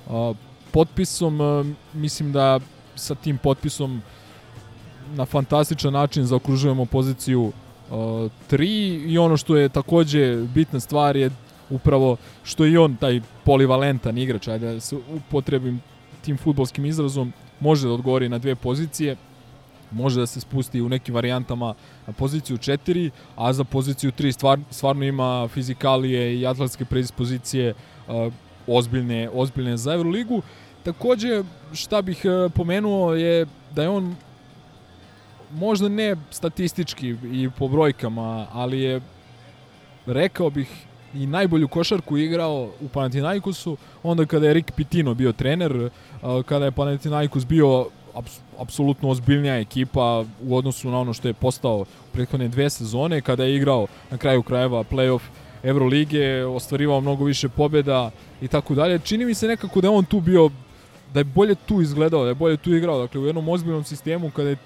uh, 0.07 0.35
potpisom. 0.71 1.41
Uh, 1.41 1.65
mislim 1.93 2.31
da 2.31 2.59
sa 2.95 3.15
tim 3.15 3.37
potpisom 3.37 4.01
na 5.15 5.25
fantastičan 5.25 5.93
način 5.93 6.25
zaokružujemo 6.25 6.85
poziciju 6.85 7.41
uh, 7.43 7.51
3 8.51 9.11
i 9.11 9.17
ono 9.17 9.37
što 9.37 9.57
je 9.57 9.69
takođe 9.69 10.35
bitna 10.53 10.79
stvar 10.79 11.17
je 11.17 11.29
upravo 11.69 12.17
što 12.43 12.65
je 12.65 12.71
i 12.71 12.77
on 12.77 12.95
taj 12.95 13.21
polivalentan 13.45 14.17
igrač, 14.17 14.47
ajde 14.47 14.73
da 14.73 14.79
se 14.79 14.95
upotrebim 14.95 15.81
tim 16.21 16.37
futbolskim 16.37 16.85
izrazom 16.85 17.33
može 17.59 17.87
da 17.87 17.93
odgovori 17.93 18.29
na 18.29 18.37
dve 18.37 18.55
pozicije, 18.55 19.15
može 19.91 20.19
da 20.19 20.25
se 20.27 20.41
spusti 20.41 20.81
u 20.81 20.89
nekim 20.89 21.15
varijantama 21.15 21.73
na 22.07 22.13
poziciju 22.13 22.57
4, 22.57 23.09
a 23.35 23.53
za 23.53 23.63
poziciju 23.63 24.11
3 24.11 24.31
stvar, 24.31 24.59
stvarno 24.69 25.05
ima 25.05 25.47
fizikalije 25.47 26.39
i 26.39 26.47
atletske 26.47 26.85
predispozicije 26.85 27.73
uh, 27.73 28.33
ozbiljne, 28.67 29.29
ozbiljne 29.33 29.77
za 29.77 29.93
Euroligu. 29.93 30.41
Takođe, 30.83 31.43
šta 31.73 32.01
bih 32.01 32.21
uh, 32.25 32.51
pomenuo 32.51 33.13
je 33.13 33.45
da 33.75 33.81
je 33.81 33.89
on 33.89 34.15
možda 35.51 35.89
ne 35.89 36.15
statistički 36.31 37.15
i 37.31 37.49
po 37.57 37.67
brojkama, 37.67 38.47
ali 38.53 38.81
je 38.81 39.01
rekao 40.05 40.49
bih 40.49 40.69
i 41.13 41.27
najbolju 41.27 41.67
košarku 41.67 42.17
igrao 42.17 42.69
u 42.81 42.87
Panathinaikosu, 42.87 43.77
onda 44.03 44.25
kada 44.25 44.47
je 44.47 44.53
Rick 44.53 44.71
Pitino 44.71 45.13
bio 45.13 45.31
trener, 45.31 45.89
kada 46.45 46.65
je 46.65 46.71
Panathinaikos 46.71 47.45
bio 47.45 47.87
aps, 48.13 48.39
apsolutno 48.59 49.09
ozbiljnija 49.09 49.59
ekipa 49.59 50.25
u 50.43 50.57
odnosu 50.57 50.91
na 50.91 50.99
ono 50.99 51.13
što 51.13 51.27
je 51.27 51.33
postao 51.33 51.79
u 51.79 51.85
prethodne 52.11 52.47
dve 52.47 52.69
sezone, 52.69 53.21
kada 53.21 53.43
je 53.43 53.55
igrao 53.55 53.87
na 54.11 54.17
kraju 54.17 54.43
krajeva 54.43 54.83
playoff 54.83 55.21
Evrolige, 55.63 56.45
ostvarivao 56.45 57.01
mnogo 57.01 57.25
više 57.25 57.49
pobjeda 57.49 58.11
i 58.41 58.47
tako 58.47 58.75
dalje. 58.75 58.99
Čini 58.99 59.25
mi 59.25 59.33
se 59.33 59.47
nekako 59.47 59.81
da 59.81 59.91
on 59.91 60.05
tu 60.05 60.21
bio, 60.21 60.49
da 61.13 61.19
je 61.19 61.23
bolje 61.23 61.55
tu 61.55 61.81
izgledao, 61.81 62.23
da 62.23 62.29
je 62.29 62.35
bolje 62.35 62.57
tu 62.57 62.75
igrao, 62.75 63.01
dakle 63.01 63.21
u 63.21 63.25
jednom 63.25 63.49
ozbiljnom 63.49 63.83
sistemu 63.83 64.31
kada 64.31 64.49
je 64.49 64.57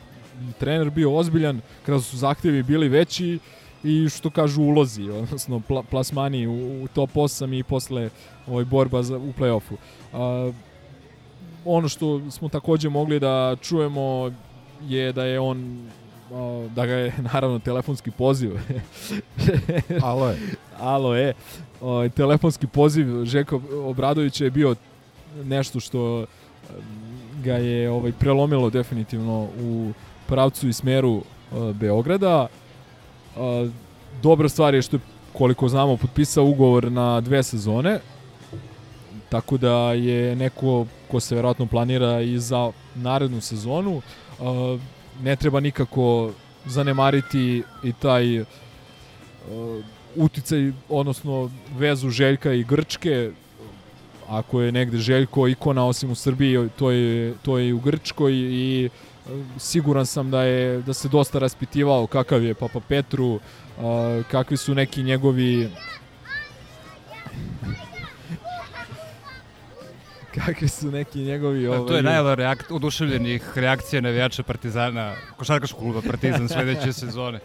trener 0.59 0.89
bio 0.89 1.15
ozbiljan, 1.15 1.61
kada 1.85 2.01
su 2.01 2.17
zahtevi 2.17 2.63
bili 2.63 2.89
veći 2.89 3.39
i 3.83 4.09
što 4.09 4.29
kažu 4.29 4.61
ulozi, 4.61 5.09
odnosno 5.09 5.59
pla, 5.59 5.83
plasmani 5.83 6.47
u, 6.47 6.83
u 6.83 6.87
top 6.87 7.13
8 7.13 7.59
i 7.59 7.63
posle 7.63 8.09
ovaj 8.47 8.65
borba 8.65 9.03
za, 9.03 9.17
u 9.17 9.33
play-offu. 9.39 9.73
Uh, 9.73 10.55
ono 11.65 11.87
što 11.87 12.31
smo 12.31 12.49
takođe 12.49 12.89
mogli 12.89 13.19
da 13.19 13.55
čujemo 13.61 14.31
je 14.81 15.13
da 15.13 15.25
je 15.25 15.39
on 15.39 15.87
da 16.75 16.85
ga 16.85 16.93
je 16.93 17.13
naravno 17.33 17.59
telefonski 17.59 18.11
poziv. 18.11 18.51
Alo 20.01 20.29
je. 20.29 20.37
Alo 20.79 21.15
je. 21.15 21.33
O, 21.81 22.09
telefonski 22.09 22.67
poziv 22.67 23.25
Žeko 23.25 23.61
Obradovića 23.85 24.43
je 24.43 24.51
bio 24.51 24.75
nešto 25.43 25.79
što 25.79 26.25
ga 27.43 27.53
je 27.53 27.89
ovaj 27.89 28.11
prelomilo 28.11 28.69
definitivno 28.69 29.47
u 29.61 29.91
pravcu 30.27 30.67
i 30.67 30.73
smeru 30.73 31.11
uh, 31.11 31.75
Beograda. 31.75 32.47
Uh, 33.35 33.69
dobra 34.21 34.49
stvar 34.49 34.73
je 34.73 34.81
što 34.81 34.95
je, 34.95 34.99
koliko 35.33 35.69
znamo, 35.69 35.97
potpisao 35.97 36.45
ugovor 36.45 36.91
na 36.91 37.21
dve 37.21 37.43
sezone, 37.43 37.99
tako 39.29 39.57
da 39.57 39.93
je 39.93 40.35
neko 40.35 40.85
ko 41.11 41.19
se 41.19 41.35
verovatno 41.35 41.65
planira 41.65 42.21
i 42.21 42.39
za 42.39 42.71
narednu 42.95 43.41
sezonu. 43.41 44.01
Uh, 44.39 44.79
ne 45.23 45.35
treba 45.35 45.59
nikako 45.59 46.31
zanemariti 46.65 47.63
i 47.83 47.93
taj 47.93 48.39
uh, 48.39 48.47
uticaj, 50.15 50.71
odnosno 50.89 51.51
vezu 51.77 52.09
Željka 52.09 52.53
i 52.53 52.63
Grčke, 52.63 53.31
ako 54.29 54.61
je 54.61 54.71
negde 54.71 54.97
Željko 54.97 55.47
ikona 55.47 55.85
osim 55.85 56.11
u 56.11 56.15
Srbiji, 56.15 56.69
to 56.75 56.91
je, 56.91 57.33
to 57.41 57.57
je 57.57 57.67
i 57.67 57.73
u 57.73 57.79
Grčkoj 57.79 58.33
i 58.33 58.89
siguran 59.57 60.05
sam 60.05 60.31
da 60.31 60.43
je 60.43 60.81
da 60.81 60.93
se 60.93 61.07
dosta 61.07 61.39
raspitivao 61.39 62.07
kakav 62.07 62.43
je 62.43 62.53
Papa 62.53 62.79
Petru, 62.79 63.39
kakvi 64.31 64.57
su 64.57 64.75
neki 64.75 65.03
njegovi 65.03 65.69
kakvi 70.35 70.67
su 70.67 70.91
neki 70.91 71.19
njegovi 71.19 71.67
ovaj... 71.67 71.87
To 71.87 71.95
je 71.95 72.03
najava 72.03 72.35
reak 72.35 72.65
oduševljenih 72.69 73.57
reakcija 73.57 74.01
navijača 74.01 74.43
Partizana, 74.43 75.13
košarkaškog 75.37 75.79
kluba 75.79 76.01
Partizan 76.01 76.49
sledeće 76.49 76.93
sezone. 77.01 77.39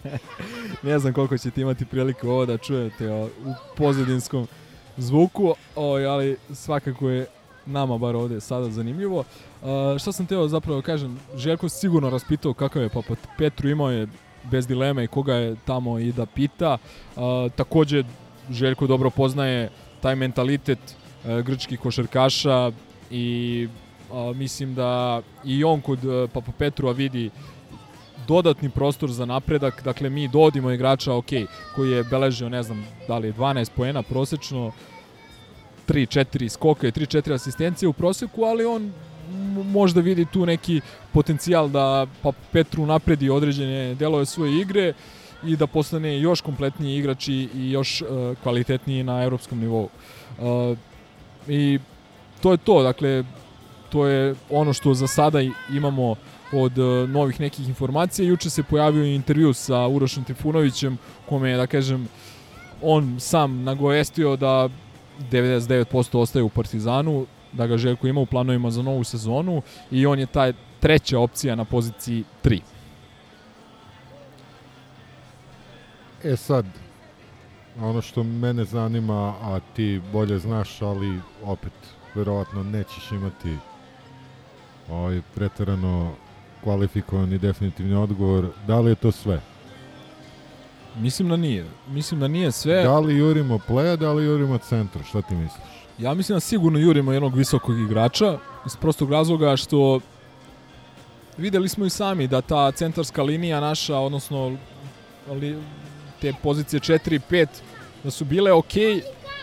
ne 0.82 0.98
znam 0.98 1.12
koliko 1.12 1.38
ćete 1.38 1.60
imati 1.60 1.84
priliku 1.84 2.28
ovo 2.28 2.46
da 2.46 2.58
čujete 2.58 3.10
o, 3.10 3.24
u 3.24 3.54
pozadinskom 3.76 4.48
zvuku, 4.96 5.54
o, 5.76 5.94
ali 5.96 6.36
svakako 6.54 7.10
je 7.10 7.26
nama 7.66 7.98
bar 7.98 8.16
ovde 8.16 8.40
sada 8.40 8.70
zanimljivo. 8.70 9.24
Šta 9.98 10.12
sam 10.12 10.26
teo 10.26 10.48
zapravo 10.48 10.82
kažem, 10.82 11.20
Željko 11.36 11.68
sigurno 11.68 12.10
raspitao 12.10 12.54
kakav 12.54 12.82
je 12.82 12.88
Papa 12.88 13.14
Petru, 13.38 13.68
imao 13.68 13.90
je 13.90 14.06
bez 14.50 14.66
dileme 14.66 15.06
koga 15.06 15.34
je 15.34 15.56
tamo 15.64 15.98
i 15.98 16.12
da 16.12 16.26
pita. 16.26 16.78
Takođe, 17.56 18.04
Željko 18.50 18.86
dobro 18.86 19.10
poznaje 19.10 19.70
taj 20.00 20.16
mentalitet 20.16 20.78
uh, 20.78 21.40
grčkih 21.40 21.80
košarkaša 21.80 22.72
i 23.10 23.68
mislim 24.34 24.74
da 24.74 25.22
i 25.44 25.64
on 25.64 25.80
kod 25.80 26.04
uh, 26.04 26.30
Papa 26.30 26.52
Petrua 26.58 26.92
vidi 26.92 27.30
dodatni 28.28 28.70
prostor 28.70 29.10
za 29.10 29.24
napredak, 29.24 29.82
dakle 29.84 30.10
mi 30.10 30.28
dovodimo 30.28 30.70
igrača, 30.70 31.14
ok, 31.14 31.30
koji 31.76 31.90
je 31.90 32.04
beležio, 32.04 32.48
ne 32.48 32.62
znam, 32.62 32.86
da 33.08 33.18
li 33.18 33.28
je 33.28 33.34
12 33.34 33.70
poena 33.76 34.02
prosečno, 34.02 34.72
3-4 35.88 36.48
skoka 36.48 36.88
i 36.88 36.92
3-4 36.92 37.34
asistencije 37.34 37.88
u 37.88 37.92
proseku, 37.92 38.44
ali 38.44 38.64
on 38.64 38.92
možda 39.64 40.00
vidi 40.00 40.24
tu 40.24 40.46
neki 40.46 40.80
potencijal 41.12 41.68
da 41.68 42.06
pa 42.22 42.32
Petru 42.52 42.86
napredi 42.86 43.30
određene 43.30 43.94
delove 43.94 44.26
svoje 44.26 44.60
igre 44.60 44.92
i 45.44 45.56
da 45.56 45.66
postane 45.66 46.20
još 46.20 46.40
kompletniji 46.40 46.98
igrač 46.98 47.28
i 47.28 47.48
još 47.54 48.02
uh, 48.02 48.08
kvalitetniji 48.42 49.02
na 49.02 49.22
evropskom 49.22 49.58
nivou. 49.58 49.88
Uh, 50.38 50.78
I 51.48 51.78
to 52.40 52.52
je 52.52 52.56
to, 52.56 52.82
dakle, 52.82 53.24
to 53.90 54.06
je 54.06 54.34
ono 54.50 54.72
što 54.72 54.94
za 54.94 55.06
sada 55.06 55.38
imamo 55.72 56.14
od 56.52 56.78
uh, 56.78 57.08
novih 57.10 57.40
nekih 57.40 57.68
informacija. 57.68 58.28
Juče 58.28 58.50
se 58.50 58.62
pojavio 58.62 59.04
intervju 59.04 59.52
sa 59.52 59.86
Urošom 59.86 60.24
Trifunovićem, 60.24 60.98
kome 61.28 61.50
je, 61.50 61.56
da 61.56 61.66
kažem, 61.66 62.08
on 62.82 63.16
sam 63.20 63.62
nagovestio 63.62 64.36
da 64.36 64.68
99% 65.30 66.18
ostaje 66.18 66.42
u 66.42 66.48
Partizanu, 66.48 67.26
da 67.56 67.66
ga 67.66 67.76
Željko 67.76 68.06
ima 68.06 68.20
u 68.20 68.26
planovima 68.26 68.70
za 68.70 68.82
novu 68.82 69.04
sezonu 69.04 69.62
i 69.90 70.06
on 70.06 70.18
je 70.18 70.26
taj 70.26 70.52
treća 70.80 71.18
opcija 71.18 71.54
na 71.54 71.64
poziciji 71.64 72.24
3. 72.44 72.60
E 76.24 76.36
sad, 76.36 76.66
ono 77.80 78.02
što 78.02 78.22
mene 78.22 78.64
zanima, 78.64 79.34
a 79.42 79.60
ti 79.76 80.00
bolje 80.12 80.38
znaš, 80.38 80.82
ali 80.82 81.20
opet 81.44 81.72
verovatno 82.14 82.62
nećeš 82.62 83.10
imati 83.12 83.56
ovaj 84.90 85.20
preterano 85.34 86.12
kvalifikovan 86.64 87.32
i 87.32 87.38
definitivni 87.38 87.94
odgovor, 87.94 88.48
da 88.66 88.80
li 88.80 88.90
je 88.90 88.94
to 88.94 89.12
sve? 89.12 89.40
Mislim 90.96 91.28
da 91.28 91.36
nije. 91.36 91.66
Mislim 91.88 92.20
da 92.20 92.28
nije 92.28 92.52
sve. 92.52 92.82
Da 92.82 92.98
li 92.98 93.16
jurimo 93.16 93.58
pleja, 93.66 93.96
da 93.96 94.12
li 94.12 94.24
jurimo 94.24 94.58
centar? 94.58 95.02
Šta 95.02 95.22
ti 95.22 95.34
misliš? 95.34 95.73
Ja 95.98 96.14
mislim 96.14 96.36
da 96.36 96.40
sigurno 96.40 96.78
jurimo 96.78 97.12
jednog 97.12 97.36
visokog 97.36 97.78
igrača 97.78 98.38
iz 98.66 98.76
prostog 98.76 99.12
razloga 99.12 99.56
što 99.56 100.00
videli 101.36 101.68
smo 101.68 101.86
i 101.86 101.90
sami 101.90 102.26
da 102.26 102.40
ta 102.40 102.72
centarska 102.72 103.22
linija 103.22 103.60
naša, 103.60 103.98
odnosno 103.98 104.56
li, 105.40 105.56
te 106.20 106.32
pozicije 106.42 106.80
4 106.80 107.14
i 107.14 107.20
5 107.30 107.46
da 108.04 108.10
su 108.10 108.24
bile 108.24 108.52
ok, 108.52 108.72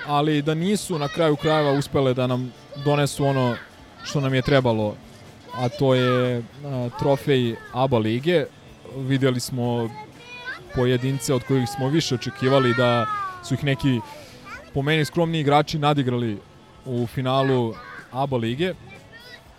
ali 0.08 0.42
da 0.42 0.54
nisu 0.54 1.00
na 1.00 1.08
kraju 1.08 1.36
krajeva 1.36 1.72
uspele 1.72 2.14
da 2.14 2.28
nam 2.28 2.54
donesu 2.86 3.26
ono 3.26 3.56
što 4.04 4.22
nam 4.22 4.34
je 4.34 4.42
trebalo, 4.42 4.96
a 5.54 5.70
to 5.70 5.96
je 5.96 6.44
a, 6.66 6.90
trofej 7.00 7.56
ABA 7.74 7.98
lige. 7.98 8.46
Videli 8.98 9.40
smo 9.40 9.90
pojedince 10.76 11.34
od 11.34 11.44
kojih 11.48 11.70
smo 11.70 11.88
više 11.90 12.16
očekivali 12.16 12.74
da 12.74 13.06
su 13.44 13.54
ih 13.54 13.64
neki 13.64 14.00
po 14.74 14.82
meni 14.82 15.06
skromni 15.06 15.40
igrači 15.40 15.80
nadigrali 15.80 16.38
u 16.86 17.08
finalu 17.08 17.74
ABA 18.12 18.38
lige. 18.38 18.74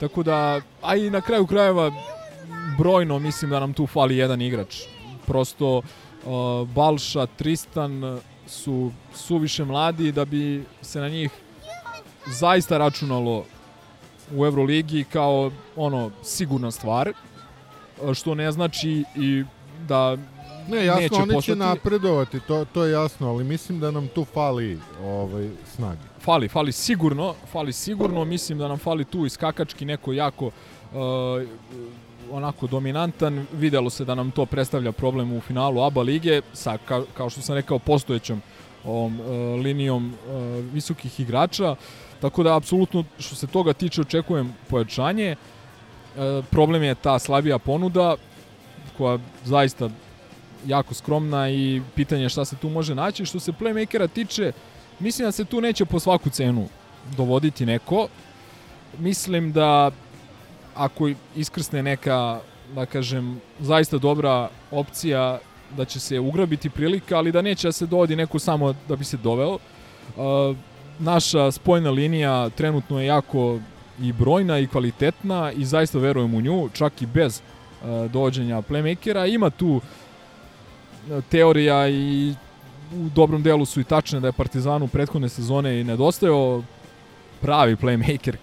Tako 0.01 0.23
da, 0.23 0.61
a 0.83 0.97
i 0.97 1.11
na 1.11 1.21
kraju 1.21 1.47
krajeva 1.47 1.91
brojno 2.79 3.19
mislim 3.19 3.51
da 3.51 3.61
nam 3.61 3.73
tu 3.73 3.87
fali 3.87 4.17
jedan 4.17 4.43
igrač. 4.43 4.77
Prosto 5.27 5.77
uh, 5.79 6.69
Balša, 6.69 7.27
Tristan 7.27 8.21
su 8.47 8.93
suviše 9.15 9.65
mladi 9.65 10.13
da 10.13 10.25
bi 10.25 10.65
se 10.83 11.01
na 11.01 11.09
njih 11.09 11.31
zaista 12.27 12.79
računalo 12.79 13.45
u 14.37 14.47
Euroligi 14.47 15.05
kao 15.05 15.51
ono 15.77 16.11
sigurna 16.23 16.71
stvar 16.71 17.13
što 18.15 18.35
ne 18.35 18.53
znači 18.53 19.05
i 19.17 19.45
da 19.89 20.17
Ne, 20.69 20.85
jasno, 20.85 21.01
neće 21.01 21.15
oni 21.15 21.35
postati... 21.35 21.45
će 21.45 21.57
napredovati, 21.57 22.41
to, 22.41 22.65
to 22.65 22.85
je 22.85 22.93
jasno, 22.93 23.29
ali 23.29 23.45
mislim 23.45 23.81
da 23.81 23.91
nam 23.91 24.09
tu 24.09 24.25
fali 24.25 24.79
ovaj, 25.05 25.51
snage. 25.75 26.01
Fali, 26.21 26.49
fali 26.49 26.73
sigurno, 26.73 27.35
fali 27.53 27.73
sigurno, 27.73 28.25
mislim 28.25 28.59
da 28.59 28.69
nam 28.69 28.79
fali 28.79 29.05
tu 29.05 29.27
iskakački 29.27 29.85
neko 29.85 30.13
jako 30.13 30.47
uh, 30.47 30.53
onako 32.33 32.67
dominantan, 32.67 33.47
videlo 33.53 33.91
se 33.91 34.05
da 34.05 34.15
nam 34.15 34.31
to 34.31 34.47
predstavlja 34.47 34.93
problem 34.93 35.33
u 35.33 35.41
finalu 35.41 35.83
ABA 35.83 36.03
lige 36.03 36.41
sa, 36.53 36.79
ka, 36.79 37.03
kao 37.15 37.31
što 37.31 37.41
sam 37.41 37.55
rekao, 37.55 37.79
postojećom 37.79 38.43
ovom 38.85 39.21
e, 39.21 39.23
linijom 39.63 40.13
e, 40.13 40.33
visokih 40.73 41.21
igrača. 41.21 41.77
Tako 42.21 42.43
da, 42.43 42.57
apsolutno, 42.57 43.05
što 43.19 43.35
se 43.35 43.47
toga 43.47 43.73
tiče, 43.73 44.01
očekujem 44.01 44.55
pojačanje. 44.69 45.31
E, 45.31 45.37
problem 46.51 46.83
je 46.83 46.95
ta 46.95 47.19
slabija 47.19 47.59
ponuda, 47.59 48.17
koja 48.99 49.19
zaista 49.45 49.91
jako 50.67 50.95
skromna 50.95 51.51
i 51.51 51.83
pitanje 51.95 52.23
je 52.23 52.29
šta 52.29 52.45
se 52.45 52.57
tu 52.57 52.69
može 52.69 52.95
naći. 52.95 53.25
Što 53.25 53.41
se 53.41 53.53
playmakera 53.53 54.09
tiče, 54.09 54.53
mislim 55.01 55.29
da 55.29 55.33
se 55.33 55.45
tu 55.45 55.61
neće 55.61 55.85
po 55.85 56.01
svaku 56.01 56.31
cenu 56.31 56.69
dovoditi 57.17 57.67
neko. 57.67 58.09
Mislim 58.99 59.53
da 59.53 59.91
ako 60.75 61.11
iskrsne 61.37 61.83
neka, 61.83 62.41
da 62.75 62.87
kažem, 62.87 63.41
zaista 63.61 63.99
dobra 63.99 64.49
opcija 64.71 65.39
da 65.77 65.85
će 65.85 66.01
se 66.01 66.21
ugrabiti 66.21 66.71
prilika, 66.71 67.17
ali 67.17 67.33
da 67.33 67.43
neće 67.43 67.69
da 67.69 67.73
se 67.73 67.87
dovodi 67.87 68.17
neko 68.17 68.39
samo 68.39 68.75
da 68.89 68.97
bi 68.97 69.05
se 69.05 69.17
doveo. 69.17 69.55
Uh, 70.17 70.57
naša 70.99 71.51
spojna 71.51 71.91
linija 71.91 72.49
trenutno 72.49 73.01
je 73.01 73.07
jako 73.07 73.59
i 74.01 74.13
brojna 74.13 74.59
i 74.59 74.67
kvalitetna 74.67 75.53
i 75.53 75.65
zaista 75.65 75.99
verujem 75.99 76.35
u 76.35 76.41
nju, 76.41 76.69
čak 76.73 77.03
i 77.03 77.07
bez 77.07 77.41
uh, 77.41 78.11
dovođenja 78.11 78.63
playmakera. 78.63 79.35
Ima 79.35 79.51
tu 79.51 79.81
teorija 81.31 81.89
i 81.89 82.35
u 82.93 83.09
dobrom 83.15 83.43
delu 83.43 83.65
su 83.65 83.81
i 83.81 83.85
tačne 83.85 84.21
da 84.21 84.29
je 84.29 84.33
Partizanu 84.33 84.89
prethodne 84.89 85.29
sezone 85.29 85.81
i 85.81 85.85
nedostajao 85.85 86.63
pravi 87.41 87.77
playmaker. 87.77 88.35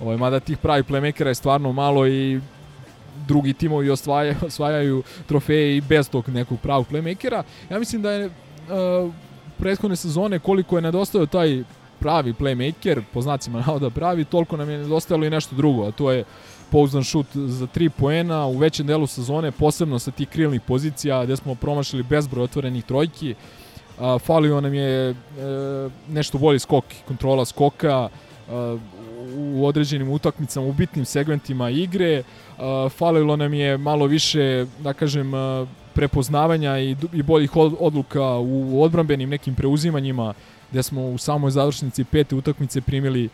Ovaj, 0.00 0.16
mada 0.16 0.40
tih 0.40 0.58
pravi 0.58 0.82
playmakera 0.82 1.26
je 1.26 1.34
stvarno 1.34 1.72
malo 1.72 2.06
i 2.06 2.40
drugi 3.26 3.52
timovi 3.52 3.90
osvajaju, 3.90 4.36
osvajaju 4.46 5.02
trofeje 5.26 5.76
i 5.76 5.80
bez 5.80 6.08
tog 6.08 6.28
nekog 6.28 6.60
pravog 6.60 6.86
playmakera. 6.90 7.42
Ja 7.70 7.78
mislim 7.78 8.02
da 8.02 8.10
je 8.10 8.26
uh, 8.26 9.12
prethodne 9.58 9.96
sezone 9.96 10.38
koliko 10.38 10.76
je 10.76 10.82
nedostajao 10.82 11.26
taj 11.26 11.62
pravi 11.98 12.32
playmaker, 12.32 13.02
po 13.12 13.22
znacima 13.22 13.60
navoda 13.66 13.90
pravi, 13.90 14.24
toliko 14.24 14.56
nam 14.56 14.70
je 14.70 14.78
nedostajalo 14.78 15.24
i 15.24 15.30
nešto 15.30 15.56
drugo, 15.56 15.86
a 15.86 15.92
to 15.92 16.12
je 16.12 16.24
pouzdan 16.74 17.04
šut 17.04 17.26
za 17.34 17.66
3 17.66 17.88
poena 17.88 18.46
u 18.46 18.58
većem 18.58 18.86
delu 18.86 19.06
sezone, 19.06 19.50
posebno 19.50 19.98
sa 19.98 20.10
tih 20.10 20.28
krilnih 20.28 20.60
pozicija 20.60 21.24
gde 21.24 21.36
smo 21.36 21.54
promašili 21.54 22.02
bezbroj 22.02 22.44
otvorenih 22.44 22.84
trojki. 22.84 23.34
Uh, 23.34 24.20
falio 24.22 24.60
nam 24.60 24.74
je 24.74 25.10
uh, 25.10 25.16
nešto 26.08 26.38
bolji 26.38 26.58
skok, 26.58 26.84
kontrola 27.06 27.44
skoka, 27.44 28.08
uh, 28.08 28.80
u 29.36 29.66
određenim 29.66 30.10
utakmicama, 30.10 30.66
u 30.66 30.72
bitnim 30.72 31.04
segmentima 31.04 31.70
igre. 31.70 32.22
Uh, 32.22 32.92
falilo 32.92 33.36
nam 33.36 33.54
je 33.54 33.78
malo 33.78 34.06
više, 34.06 34.66
da 34.82 34.92
kažem, 34.92 35.32
prepoznavanja 35.94 36.78
i, 36.78 36.96
i 37.12 37.22
boljih 37.22 37.56
odluka 37.56 38.24
u 38.38 38.82
odbrambenim 38.82 39.30
nekim 39.30 39.54
preuzimanjima, 39.54 40.34
gde 40.70 40.82
smo 40.82 41.06
u 41.06 41.18
samoj 41.18 41.50
završnici 41.50 42.04
pete 42.04 42.34
utakmice 42.34 42.80
primili 42.80 43.28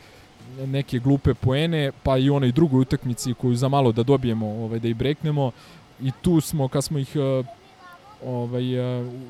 neke 0.66 0.98
glupe 0.98 1.34
poene, 1.34 1.92
pa 2.02 2.18
i 2.18 2.30
onoj 2.30 2.52
drugoj 2.52 2.80
utakmici 2.80 3.34
koju 3.34 3.56
za 3.56 3.68
malo 3.68 3.92
da 3.92 4.02
dobijemo, 4.02 4.46
ovaj, 4.46 4.78
da 4.78 4.88
i 4.88 4.94
breknemo. 4.94 5.50
I 6.02 6.12
tu 6.22 6.40
smo, 6.40 6.68
kad 6.68 6.84
smo 6.84 6.98
ih 6.98 7.16
uh, 7.16 7.46
ovaj, 8.26 8.62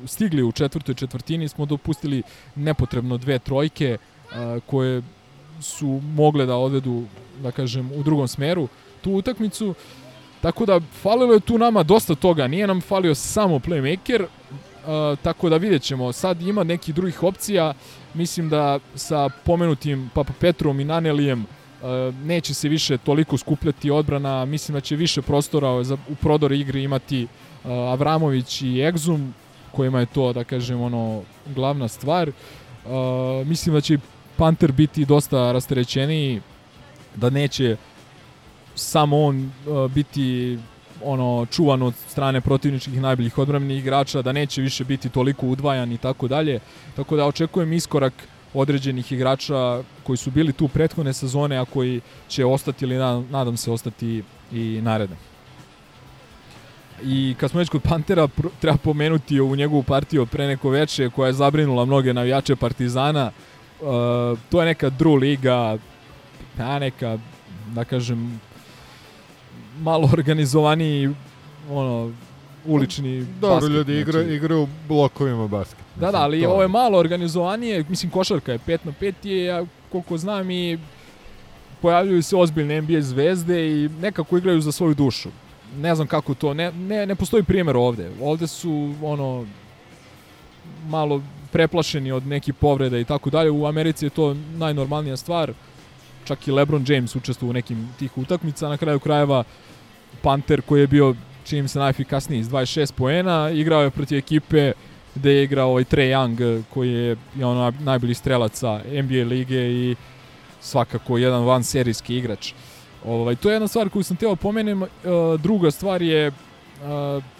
stigli 0.05 0.43
u 0.43 0.51
četvrtoj 0.51 0.95
četvrtini, 0.95 1.47
smo 1.47 1.65
dopustili 1.65 2.23
nepotrebno 2.55 3.17
dve 3.17 3.39
trojke 3.39 3.97
koje 4.65 5.01
su 5.61 6.01
mogle 6.15 6.45
da 6.45 6.55
odvedu, 6.55 7.03
da 7.43 7.51
kažem, 7.51 7.91
u 7.95 8.03
drugom 8.03 8.27
smeru 8.27 8.67
tu 9.01 9.11
utakmicu. 9.11 9.73
Tako 10.41 10.65
da 10.65 10.79
falilo 11.01 11.33
je 11.33 11.39
tu 11.39 11.57
nama 11.57 11.83
dosta 11.83 12.15
toga, 12.15 12.47
nije 12.47 12.67
nam 12.67 12.81
falio 12.81 13.15
samo 13.15 13.59
playmaker, 13.59 14.25
tako 15.21 15.49
da 15.49 15.57
vidjet 15.57 15.81
ćemo. 15.81 16.11
Sad 16.11 16.41
ima 16.41 16.63
nekih 16.63 16.95
drugih 16.95 17.23
opcija, 17.23 17.73
mislim 18.13 18.49
da 18.49 18.79
sa 18.95 19.29
pomenutim 19.45 20.09
Papa 20.13 20.33
Petrom 20.39 20.79
i 20.79 20.85
Nanelijem 20.85 21.45
uh, 21.81 22.15
neće 22.25 22.53
se 22.53 22.69
više 22.69 22.97
toliko 22.97 23.37
skupljati 23.37 23.91
odbrana, 23.91 24.45
mislim 24.45 24.73
da 24.73 24.81
će 24.81 24.95
više 24.95 25.21
prostora 25.21 25.83
za, 25.83 25.97
u 26.09 26.15
prodor 26.15 26.51
igri 26.51 26.83
imati 26.83 27.23
uh, 27.23 27.71
Avramović 27.71 28.61
i 28.61 28.81
Egzum, 28.81 29.33
kojima 29.71 29.99
je 29.99 30.05
to, 30.05 30.33
da 30.33 30.43
kažem, 30.43 30.81
ono, 30.81 31.21
glavna 31.55 31.87
stvar. 31.87 32.31
Mislim 33.45 33.75
da 33.75 33.81
će 33.81 33.97
Panter 34.37 34.71
biti 34.71 35.05
dosta 35.05 35.51
rasterećeniji, 35.51 36.41
da 37.15 37.29
neće 37.29 37.77
samo 38.75 39.23
on 39.23 39.51
biti 39.95 40.57
ono 41.03 41.45
čuvan 41.51 41.81
od 41.81 41.93
strane 42.07 42.41
protivničkih 42.41 43.01
najboljih 43.01 43.37
odbrambenih 43.37 43.79
igrača, 43.79 44.21
da 44.21 44.31
neće 44.31 44.61
više 44.61 44.83
biti 44.83 45.09
toliko 45.09 45.47
udvajan 45.47 45.91
i 45.91 45.97
tako 45.97 46.27
dalje. 46.27 46.59
Tako 46.95 47.15
da 47.15 47.25
očekujem 47.25 47.73
iskorak 47.73 48.13
određenih 48.53 49.11
igrača 49.11 49.83
koji 50.03 50.17
su 50.17 50.31
bili 50.31 50.53
tu 50.53 50.67
prethodne 50.67 51.13
sezone, 51.13 51.57
a 51.57 51.65
koji 51.65 52.01
će 52.27 52.45
ostati 52.45 52.85
ili 52.85 52.95
nadam 53.29 53.57
se 53.57 53.71
ostati 53.71 54.23
i 54.51 54.79
naredne. 54.81 55.15
I 57.03 57.35
kad 57.39 57.51
smo 57.51 57.59
već 57.59 57.69
kod 57.69 57.81
Pantera, 57.81 58.27
treba 58.59 58.77
pomenuti 58.77 59.41
u 59.41 59.55
njegovu 59.55 59.83
partiju 59.83 60.25
pre 60.25 60.47
neko 60.47 60.69
veče 60.69 61.09
koja 61.09 61.27
je 61.27 61.33
zabrinula 61.33 61.85
mnoge 61.85 62.13
navijače 62.13 62.55
Partizana. 62.55 63.31
Uh, 63.81 63.87
to 64.49 64.59
je 64.59 64.65
neka 64.65 64.89
dru 64.89 65.15
liga, 65.15 65.77
neka, 66.57 67.17
da 67.73 67.83
kažem, 67.83 68.41
malo 69.81 70.09
organizovaniji 70.13 71.09
ono, 71.69 72.11
ulični 72.65 73.25
Dobro, 73.41 73.55
basket. 73.55 73.71
ljudi 73.71 73.99
igra, 73.99 74.11
znači. 74.11 74.35
igraju 74.35 74.63
u 74.63 74.67
blokovima 74.87 75.47
basket. 75.47 75.85
Da, 75.95 76.11
da, 76.11 76.21
ali 76.21 76.41
to 76.41 76.49
ovo 76.49 76.61
je 76.61 76.67
malo 76.67 76.97
organizovanije, 76.97 77.85
mislim 77.89 78.11
košarka 78.11 78.51
je 78.51 78.59
5 78.59 78.77
na 78.83 78.93
5 79.01 79.13
je, 79.23 79.45
ja 79.45 79.65
koliko 79.91 80.17
znam 80.17 80.51
i 80.51 80.79
pojavljuju 81.81 82.23
se 82.23 82.35
ozbiljne 82.35 82.81
NBA 82.81 83.01
zvezde 83.01 83.67
i 83.67 83.89
nekako 83.89 84.37
igraju 84.37 84.61
za 84.61 84.71
svoju 84.71 84.93
dušu. 84.93 85.29
Ne 85.77 85.95
znam 85.95 86.07
kako 86.07 86.33
to, 86.33 86.53
ne, 86.53 86.71
ne, 86.71 87.05
ne 87.05 87.15
postoji 87.15 87.43
primjer 87.43 87.77
ovde. 87.77 88.11
Ovde 88.21 88.47
su 88.47 88.93
ono 89.01 89.45
malo 90.87 91.21
preplašeni 91.51 92.11
od 92.11 92.27
nekih 92.27 92.53
povreda 92.53 92.99
i 92.99 93.05
tako 93.05 93.29
dalje. 93.29 93.51
U 93.51 93.65
Americi 93.65 94.05
je 94.05 94.09
to 94.09 94.35
najnormalnija 94.57 95.17
stvar. 95.17 95.53
Čak 96.25 96.47
i 96.47 96.51
LeBron 96.51 96.85
James 96.87 97.15
učestvuje 97.15 97.49
u 97.49 97.53
nekim 97.53 97.89
tih 97.99 98.17
utakmica. 98.17 98.69
Na 98.69 98.77
kraju 98.77 98.99
krajeva 98.99 99.43
Panter 100.21 100.61
koji 100.61 100.81
je 100.81 100.87
bio 100.87 101.15
čini 101.43 101.67
se 101.67 101.79
najefikasniji 101.79 102.39
iz 102.39 102.49
26 102.49 102.93
poena, 102.93 103.49
igrao 103.49 103.81
je 103.81 103.89
protiv 103.89 104.17
ekipe 104.17 104.71
gde 105.15 105.31
je 105.31 105.43
igrao 105.43 105.69
ovaj 105.69 105.83
Trae 105.83 106.07
Young 106.07 106.63
koji 106.69 106.91
je, 106.91 107.15
ono 107.43 107.73
najbolji 107.79 108.13
strelaca 108.13 108.81
NBA 109.03 109.23
lige 109.29 109.71
i 109.71 109.95
svakako 110.61 111.17
jedan 111.17 111.43
van 111.43 111.63
serijski 111.63 112.17
igrač. 112.17 112.53
Ovaj, 113.05 113.35
to 113.35 113.49
je 113.49 113.53
jedna 113.53 113.67
stvar 113.67 113.89
koju 113.89 114.03
sam 114.03 114.17
teo 114.17 114.35
pomenem. 114.35 114.83
E, 114.83 114.87
druga 115.37 115.71
stvar 115.71 116.01
je 116.01 116.27
e, 116.27 116.31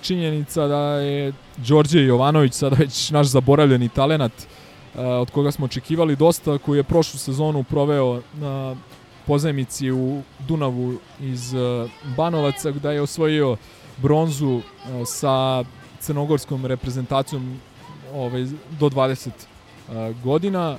činjenica 0.01 0.67
da 0.67 0.79
je 0.79 1.33
Đorđe 1.57 2.01
Jovanović 2.01 2.53
sada 2.53 2.75
već 2.75 3.11
naš 3.11 3.27
zaboravljeni 3.27 3.89
talenat 3.89 4.31
e, 4.31 5.01
od 5.05 5.31
koga 5.31 5.51
smo 5.51 5.65
očekivali 5.65 6.15
dosta, 6.15 6.57
koji 6.57 6.79
je 6.79 6.83
prošlu 6.83 7.19
sezonu 7.19 7.63
proveo 7.63 8.21
na 8.33 8.75
pozajmici 9.27 9.91
u 9.91 10.21
Dunavu 10.47 10.99
iz 11.19 11.53
Banovaca, 12.17 12.71
gde 12.71 12.93
je 12.93 13.01
osvojio 13.01 13.57
bronzu 13.97 14.61
sa 15.05 15.63
crnogorskom 15.99 16.65
reprezentacijom 16.65 17.59
ovaj, 18.13 18.45
do 18.79 18.89
20 18.89 19.29
godina. 20.23 20.77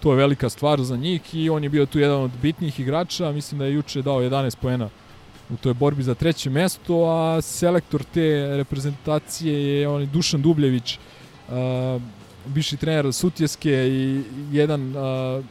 To 0.00 0.12
je 0.12 0.16
velika 0.16 0.48
stvar 0.48 0.82
za 0.82 0.96
njih 0.96 1.34
i 1.34 1.50
on 1.50 1.64
je 1.64 1.70
bio 1.70 1.86
tu 1.86 1.98
jedan 1.98 2.22
od 2.22 2.30
bitnijih 2.42 2.80
igrača. 2.80 3.32
Mislim 3.32 3.58
da 3.58 3.64
je 3.64 3.74
juče 3.74 4.02
dao 4.02 4.20
11 4.20 4.56
poena 4.56 4.88
u 5.50 5.56
toj 5.56 5.74
borbi 5.74 6.02
za 6.02 6.14
treće 6.14 6.50
mesto, 6.50 7.04
a 7.04 7.40
selektor 7.42 8.04
te 8.14 8.56
reprezentacije 8.56 9.80
je 9.80 9.88
on 9.88 10.06
Dušan 10.06 10.42
Dubljević, 10.42 10.98
uh, 11.48 12.02
bivši 12.46 12.76
trener 12.76 13.12
Sutjeske 13.12 13.70
i 13.70 14.22
jedan 14.52 14.96
uh, 14.96 15.44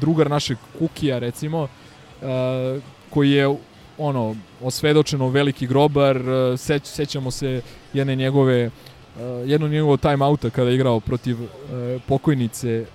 drugar 0.00 0.30
našeg 0.30 0.58
Kukija 0.78 1.18
recimo, 1.18 1.62
uh, 1.62 1.68
koji 3.10 3.30
je 3.30 3.56
ono 3.98 4.36
osvedočeno 4.62 5.28
veliki 5.28 5.66
grobar, 5.66 6.16
seć, 6.56 6.86
sećamo 6.86 7.30
se 7.30 7.62
jedne 7.92 8.16
njegove 8.16 8.70
jedno 9.46 9.68
njegovo 9.68 9.96
time 9.96 10.24
outa 10.24 10.50
kada 10.50 10.70
je 10.70 10.74
igrao 10.74 11.00
protiv 11.00 11.36
pokojnice 12.06 12.86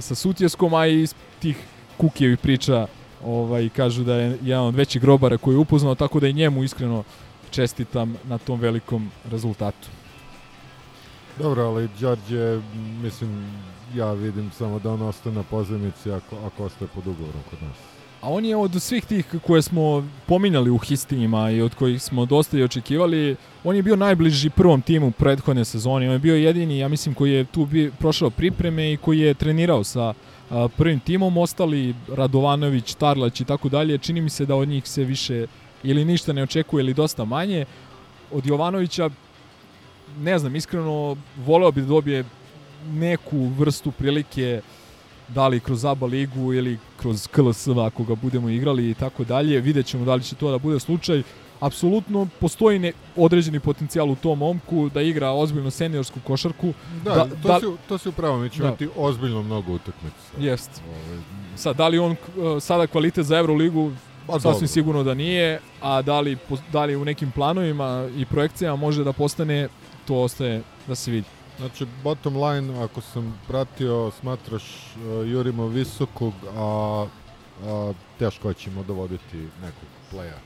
sa 0.00 0.14
Sutjeskom, 0.14 0.74
a 0.74 0.86
i 0.86 1.02
iz 1.02 1.14
tih 1.40 1.56
Kukijevih 1.96 2.38
priča 2.38 2.86
ovaj, 3.24 3.68
kažu 3.68 4.04
da 4.04 4.14
je 4.14 4.38
jedan 4.42 4.64
od 4.64 4.74
većih 4.74 5.02
grobara 5.02 5.38
koji 5.38 5.54
je 5.54 5.58
upoznao, 5.58 5.94
tako 5.94 6.20
da 6.20 6.28
i 6.28 6.32
njemu 6.32 6.64
iskreno 6.64 7.04
čestitam 7.50 8.16
na 8.24 8.38
tom 8.38 8.60
velikom 8.60 9.10
rezultatu. 9.30 9.88
Dobro, 11.38 11.62
ali 11.62 11.88
Đorđe, 12.00 12.60
mislim, 13.02 13.52
ja 13.94 14.12
vidim 14.12 14.50
samo 14.50 14.78
da 14.78 14.90
on 14.90 15.02
ostane 15.02 15.36
na 15.36 15.42
pozemici 15.42 16.12
ako, 16.12 16.36
ako 16.46 16.64
ostaje 16.64 16.88
pod 16.94 17.06
ugovorom 17.06 17.40
kod 17.50 17.62
nas. 17.62 17.76
A 18.20 18.30
on 18.30 18.44
je 18.44 18.56
od 18.56 18.82
svih 18.82 19.04
tih 19.04 19.26
koje 19.46 19.62
smo 19.62 20.04
pominjali 20.26 20.70
u 20.70 20.78
histinjima 20.78 21.50
i 21.50 21.62
od 21.62 21.74
kojih 21.74 22.02
smo 22.02 22.26
dosta 22.26 22.58
i 22.58 22.62
očekivali, 22.62 23.36
on 23.64 23.76
je 23.76 23.82
bio 23.82 23.96
najbliži 23.96 24.50
prvom 24.50 24.82
timu 24.82 25.10
prethodne 25.10 25.64
sezone. 25.64 26.06
On 26.06 26.12
je 26.12 26.18
bio 26.18 26.34
jedini, 26.34 26.78
ja 26.78 26.88
mislim, 26.88 27.14
koji 27.14 27.32
je 27.32 27.44
tu 27.44 27.66
bio, 27.66 27.90
prošao 27.98 28.30
pripreme 28.30 28.92
i 28.92 28.96
koji 28.96 29.18
je 29.18 29.34
trenirao 29.34 29.84
sa 29.84 30.14
a, 30.50 30.68
prvim 30.76 31.00
timom. 31.00 31.38
Ostali 31.38 31.94
Radovanović, 32.08 32.94
Tarlać 32.94 33.40
i 33.40 33.44
tako 33.44 33.68
dalje. 33.68 33.98
Čini 33.98 34.20
mi 34.20 34.30
se 34.30 34.46
da 34.46 34.54
od 34.54 34.68
njih 34.68 34.88
se 34.88 35.04
više 35.04 35.46
ili 35.82 36.04
ništa 36.04 36.32
ne 36.32 36.42
očekuje 36.42 36.82
ili 36.82 36.94
dosta 36.94 37.24
manje. 37.24 37.64
Od 38.32 38.46
Jovanovića 38.46 39.10
ne 40.18 40.38
znam, 40.38 40.56
iskreno 40.56 41.16
voleo 41.46 41.72
bi 41.72 41.80
da 41.80 41.86
dobije 41.86 42.24
neku 42.86 43.46
vrstu 43.46 43.90
prilike 43.90 44.60
da 45.28 45.48
li 45.48 45.60
kroz 45.60 45.84
ABA 45.84 46.06
ligu 46.06 46.52
ili 46.52 46.78
kroz 46.96 47.26
KLS 47.26 47.68
ako 47.68 48.04
ga 48.04 48.14
budemo 48.14 48.48
igrali 48.48 48.90
i 48.90 48.94
tako 48.94 49.24
dalje. 49.24 49.60
Vidjet 49.60 49.86
ćemo 49.86 50.04
da 50.04 50.14
li 50.14 50.22
će 50.22 50.34
to 50.34 50.50
da 50.50 50.58
bude 50.58 50.80
slučaj. 50.80 51.22
Apsolutno 51.60 52.28
postoji 52.40 52.78
ne, 52.78 52.92
određeni 53.16 53.60
potencijal 53.60 54.10
u 54.10 54.16
tom 54.16 54.38
momku 54.38 54.88
da 54.88 55.02
igra 55.02 55.30
ozbiljno 55.30 55.70
seniorsku 55.70 56.20
košarku. 56.24 56.72
Da, 57.04 57.14
da 57.14 57.24
to, 57.24 57.48
da, 57.48 57.60
si, 57.60 57.66
to 57.88 57.98
si 57.98 58.08
upravo, 58.08 58.38
mi 58.38 58.50
ćemo 58.50 58.62
da. 58.62 58.68
imati 58.68 58.88
ozbiljno 58.96 59.42
mnogo 59.42 59.72
utakmica. 59.72 60.16
Jest. 60.38 60.70
Ove... 60.88 61.20
Sad, 61.56 61.76
da 61.76 61.88
li 61.88 61.98
on 61.98 62.10
uh, 62.10 62.62
sada 62.62 62.86
kvalitet 62.86 63.26
za 63.26 63.38
Euroligu 63.38 63.92
Pa 64.26 64.32
sasvim 64.32 64.52
dobro. 64.52 64.66
sigurno 64.66 65.02
da 65.02 65.14
nije, 65.14 65.60
a 65.80 66.02
da 66.02 66.20
li, 66.20 66.36
da 66.72 66.84
li 66.84 66.96
u 66.96 67.04
nekim 67.04 67.30
planovima 67.30 68.08
i 68.16 68.24
projekcijama 68.24 68.76
može 68.76 69.04
da 69.04 69.12
postane, 69.12 69.68
to 70.06 70.14
ostaje 70.14 70.62
da 70.86 70.94
se 70.94 71.10
vidi. 71.10 71.26
Znači, 71.58 71.86
bottom 72.04 72.36
line, 72.36 72.84
ako 72.84 73.00
sam 73.00 73.40
pratio, 73.48 74.10
smatraš 74.20 74.62
uh, 74.62 75.28
jurimo 75.28 75.66
visokog, 75.66 76.32
a, 76.56 77.06
a 77.64 77.92
teško 78.18 78.52
ćemo 78.52 78.82
dovoditi 78.82 79.36
nekog 79.36 79.88
playa. 80.12 80.38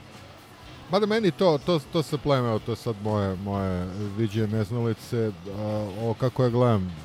Mada 0.90 1.06
meni 1.06 1.30
to, 1.30 1.58
to, 1.66 1.80
to 1.92 2.02
sa 2.02 2.16
playem, 2.16 2.46
evo, 2.46 2.58
to 2.58 2.72
je 2.72 2.76
sad 2.76 2.96
moje, 3.02 3.36
moje 3.36 3.86
viđe 4.16 4.46
neznalice, 4.46 5.30
a, 5.58 5.88
o 6.02 6.14
kako 6.14 6.42
ja 6.42 6.48
gledam 6.48 6.96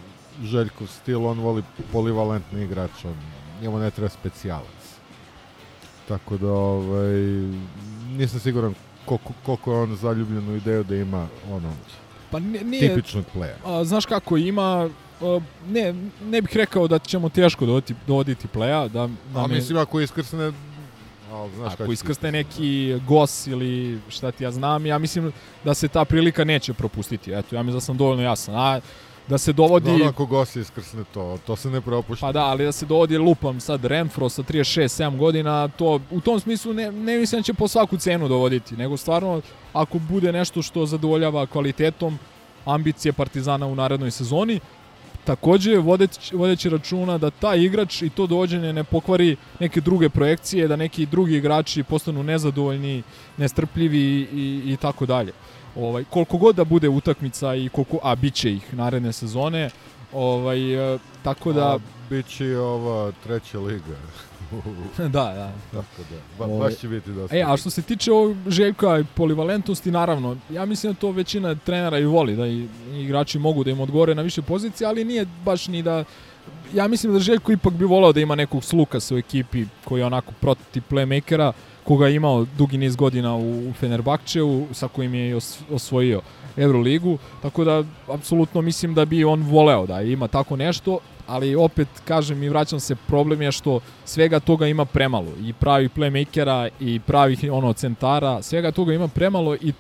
Željkov 0.44 0.88
stil, 0.88 1.26
on 1.26 1.40
voli 1.40 1.64
polivalentni 1.92 2.64
igrač, 2.64 3.06
on, 3.06 3.16
njemu 3.62 3.80
ne 3.80 3.92
treba 3.92 4.10
specijalac. 4.10 4.82
Tako 6.08 6.38
da, 6.38 6.52
ovaj, 6.52 7.14
nisam 8.08 8.40
siguran 8.40 8.74
koliko, 9.06 9.34
koliko 9.46 9.72
je 9.72 9.80
on 9.80 9.96
zaljubljen 9.96 10.50
u 10.50 10.56
ideju 10.56 10.84
da 10.84 10.96
ima 10.96 11.28
ono, 11.52 11.74
Pa 12.32 12.40
nije, 12.40 12.96
tipičnog 12.96 13.26
playa. 13.36 13.56
A, 13.66 13.84
znaš 13.84 14.06
kako, 14.06 14.38
ima 14.38 14.90
a, 15.22 15.40
ne, 15.70 15.94
ne 16.24 16.42
bih 16.42 16.58
rekao 16.58 16.88
da 16.88 17.00
ćemo 17.00 17.30
teško 17.30 17.66
dovoditi, 17.66 17.96
dovoditi 18.08 18.48
playa. 18.54 18.88
Da, 18.90 19.10
da 19.34 19.40
a 19.40 19.48
me, 19.48 19.56
mislim 19.56 19.78
ako 19.78 20.02
iskrsne 20.02 20.52
A, 21.32 21.48
znaš 21.56 21.74
ako 21.74 21.92
iskrsne 21.92 22.32
neki 22.32 23.00
gos 23.08 23.48
ili 23.48 24.00
šta 24.10 24.32
ti 24.32 24.44
ja 24.44 24.52
znam, 24.52 24.86
ja 24.86 24.98
mislim 24.98 25.32
da 25.64 25.74
se 25.74 25.88
ta 25.88 26.06
prilika 26.06 26.44
neće 26.44 26.74
propustiti. 26.74 27.32
Eto, 27.32 27.56
ja 27.56 27.64
mislim 27.64 27.78
da 27.78 27.82
sam 27.82 27.98
dovoljno 27.98 28.24
jasan. 28.24 28.56
A, 28.56 28.80
da 29.32 29.38
se 29.38 29.54
dovodi... 29.54 29.92
Dobro, 29.92 30.08
ako 30.08 30.26
gost 30.26 30.56
iskrsne 30.56 31.04
to, 31.14 31.38
to 31.48 31.56
se 31.56 31.70
ne 31.70 31.82
propušta. 31.82 32.26
Pa 32.26 32.32
da, 32.32 32.46
ali 32.46 32.66
da 32.66 32.72
se 32.72 32.86
dovodi 32.86 33.18
lupam 33.18 33.60
sad 33.60 33.86
Renfro 33.86 34.30
sa 34.30 34.44
36-7 34.44 35.18
godina, 35.18 35.68
to 35.68 36.00
u 36.12 36.22
tom 36.22 36.40
smislu 36.40 36.74
ne, 36.74 36.92
ne 36.92 37.18
mislim 37.18 37.40
da 37.40 37.44
će 37.44 37.54
po 37.54 37.68
svaku 37.68 37.98
cenu 37.98 38.28
dovoditi, 38.28 38.76
nego 38.76 38.98
stvarno 38.98 39.42
ako 39.74 40.00
bude 40.00 40.32
nešto 40.32 40.62
što 40.62 40.86
zadovoljava 40.86 41.46
kvalitetom 41.46 42.20
ambicije 42.66 43.14
Partizana 43.14 43.68
u 43.68 43.76
narednoj 43.76 44.12
sezoni, 44.12 44.60
takođe 45.24 45.78
vodeći, 45.78 46.36
vodeći 46.36 46.70
računa 46.70 47.18
da 47.18 47.30
taj 47.30 47.64
igrač 47.64 48.02
i 48.02 48.10
to 48.10 48.28
dođenje 48.28 48.74
ne 48.74 48.84
pokvari 48.84 49.36
neke 49.60 49.82
druge 49.82 50.10
projekcije, 50.10 50.68
da 50.68 50.76
neki 50.76 51.06
drugi 51.06 51.38
igrači 51.38 51.84
postanu 51.84 52.24
nezadovoljni, 52.24 53.04
nestrpljivi 53.38 53.98
i, 53.98 54.28
i, 54.34 54.74
i 54.74 54.78
tako 54.78 55.06
dalje. 55.06 55.32
Ovaj, 55.76 56.04
koliko 56.10 56.38
god 56.38 56.56
da 56.56 56.64
bude 56.64 56.90
utakmica 56.90 57.56
i 57.56 57.70
koliko, 57.70 58.00
a 58.04 58.16
bit 58.16 58.34
će 58.34 58.52
ih 58.54 58.74
naredne 58.74 59.14
sezone, 59.14 59.70
ovaj, 60.14 60.94
e, 60.96 61.00
tako 61.24 61.54
da... 61.54 61.68
A, 61.68 61.80
bit 62.10 62.28
će 62.28 62.46
i 62.46 62.56
ova 62.56 63.12
treća 63.24 63.60
liga. 63.60 63.96
da, 64.98 65.08
da. 65.08 65.52
Tako 65.72 66.02
da, 66.10 66.18
ba, 66.40 66.46
ovaj, 66.46 66.70
baš 66.70 66.80
će 66.80 66.88
biti 66.88 67.12
dosta. 67.12 67.38
E, 67.38 67.44
a 67.48 67.58
što 67.58 67.70
se 67.70 67.82
tiče 67.82 68.12
ovog 68.12 68.38
Željka 68.48 69.00
i 69.00 69.04
polivalentnosti, 69.16 69.92
naravno, 69.92 70.38
ja 70.50 70.66
mislim 70.66 70.94
da 70.94 71.00
to 71.00 71.12
većina 71.12 71.56
trenera 71.56 72.00
i 72.00 72.06
voli, 72.06 72.36
da 72.36 72.48
i, 72.48 72.68
i 72.94 73.02
igrači 73.04 73.40
mogu 73.40 73.64
da 73.64 73.72
im 73.72 73.80
odgovore 73.80 74.16
na 74.16 74.22
više 74.22 74.42
pozicije, 74.42 74.88
ali 74.88 75.06
nije 75.06 75.26
baš 75.46 75.68
ni 75.68 75.84
da 75.84 76.04
ja 76.74 76.88
mislim 76.88 77.14
da 77.14 77.20
Željko 77.20 77.52
ipak 77.52 77.74
bi 77.74 77.86
volao 77.86 78.14
da 78.14 78.20
ima 78.20 78.36
nekog 78.36 78.64
sluka 78.64 78.98
u 79.12 79.18
ekipi 79.18 79.66
koji 79.86 80.00
je 80.00 80.06
onako 80.06 80.32
prototip 80.40 80.84
playmakera, 80.90 81.52
koga 81.84 82.08
je 82.08 82.16
imao 82.16 82.46
dugi 82.58 82.78
niz 82.78 82.96
godina 82.96 83.36
u 83.36 83.74
Fenerbahčeu, 83.80 84.66
sa 84.72 84.88
kojim 84.88 85.14
je 85.14 85.40
osvojio 85.72 86.22
Euroligu, 86.58 87.18
tako 87.42 87.64
da 87.64 87.84
apsolutno 88.08 88.62
mislim 88.62 88.94
da 88.94 89.06
bi 89.06 89.24
on 89.24 89.44
voleo 89.44 89.86
da 89.86 90.02
ima 90.02 90.28
tako 90.28 90.56
nešto, 90.56 91.00
ali 91.28 91.56
opet 91.56 91.88
kažem 92.06 92.44
i 92.44 92.50
vraćam 92.50 92.80
se, 92.80 92.96
problem 92.96 93.42
je 93.42 93.52
što 93.52 93.80
svega 94.06 94.40
toga 94.40 94.68
ima 94.68 94.86
premalo 94.86 95.32
i 95.42 95.54
pravih 95.54 95.92
playmakera 95.96 96.70
i 96.80 97.00
pravih 97.00 97.40
ono 97.52 97.74
centara, 97.74 98.42
svega 98.42 98.72
toga 98.72 98.94
ima 98.94 99.08
premalo 99.08 99.56
i 99.56 99.74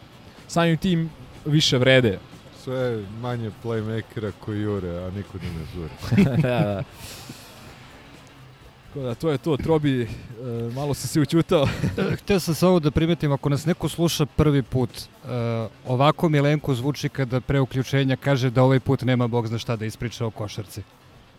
samim 0.47 0.77
tim 0.77 1.09
više 1.45 1.77
vrede. 1.77 2.19
Sve 2.63 3.03
manje 3.21 3.51
playmakera 3.63 4.31
koji 4.39 4.61
jure, 4.61 4.89
a 4.89 5.09
niko 5.09 5.37
ne 5.37 5.65
žure. 5.73 5.93
da, 6.41 6.59
da. 6.59 6.83
Tako 8.91 9.03
da, 9.03 9.15
to 9.15 9.31
je 9.31 9.37
to, 9.37 9.57
Trobi, 9.57 10.01
e, 10.01 10.07
malo 10.75 10.93
se 10.93 11.07
si 11.07 11.21
učutao. 11.21 11.67
Htio 12.19 12.39
sam 12.39 12.55
samo 12.55 12.79
da 12.79 12.91
primetim, 12.91 13.31
ako 13.31 13.49
nas 13.49 13.65
neko 13.65 13.89
sluša 13.89 14.25
prvi 14.25 14.63
put, 14.63 14.89
e, 14.89 15.07
ovako 15.87 16.29
Milenko 16.29 16.73
zvuči 16.73 17.09
kada 17.09 17.41
pre 17.41 17.59
uključenja 17.59 18.15
kaže 18.15 18.49
da 18.49 18.63
ovaj 18.63 18.79
put 18.79 19.01
nema 19.01 19.27
bog 19.27 19.47
zna 19.47 19.57
šta 19.57 19.75
da 19.75 19.85
ispriča 19.85 20.25
o 20.25 20.29
košarci. 20.31 20.83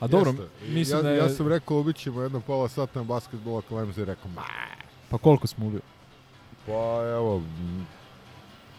A 0.00 0.06
dobro, 0.06 0.34
mislim 0.68 0.98
ja, 0.98 1.02
da 1.02 1.10
je... 1.10 1.18
Ja 1.18 1.28
sam 1.28 1.48
rekao 1.48 1.80
ubićemo 1.80 2.22
jedno 2.22 2.40
pola 2.40 2.68
sata 2.68 2.98
na 2.98 3.04
basketbol, 3.04 3.58
ako 3.58 3.76
Lemz 3.76 3.98
je 3.98 4.04
rekao 4.04 4.30
ma. 4.34 4.42
Pa 5.10 5.18
koliko 5.18 5.46
smo 5.46 5.66
ubili? 5.66 5.82
Pa 6.66 6.72
evo, 7.16 7.42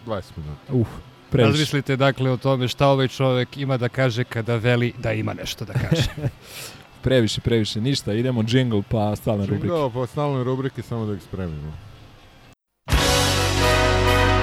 20 0.06 0.22
minuta. 0.38 0.74
Uf, 0.74 0.88
previše. 1.30 1.52
Razmislite 1.52 1.96
dakle 1.96 2.32
o 2.32 2.38
tome 2.38 2.68
šta 2.68 2.88
ovaj 2.88 3.08
čovek 3.08 3.58
ima 3.58 3.78
da 3.78 3.90
kaže 3.90 4.24
kada 4.24 4.56
veli 4.56 4.94
da 4.98 5.12
ima 5.12 5.34
nešto 5.34 5.66
da 5.66 5.74
kaže. 5.74 6.10
previše, 7.04 7.42
previše, 7.42 7.82
ništa, 7.82 8.14
idemo 8.14 8.44
jingle 8.48 8.84
pa 8.90 9.16
stalne 9.16 9.46
rubrike. 9.46 9.68
Jingle 9.68 9.92
pa 9.94 10.08
stalne 10.08 10.44
rubrike, 10.44 10.82
samo 10.82 11.06
da 11.06 11.14
ih 11.14 11.22
spremimo. 11.22 11.72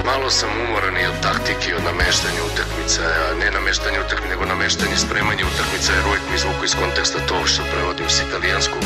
Malo 0.05 0.29
sam 0.29 0.49
umoran 0.65 0.95
i 0.97 1.05
od 1.11 1.17
taktike 1.27 1.65
i 1.69 1.73
od 1.79 1.83
nameštanja 1.91 2.41
utakmica, 2.51 3.01
a 3.25 3.39
ne 3.41 3.47
nameštanje 3.57 3.97
utakmica, 4.05 4.29
nego 4.33 4.45
nameštanje 4.45 4.97
spremanja 5.05 5.43
utakmica, 5.53 5.89
jer 5.93 6.03
uvijek 6.09 6.25
mi 6.31 6.37
zvuku 6.43 6.63
iz 6.65 6.75
konteksta 6.81 7.19
to 7.29 7.37
što 7.51 7.61
prevodim 7.73 8.07
s 8.09 8.17
italijanskog. 8.27 8.83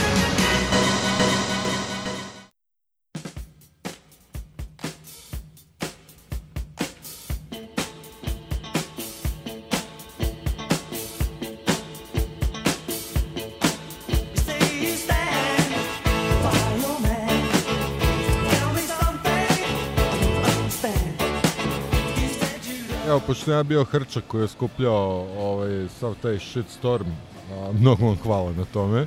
Pošto 23.46 23.54
ja 23.54 23.64
bio 23.64 23.84
Hrčak 23.84 24.24
koji 24.28 24.42
je 24.42 24.48
skupljao 24.48 25.28
ovaj, 25.38 25.88
sav 26.00 26.16
taj 26.22 26.40
shitstorm, 26.40 27.08
a, 27.52 27.72
mnogo 27.80 28.06
vam 28.06 28.18
hvala 28.18 28.52
na 28.52 28.66
tome. 28.66 29.06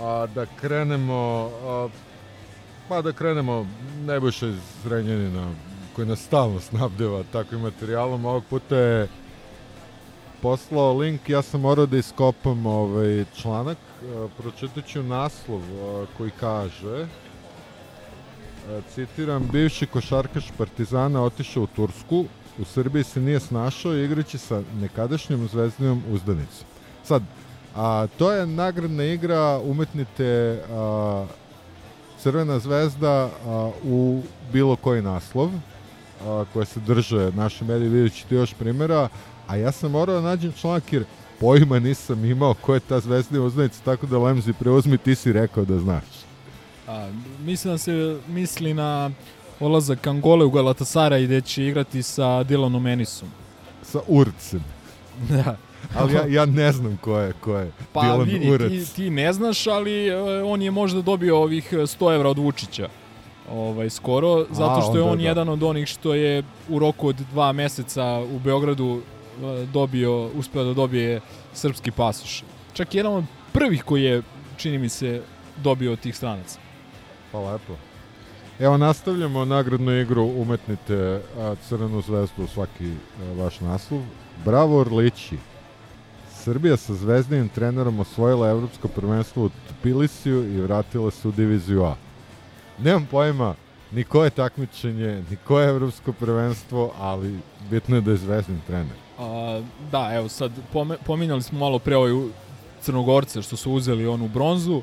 A 0.00 0.26
da 0.34 0.46
krenemo, 0.60 1.50
a, 1.64 1.88
pa 2.88 3.02
da 3.02 3.12
krenemo 3.12 3.66
Nebojša 4.06 4.46
iz 4.46 4.58
Zrenjanina 4.82 5.46
koji 5.96 6.08
nas 6.08 6.24
stalno 6.24 6.60
snabdeva 6.60 7.22
takvim 7.32 7.60
materijalom, 7.60 8.24
ovog 8.24 8.44
puta 8.50 8.76
je 8.76 9.08
poslao 10.42 10.98
link, 10.98 11.28
ja 11.28 11.42
sam 11.42 11.60
morao 11.60 11.86
da 11.86 11.96
iskopam 11.96 12.66
ovaj 12.66 13.24
članak, 13.36 13.78
pročitat 14.38 14.86
ću 14.86 15.02
naslov 15.02 15.60
koji 16.16 16.30
kaže 16.40 17.06
citiram, 18.94 19.48
bivši 19.52 19.86
košarkaš 19.86 20.44
Partizana 20.58 21.22
otišao 21.22 21.62
u 21.62 21.66
Tursku, 21.66 22.24
u 22.58 22.64
Srbiji 22.64 23.04
se 23.04 23.20
nije 23.20 23.40
snašao 23.40 23.96
igraći 23.96 24.38
sa 24.38 24.62
nekadašnjom 24.80 25.48
zvezdinom 25.48 26.02
uzdanicom. 26.10 26.66
Sad, 27.04 27.22
a, 27.76 28.06
to 28.18 28.32
je 28.32 28.46
nagradna 28.46 29.04
igra 29.04 29.60
umetnite 29.64 30.60
a, 30.70 31.26
Crvena 32.20 32.58
zvezda 32.58 33.30
a, 33.46 33.70
u 33.84 34.22
bilo 34.52 34.76
koji 34.76 35.02
naslov 35.02 35.50
a, 36.26 36.44
koje 36.52 36.66
se 36.66 36.80
drže 36.80 37.32
naši 37.32 37.64
mediji, 37.64 37.88
vidjet 37.88 38.14
ćete 38.14 38.34
još 38.34 38.54
primjera. 38.54 39.08
A 39.46 39.56
ja 39.56 39.72
sam 39.72 39.90
morao 39.90 40.16
da 40.16 40.28
nađem 40.28 40.52
članak 40.52 40.92
jer 40.92 41.04
pojma 41.40 41.78
nisam 41.78 42.24
imao 42.24 42.54
ko 42.54 42.74
je 42.74 42.80
ta 42.80 43.00
zvezdina 43.00 43.44
uzdanica, 43.44 43.80
tako 43.84 44.06
da 44.06 44.18
Lemzi 44.18 44.52
preuzmi, 44.52 44.98
ti 44.98 45.14
si 45.14 45.32
rekao 45.32 45.64
da 45.64 45.78
znaš. 45.78 46.04
A, 46.88 47.08
mislim 47.40 47.74
da 47.74 47.78
se 47.78 48.18
misli 48.28 48.74
na 48.74 49.10
odlazak 49.60 50.06
Angole 50.06 50.44
u 50.44 50.50
Galatasaray 50.50 51.24
gde 51.24 51.40
će 51.40 51.66
igrati 51.66 52.02
sa 52.02 52.22
Dylanom 52.24 52.92
Ennisom. 52.92 53.28
Sa 53.82 54.00
Urcem. 54.06 54.64
Da. 55.28 55.56
Ali 55.94 56.14
ja, 56.14 56.26
ja 56.28 56.46
ne 56.46 56.72
znam 56.72 56.96
ko 56.96 57.18
je, 57.18 57.32
ko 57.40 57.56
je 57.56 57.72
Pa 57.92 58.00
Dylan 58.00 58.24
vidi, 58.24 58.50
Urac. 58.50 58.70
ti, 58.70 58.94
ti 58.94 59.10
ne 59.10 59.32
znaš, 59.32 59.66
ali 59.66 60.08
e, 60.08 60.42
on 60.42 60.62
je 60.62 60.70
možda 60.70 61.02
dobio 61.02 61.42
ovih 61.42 61.72
100 61.72 62.14
evra 62.14 62.28
od 62.28 62.38
Vučića 62.38 62.88
ovaj, 63.50 63.90
skoro, 63.90 64.46
zato 64.50 64.80
što 64.80 64.96
je 64.96 65.02
onda 65.02 65.12
on 65.12 65.18
da. 65.18 65.24
jedan 65.24 65.48
od 65.48 65.62
onih 65.62 65.88
što 65.88 66.14
je 66.14 66.42
u 66.68 66.78
roku 66.78 67.08
od 67.08 67.16
dva 67.16 67.52
meseca 67.52 68.24
u 68.34 68.38
Beogradu 68.38 69.00
e, 69.00 69.66
dobio, 69.72 70.26
uspeo 70.26 70.64
da 70.64 70.74
dobije 70.74 71.20
srpski 71.52 71.90
pasoš. 71.90 72.44
Čak 72.72 72.94
je 72.94 72.98
jedan 72.98 73.12
od 73.12 73.24
prvih 73.52 73.84
koji 73.84 74.02
je, 74.02 74.22
čini 74.56 74.78
mi 74.78 74.88
se, 74.88 75.22
dobio 75.56 75.92
od 75.92 76.00
tih 76.00 76.16
stranaca. 76.16 76.58
Pa 77.32 77.38
lepo. 77.38 77.72
Evo, 78.58 78.76
nastavljamo 78.76 79.44
nagradnu 79.44 80.00
igru 80.00 80.22
Umetnite 80.24 81.20
Crvenu 81.68 82.00
zvezdu 82.02 82.44
u 82.44 82.46
svaki 82.46 82.90
a, 82.90 83.42
vaš 83.42 83.60
naslov. 83.60 84.00
Bravo 84.44 84.80
Orlići. 84.80 85.36
Srbija 86.30 86.76
sa 86.76 86.94
zvezdinim 86.94 87.48
trenerom 87.48 88.00
osvojila 88.00 88.50
evropsko 88.50 88.88
prvenstvo 88.88 89.44
u 89.44 89.50
Tbilisiju 89.80 90.54
i 90.54 90.60
vratila 90.60 91.10
se 91.10 91.28
u 91.28 91.32
diviziju 91.32 91.84
A. 91.84 91.96
Nemam 92.78 93.06
pojma 93.10 93.54
ni 93.92 94.04
koje 94.04 94.30
takmičenje, 94.30 95.22
ni 95.30 95.36
koje 95.36 95.68
evropsko 95.68 96.12
prvenstvo, 96.12 96.92
ali 96.98 97.38
bitno 97.70 97.96
je 97.96 98.00
da 98.00 98.10
je 98.10 98.16
zvezdin 98.16 98.60
trener. 98.66 98.96
A, 99.18 99.60
da, 99.92 100.10
evo 100.14 100.28
sad, 100.28 100.52
pominjali 101.06 101.42
smo 101.42 101.58
malo 101.58 101.78
pre 101.78 101.96
ovaj 101.96 102.28
Crnogorce 102.80 103.42
što 103.42 103.56
su 103.56 103.72
uzeli 103.72 104.06
onu 104.06 104.28
bronzu. 104.28 104.82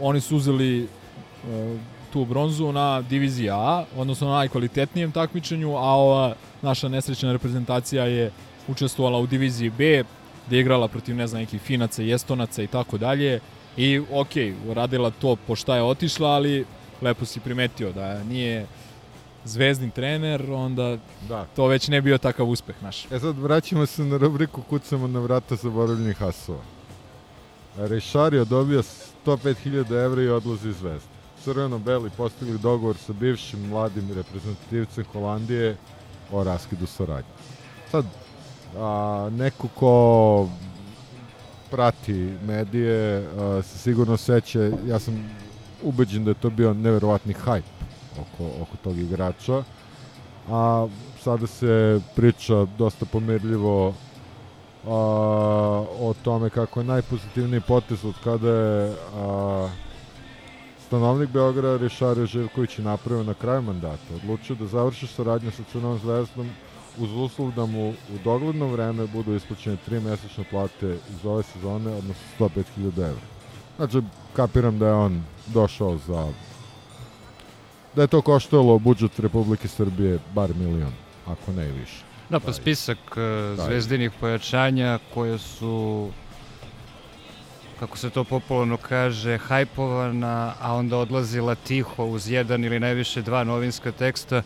Oni 0.00 0.20
su 0.20 0.36
uzeli 0.36 0.84
e, 0.84 0.86
tu 2.12 2.24
bronzu 2.24 2.72
na 2.72 3.02
diviziji 3.02 3.50
A, 3.50 3.84
odnosno 3.96 4.28
na 4.28 4.34
najkvalitetnijem 4.34 5.12
takmičenju, 5.12 5.76
a 5.76 5.80
ova 5.80 6.34
naša 6.62 6.88
nesrećna 6.88 7.32
reprezentacija 7.32 8.04
je 8.04 8.30
učestvovala 8.68 9.18
u 9.18 9.26
diviziji 9.26 9.70
B, 9.70 10.04
gde 10.46 10.56
je 10.56 10.60
igrala 10.60 10.88
protiv, 10.88 11.16
ne 11.16 11.26
znam, 11.26 11.40
nekih 11.40 11.60
Finaca 11.60 12.02
i 12.02 12.12
Estonaca 12.12 12.62
i 12.62 12.66
tako 12.66 12.98
dalje. 12.98 13.40
I, 13.76 14.00
okej, 14.12 14.54
uradila 14.68 15.10
to 15.10 15.36
po 15.46 15.56
šta 15.56 15.76
je 15.76 15.82
otišla, 15.82 16.28
ali 16.28 16.64
lepo 17.02 17.24
si 17.24 17.40
primetio 17.40 17.92
da 17.92 18.22
nije 18.24 18.66
zvezdni 19.44 19.90
trener, 19.90 20.50
onda 20.52 20.98
Da. 21.28 21.46
to 21.56 21.66
već 21.66 21.88
ne 21.88 22.00
bio 22.00 22.18
takav 22.18 22.48
uspeh 22.48 22.76
naš. 22.82 23.04
E 23.10 23.18
sad 23.18 23.38
vraćamo 23.38 23.86
se 23.86 24.04
na 24.04 24.16
rubriku 24.16 24.62
Kucamo 24.62 25.06
na 25.06 25.20
vrata 25.20 25.56
zaboravljenih 25.56 26.16
hasova. 26.16 26.62
Rešario 27.76 28.44
dobio 28.44 28.82
105.000 29.26 30.04
evra 30.04 30.22
i 30.22 30.28
odlazi 30.28 30.68
iz 30.68 30.76
Zvezde. 30.76 31.11
Crveno-beli 31.44 32.10
postigli 32.16 32.58
dogovor 32.58 32.96
sa 32.96 33.12
bivšim 33.12 33.68
mladim 33.68 34.08
reprezentativcem 34.14 35.04
Holandije 35.12 35.76
o 36.32 36.44
raskidu 36.44 36.86
saradnje. 36.86 37.30
Sad, 37.90 38.04
a, 38.78 39.28
neko 39.32 39.68
ko 39.68 40.48
prati 41.70 42.36
medije 42.46 43.26
a, 43.38 43.62
se 43.62 43.78
sigurno 43.78 44.16
seća, 44.16 44.70
ja 44.86 44.98
sam 44.98 45.30
ubeđen 45.82 46.24
da 46.24 46.30
je 46.30 46.34
to 46.34 46.50
bio 46.50 46.74
neverovatni 46.74 47.32
hajp 47.32 47.64
oko, 48.20 48.62
oko 48.62 48.76
tog 48.84 48.98
igrača 48.98 49.62
a 50.50 50.88
sada 51.22 51.46
se 51.46 52.00
priča 52.16 52.66
dosta 52.78 53.04
pomirljivo 53.04 53.94
a, 54.86 54.94
o 56.00 56.14
tome 56.22 56.50
kako 56.50 56.80
je 56.80 56.84
najpozitivniji 56.84 57.60
potez 57.60 58.04
od 58.04 58.14
kada 58.24 58.48
je 58.48 58.94
a, 59.16 59.68
stanovnik 60.92 61.30
Beograda 61.30 61.76
Rišario 61.76 62.26
Živković 62.26 62.78
je 62.78 62.84
napravio 62.84 63.24
na 63.24 63.34
kraju 63.34 63.62
mandata. 63.62 64.14
Odlučio 64.14 64.56
da 64.56 64.66
završi 64.66 65.06
saradnju 65.06 65.50
sa 65.50 65.62
Crnom 65.72 65.98
zvezdom 65.98 66.50
uz 66.98 67.12
uslov 67.12 67.52
da 67.52 67.66
mu 67.66 67.88
u 67.90 68.18
dogledno 68.24 68.66
vreme 68.66 69.06
budu 69.06 69.34
isplaćene 69.34 69.76
tri 69.86 70.00
mesečne 70.00 70.44
plate 70.50 70.96
iz 71.10 71.24
ove 71.24 71.42
sezone, 71.42 71.90
odnosno 71.90 72.22
105.000 72.38 72.98
evra. 72.98 73.26
Znači, 73.76 74.02
kapiram 74.36 74.78
da 74.78 74.86
je 74.86 74.92
on 74.92 75.22
došao 75.46 75.98
za 76.06 76.28
da 77.96 78.02
je 78.02 78.08
to 78.08 78.20
koštalo 78.22 78.78
budžet 78.78 79.18
Republike 79.18 79.68
Srbije 79.68 80.18
bar 80.34 80.54
milion, 80.54 80.92
ako 81.26 81.52
ne 81.52 81.68
i 81.68 81.72
više. 81.72 82.04
Da, 82.30 82.40
pa 82.40 82.52
spisak 82.52 82.98
uh, 83.16 83.64
zvezdinih 83.64 84.12
pojačanja 84.20 84.98
koje 85.14 85.38
su 85.38 86.08
kako 87.82 87.98
se 87.98 88.10
to 88.10 88.24
popularno 88.24 88.76
kaže, 88.76 89.38
hajpovana, 89.38 90.54
a 90.60 90.74
onda 90.74 90.98
odlazila 90.98 91.54
tiho 91.54 92.04
uz 92.04 92.30
jedan 92.30 92.64
ili 92.64 92.80
najviše 92.80 93.22
dva 93.22 93.44
novinska 93.44 93.92
teksta, 93.92 94.42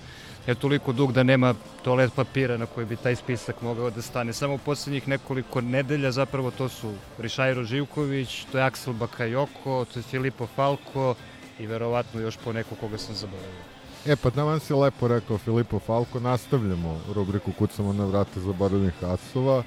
je 0.46 0.54
toliko 0.54 0.92
dug 0.92 1.12
da 1.12 1.22
nema 1.22 1.54
toalet 1.84 2.14
papira 2.14 2.56
na 2.56 2.66
koji 2.66 2.86
bi 2.86 2.96
taj 2.96 3.16
spisak 3.16 3.62
mogao 3.62 3.90
da 3.90 4.02
stane. 4.02 4.32
Samo 4.32 4.54
u 4.54 4.58
poslednjih 4.58 5.08
nekoliko 5.08 5.60
nedelja 5.60 6.12
zapravo 6.12 6.50
to 6.50 6.68
su 6.68 6.94
Rišajro 7.18 7.64
Živković, 7.64 8.46
to 8.52 8.58
je 8.58 8.64
Aksel 8.64 8.94
Bakayoko, 8.94 9.84
to 9.84 9.98
je 9.98 10.02
Filipo 10.02 10.46
Falko 10.46 11.14
i 11.58 11.66
verovatno 11.66 12.20
još 12.20 12.36
po 12.36 12.52
neko 12.52 12.74
koga 12.74 12.98
sam 12.98 13.14
zaboravio. 13.14 13.64
E, 14.06 14.16
pa 14.16 14.30
tamo 14.30 14.58
si 14.58 14.74
lepo 14.74 15.08
rekao 15.08 15.38
Filipo 15.38 15.78
Falko, 15.78 16.20
nastavljamo 16.20 17.00
rubriku 17.14 17.52
Kucamo 17.52 17.92
na 17.92 18.04
vrata 18.04 18.40
zaboravljenih 18.40 19.04
asova, 19.04 19.62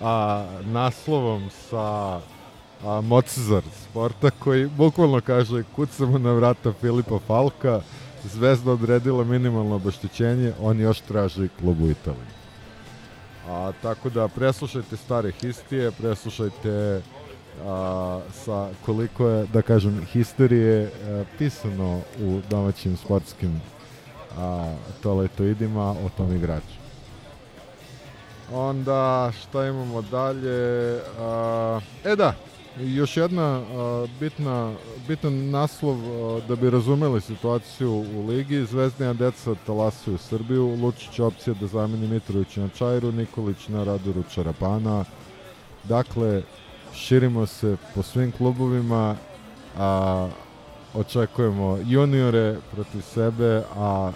a 0.00 0.44
naslovom 0.64 1.50
sa 1.70 2.20
a, 2.84 3.00
Mozart 3.00 3.66
sporta 3.90 4.30
koji 4.30 4.66
bukvalno 4.66 5.20
kaže 5.20 5.62
kucamo 5.76 6.18
na 6.18 6.32
vrata 6.32 6.72
Filipa 6.80 7.18
Falka, 7.26 7.80
Zvezda 8.24 8.72
odredila 8.72 9.24
minimalno 9.24 9.74
obeštećenje, 9.74 10.52
on 10.60 10.80
još 10.80 11.00
traži 11.00 11.48
klub 11.60 11.82
u 11.82 11.90
Italiji. 11.90 12.32
A, 13.48 13.72
tako 13.82 14.10
da 14.10 14.28
preslušajte 14.28 14.96
stare 14.96 15.30
histije, 15.30 15.90
preslušajte 15.90 17.02
a, 17.64 18.20
sa 18.44 18.68
koliko 18.84 19.28
je, 19.28 19.46
da 19.46 19.62
kažem, 19.62 20.06
histerije 20.12 20.86
a, 20.86 21.24
pisano 21.38 22.00
u 22.20 22.40
domaćim 22.50 22.96
sportskim 22.96 23.60
a, 24.38 24.74
toaletoidima 25.02 25.90
o 25.90 26.08
tom 26.16 26.36
igraču. 26.36 26.82
Onda 28.52 29.32
šta 29.40 29.66
imamo 29.66 30.02
dalje? 30.02 31.00
A, 31.20 31.80
e 32.04 32.16
da, 32.16 32.34
još 32.80 33.16
jedna 33.16 33.62
bitna, 34.20 34.74
bitan 35.08 35.50
naslov 35.50 35.96
da 36.48 36.56
bi 36.56 36.70
razumeli 36.70 37.20
situaciju 37.20 37.92
u 37.92 38.26
ligi. 38.26 38.64
Zvezdnija 38.64 39.12
deca 39.12 39.54
talasuju 39.66 40.18
Srbiju. 40.18 40.78
Lučić 40.82 41.18
opcija 41.18 41.54
da 41.60 41.66
zameni 41.66 42.08
Mitrović 42.08 42.56
na 42.56 42.68
Čajru, 42.68 43.12
Nikolić 43.12 43.68
na 43.68 43.84
Radoru 43.84 44.22
Čarapana. 44.34 45.04
Dakle, 45.84 46.42
širimo 46.94 47.46
se 47.46 47.76
po 47.94 48.02
svim 48.02 48.32
klubovima, 48.32 49.16
a 49.78 50.28
očekujemo 50.94 51.78
juniore 51.84 52.56
protiv 52.72 53.00
sebe, 53.00 53.62
a 53.76 54.12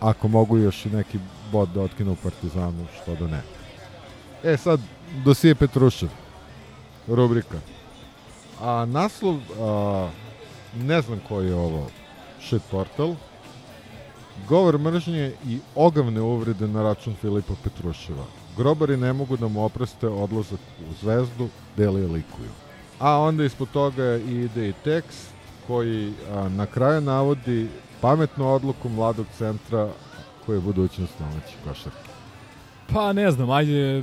ako 0.00 0.28
mogu 0.28 0.58
još 0.58 0.86
i 0.86 0.90
neki 0.90 1.18
bod 1.52 1.68
da 1.68 1.80
otkinu 1.80 2.16
Partizanu, 2.22 2.86
što 3.02 3.14
da 3.14 3.26
ne. 3.26 3.42
E 4.44 4.56
sad, 4.56 4.80
dosije 5.24 5.54
Petrušev, 5.54 6.08
rubrika. 7.08 7.58
A 8.60 8.84
naslov, 8.84 9.36
a, 9.60 10.08
ne 10.76 11.02
znam 11.02 11.20
koji 11.28 11.48
je 11.48 11.54
ovo, 11.54 11.86
shit 12.40 12.62
portal, 12.70 13.14
govor 14.48 14.78
mržnje 14.78 15.32
i 15.46 15.58
ogavne 15.74 16.20
uvrede 16.20 16.68
na 16.68 16.82
račun 16.82 17.14
Filipa 17.20 17.54
Petruševa. 17.64 18.24
Grobari 18.56 18.96
ne 18.96 19.12
mogu 19.12 19.36
da 19.36 19.48
mu 19.48 19.64
oproste 19.64 20.08
odlazak 20.08 20.60
u 20.90 20.94
zvezdu, 21.02 21.48
deli 21.76 22.00
likuju. 22.00 22.50
A 22.98 23.18
onda 23.18 23.44
ispod 23.44 23.68
toga 23.72 24.16
ide 24.16 24.68
i 24.68 24.74
tekst 24.84 25.30
koji 25.66 26.12
a, 26.32 26.48
na 26.48 26.66
kraju 26.66 27.00
navodi 27.00 27.68
pametnu 28.00 28.54
odluku 28.54 28.88
mladog 28.88 29.26
centra 29.38 29.88
koji 30.46 30.56
je 30.56 30.60
budućnost 30.60 31.12
domaće 31.18 31.54
košarke. 31.64 32.10
Pa 32.92 33.12
ne 33.12 33.30
znam, 33.30 33.50
ajde 33.50 34.02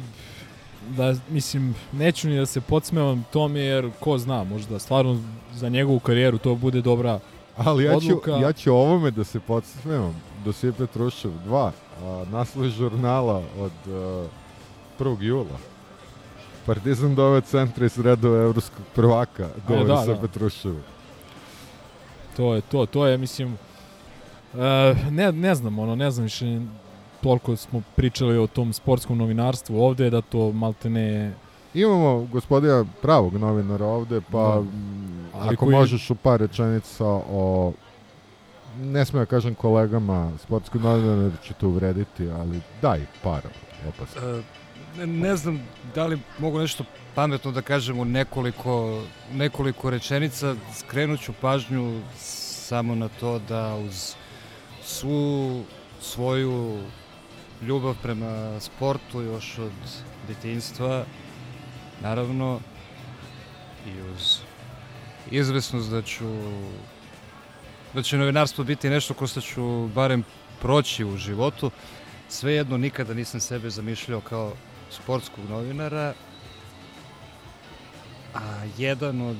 da 0.87 1.15
mislim 1.29 1.75
neću 1.91 2.29
ni 2.29 2.37
da 2.37 2.45
se 2.45 2.61
podsmevam 2.61 3.25
tome 3.33 3.59
jer 3.59 3.89
ko 3.99 4.17
zna, 4.17 4.43
možda 4.43 4.79
stvarno 4.79 5.21
za 5.53 5.69
njegovu 5.69 5.99
karijeru 5.99 6.37
to 6.37 6.55
bude 6.55 6.81
dobra 6.81 7.19
Ali 7.57 7.83
ja 7.83 7.91
ću, 7.91 7.97
odluka. 7.97 8.31
ja 8.31 8.53
ću 8.53 8.73
ovome 8.73 9.11
da 9.11 9.23
se 9.23 9.39
podsmemam. 9.39 10.21
Dosije 10.45 10.73
Petrušev 10.73 11.31
2, 11.47 11.71
a, 12.03 12.25
naslov 12.31 12.69
žurnala 12.69 13.43
od 13.59 13.71
a, 13.87 14.25
1. 14.99 15.21
jula. 15.21 15.57
Partizan 16.65 17.15
dove 17.15 17.41
centra 17.41 17.85
iz 17.85 17.99
redova 17.99 18.41
evropskog 18.41 18.85
prvaka, 18.95 19.47
govori 19.67 19.87
da, 19.87 20.05
sa 20.05 20.13
da. 20.13 20.21
Petruševom. 20.21 20.81
To 22.37 22.55
je 22.55 22.61
to, 22.61 22.85
to 22.85 23.07
je 23.07 23.17
mislim 23.17 23.57
e, 24.53 24.95
ne, 25.09 25.31
ne 25.31 25.55
znam, 25.55 25.79
ono, 25.79 25.95
ne 25.95 26.11
znam 26.11 26.23
više 26.23 26.61
toliko 27.23 27.55
smo 27.55 27.81
pričali 27.95 28.37
o 28.37 28.47
tom 28.47 28.73
sportskom 28.73 29.17
novinarstvu 29.17 29.81
ovde, 29.81 30.09
da 30.09 30.21
to 30.21 30.51
malte 30.51 30.89
ne... 30.89 31.33
Imamo 31.73 32.27
gospodina 32.31 32.85
pravog 33.01 33.33
novinara 33.33 33.85
ovde, 33.85 34.21
pa 34.31 34.37
Da. 34.37 34.63
Ali 35.39 35.53
ako 35.53 35.65
koji- 35.65 35.75
možeš 35.75 36.09
u 36.09 36.15
par 36.15 36.39
rečenica 36.39 37.05
o 37.29 37.73
ne 38.81 39.05
smem 39.05 39.21
da 39.21 39.25
kažem 39.25 39.55
kolegama 39.55 40.31
sportskog 40.43 40.81
novinara 40.81 41.21
jer 41.21 41.31
će 41.43 41.53
te 41.53 41.65
uvrediti, 41.65 42.29
ali 42.29 42.59
daj 42.81 43.05
par 43.23 43.41
opasno. 43.89 44.21
E, 44.29 44.41
ne, 44.97 45.07
ne 45.07 45.35
znam 45.35 45.59
da 45.95 46.05
li 46.05 46.19
mogu 46.39 46.59
nešto 46.59 46.83
pametno 47.15 47.51
da 47.51 47.61
kažem 47.61 47.99
u 47.99 48.05
nekoliko, 48.05 49.01
nekoliko 49.33 49.89
rečenica. 49.89 50.55
Skrenut 50.73 51.19
ću 51.19 51.33
pažnju 51.41 52.01
samo 52.17 52.95
na 52.95 53.09
to 53.19 53.39
da 53.39 53.75
uz 53.75 54.13
svu 54.83 55.63
svoju 56.01 56.77
ljubav 57.61 57.95
prema 58.01 58.59
sportu 58.59 59.21
još 59.21 59.57
od 59.57 59.71
detinjstva, 60.27 61.05
naravno, 62.01 62.59
i 63.87 64.01
uz 64.01 64.39
izvesnost 65.31 65.91
da 65.91 66.01
ću 66.01 66.25
da 67.93 68.03
će 68.03 68.17
novinarstvo 68.17 68.63
biti 68.63 68.89
nešto 68.89 69.13
kroz 69.13 69.31
što 69.31 69.41
ću 69.41 69.87
barem 69.95 70.23
proći 70.61 71.05
u 71.05 71.17
životu, 71.17 71.71
svejedno 72.29 72.77
nikada 72.77 73.13
nisam 73.13 73.39
sebe 73.39 73.69
zamišljao 73.69 74.21
kao 74.21 74.53
sportskog 74.91 75.49
novinara, 75.49 76.13
a 78.33 78.63
jedan 78.77 79.21
od 79.21 79.37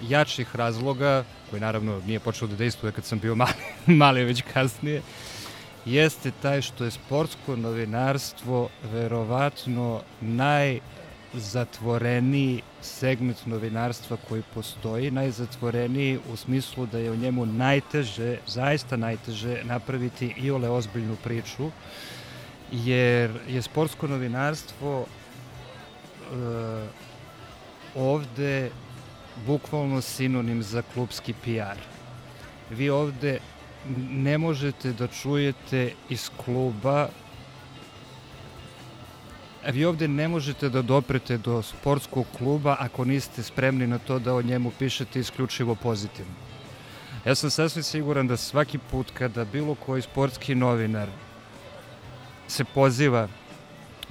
jačih 0.00 0.56
razloga, 0.56 1.24
koji 1.50 1.60
naravno 1.60 2.00
nije 2.06 2.20
počeo 2.20 2.48
da 2.48 2.56
dejstvuje 2.56 2.92
kad 2.92 3.04
sam 3.04 3.18
bio 3.18 3.34
mali, 3.34 3.52
mali 4.02 4.24
već 4.24 4.42
kasnije, 4.52 5.02
jeste 5.88 6.30
taj 6.42 6.62
što 6.62 6.84
je 6.84 6.90
sportsko 6.90 7.56
novinarstvo 7.56 8.68
verovatno 8.92 10.00
najzatvoreniji 10.20 12.62
segment 12.82 13.46
novinarstva 13.46 14.16
koji 14.28 14.42
postoji, 14.54 15.10
najzatvoreniji 15.10 16.18
u 16.32 16.36
smislu 16.36 16.86
da 16.86 16.98
je 16.98 17.10
u 17.10 17.16
njemu 17.16 17.46
najteže, 17.46 18.38
zaista 18.46 18.96
najteže 18.96 19.64
napraviti 19.64 20.34
i 20.36 20.50
ole 20.50 20.68
ozbiljnu 20.68 21.16
priču, 21.24 21.70
jer 22.72 23.30
je 23.48 23.62
sportsko 23.62 24.06
novinarstvo 24.06 25.00
e, 25.00 25.04
ovde 27.94 28.70
bukvalno 29.46 30.00
sinonim 30.00 30.62
za 30.62 30.82
klubski 30.94 31.32
PR. 31.32 31.78
Vi 32.70 32.90
ovde 32.90 33.38
ne 34.10 34.38
možete 34.38 34.92
da 34.92 35.06
čujete 35.06 35.92
iz 36.08 36.30
kluba 36.44 37.08
vi 39.72 39.84
ovde 39.84 40.08
ne 40.08 40.28
možete 40.28 40.68
da 40.68 40.82
doprete 40.82 41.38
do 41.38 41.62
sportskog 41.62 42.26
kluba 42.38 42.76
ako 42.80 43.04
niste 43.04 43.42
spremni 43.42 43.86
na 43.86 43.98
to 43.98 44.18
da 44.18 44.34
o 44.34 44.42
njemu 44.42 44.72
pišete 44.78 45.20
isključivo 45.20 45.74
pozitivno. 45.74 46.32
Ja 47.24 47.34
sam 47.34 47.50
sasvim 47.50 47.82
siguran 47.82 48.26
da 48.26 48.36
svaki 48.36 48.78
put 48.78 49.10
kada 49.10 49.44
bilo 49.44 49.74
koji 49.74 50.02
sportski 50.02 50.54
novinar 50.54 51.08
se 52.48 52.64
poziva 52.64 53.28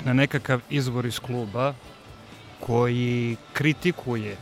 na 0.05 0.13
nekakav 0.13 0.61
izvor 0.69 1.05
iz 1.05 1.19
kluba 1.19 1.73
koji 2.59 3.37
kritikuje 3.53 4.37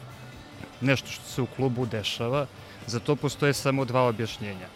nešto 0.82 1.08
što 1.08 1.24
se 1.24 1.42
u 1.42 1.46
klubu 1.46 1.86
dešava, 1.86 2.48
za 2.88 3.00
to 3.00 3.16
postoje 3.16 3.54
samo 3.54 3.86
dva 3.86 4.08
objašnjenja. 4.08 4.68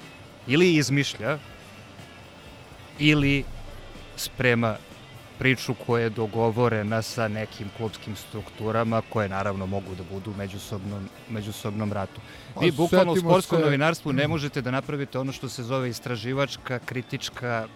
Ili 0.50 0.76
izmišlja, 0.76 1.38
ili 3.00 3.44
sprema 4.16 4.76
priču 5.40 5.74
koja 5.76 6.04
je 6.04 6.10
dogovorena 6.10 7.02
sa 7.02 7.28
nekim 7.28 7.68
klubskim 7.78 8.16
strukturama 8.16 9.02
koje 9.10 9.30
naravno 9.30 9.66
mogu 9.66 9.96
da 9.96 10.04
budu 10.04 10.32
u 10.32 10.38
međusobnom, 10.38 11.00
međusobnom 11.30 11.94
ratu. 11.94 12.22
Vi 12.62 12.68
A, 12.68 12.72
bukvalno 12.72 13.14
u 13.14 13.18
sportskom 13.18 13.60
se- 13.60 13.66
novinarstvu 13.66 14.14
ne 14.14 14.28
možete 14.28 14.62
da 14.62 14.72
napravite 14.72 15.20
ono 15.20 15.32
što 15.32 15.50
se 15.50 15.64
zove 15.64 15.90
istraživačka, 15.90 16.80
kritička 16.80 17.68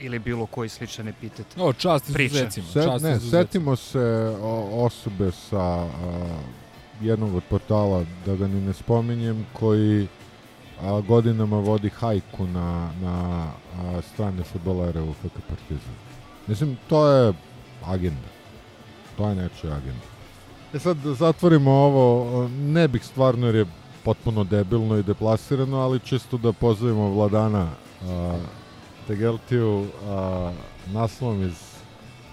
ili 0.00 0.18
bilo 0.18 0.46
koji 0.46 0.68
sličan 0.68 1.08
epitet. 1.08 1.46
O, 1.56 1.72
čast 1.72 2.12
Priča. 2.12 2.34
izuzecima. 2.34 2.66
Set, 2.66 2.84
čast 2.84 3.04
ne, 3.04 3.10
izuzecima. 3.10 3.42
setimo 3.42 3.76
se 3.76 4.00
o, 4.42 4.52
osobe 4.84 5.30
sa 5.32 5.58
a, 5.58 5.88
jednog 7.00 7.34
od 7.34 7.42
portala, 7.50 8.04
da 8.26 8.34
ga 8.36 8.46
ni 8.46 8.60
ne 8.60 8.72
spominjem, 8.72 9.46
koji 9.52 10.06
a, 10.82 11.00
godinama 11.00 11.56
vodi 11.56 11.88
hajku 11.88 12.46
na, 12.46 12.90
na 13.02 13.46
a, 13.78 14.00
strane 14.12 14.42
futbolere 14.42 15.00
u 15.00 15.12
FK 15.12 15.32
Partizan. 15.48 15.94
Mislim, 16.46 16.76
to 16.88 17.08
je 17.08 17.32
agenda. 17.84 18.28
To 19.16 19.28
je 19.28 19.34
nečija 19.34 19.72
agenda. 19.72 20.04
E 20.74 20.78
sad, 20.78 20.96
zatvorimo 21.18 21.70
ovo, 21.70 22.48
ne 22.48 22.88
bih 22.88 23.04
stvarno 23.04 23.46
jer 23.46 23.54
je 23.54 23.66
potpuno 24.04 24.44
debilno 24.44 24.96
i 24.96 25.02
deplasirano, 25.02 25.76
ali 25.76 26.00
čisto 26.00 26.38
da 26.38 26.52
pozdravimo 26.52 27.10
Vladana 27.10 27.66
a, 28.08 28.38
Tegeltiju 29.06 29.86
a, 30.08 30.52
naslovom 30.92 31.42
iz 31.42 31.72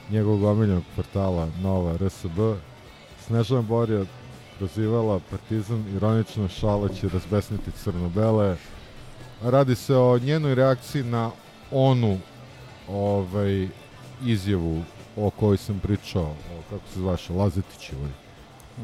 njegovog 0.09 0.43
omiljenog 0.43 0.83
portala 0.95 1.47
Nova 1.61 1.97
RSB. 1.97 2.39
Snežana 3.27 3.61
Borja 3.61 4.05
prozivala 4.59 5.19
Partizan 5.29 5.83
ironično 5.95 6.47
šaleći 6.47 7.09
razbesniti 7.09 7.71
crno-bele. 7.71 8.57
Radi 9.43 9.75
se 9.75 9.95
o 9.95 10.19
njenoj 10.19 10.55
reakciji 10.55 11.03
na 11.03 11.31
onu 11.71 12.17
ovaj, 12.89 13.67
izjavu 14.25 14.83
o 15.17 15.29
kojoj 15.29 15.57
sam 15.57 15.79
pričao, 15.79 16.23
o, 16.23 16.61
kako 16.69 16.83
se 16.93 16.99
zvaše, 16.99 17.33
Lazetićevoj. 17.33 18.09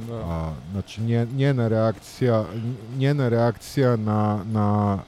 Da. 0.07 0.15
A, 0.15 0.53
znači 0.72 1.02
nje- 1.02 1.27
njena 1.34 1.68
reakcija 1.68 2.45
njena 2.97 3.30
reakcija 3.30 3.95
na, 3.95 4.43
na 4.45 4.99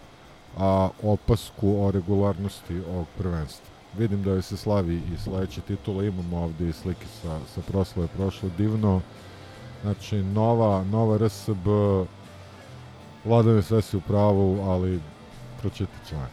a, 0.58 0.90
opasku 1.04 1.86
o 1.86 1.92
regularnosti 1.92 2.82
ovog 2.90 3.08
prvenstva. 3.18 3.66
Vidim 3.98 4.24
da 4.24 4.32
joj 4.32 4.42
se 4.42 4.58
slavi 4.58 4.96
i 4.96 5.18
sledeće 5.24 5.62
titule, 5.62 6.08
imamo 6.08 6.44
ovde 6.44 6.70
i 6.70 6.74
slike 6.74 7.06
sa, 7.22 7.40
sa 7.56 7.62
proslave 7.62 8.08
prošlo 8.18 8.50
divno. 8.58 9.02
Znači, 9.82 10.16
nova, 10.16 10.84
nova 10.84 11.18
RSB, 11.18 11.68
vladane 13.26 13.62
sve 13.62 13.82
si 13.82 13.98
u 13.98 14.02
pravu, 14.02 14.60
ali 14.62 15.00
pročiti 15.62 15.92
članak. 16.10 16.32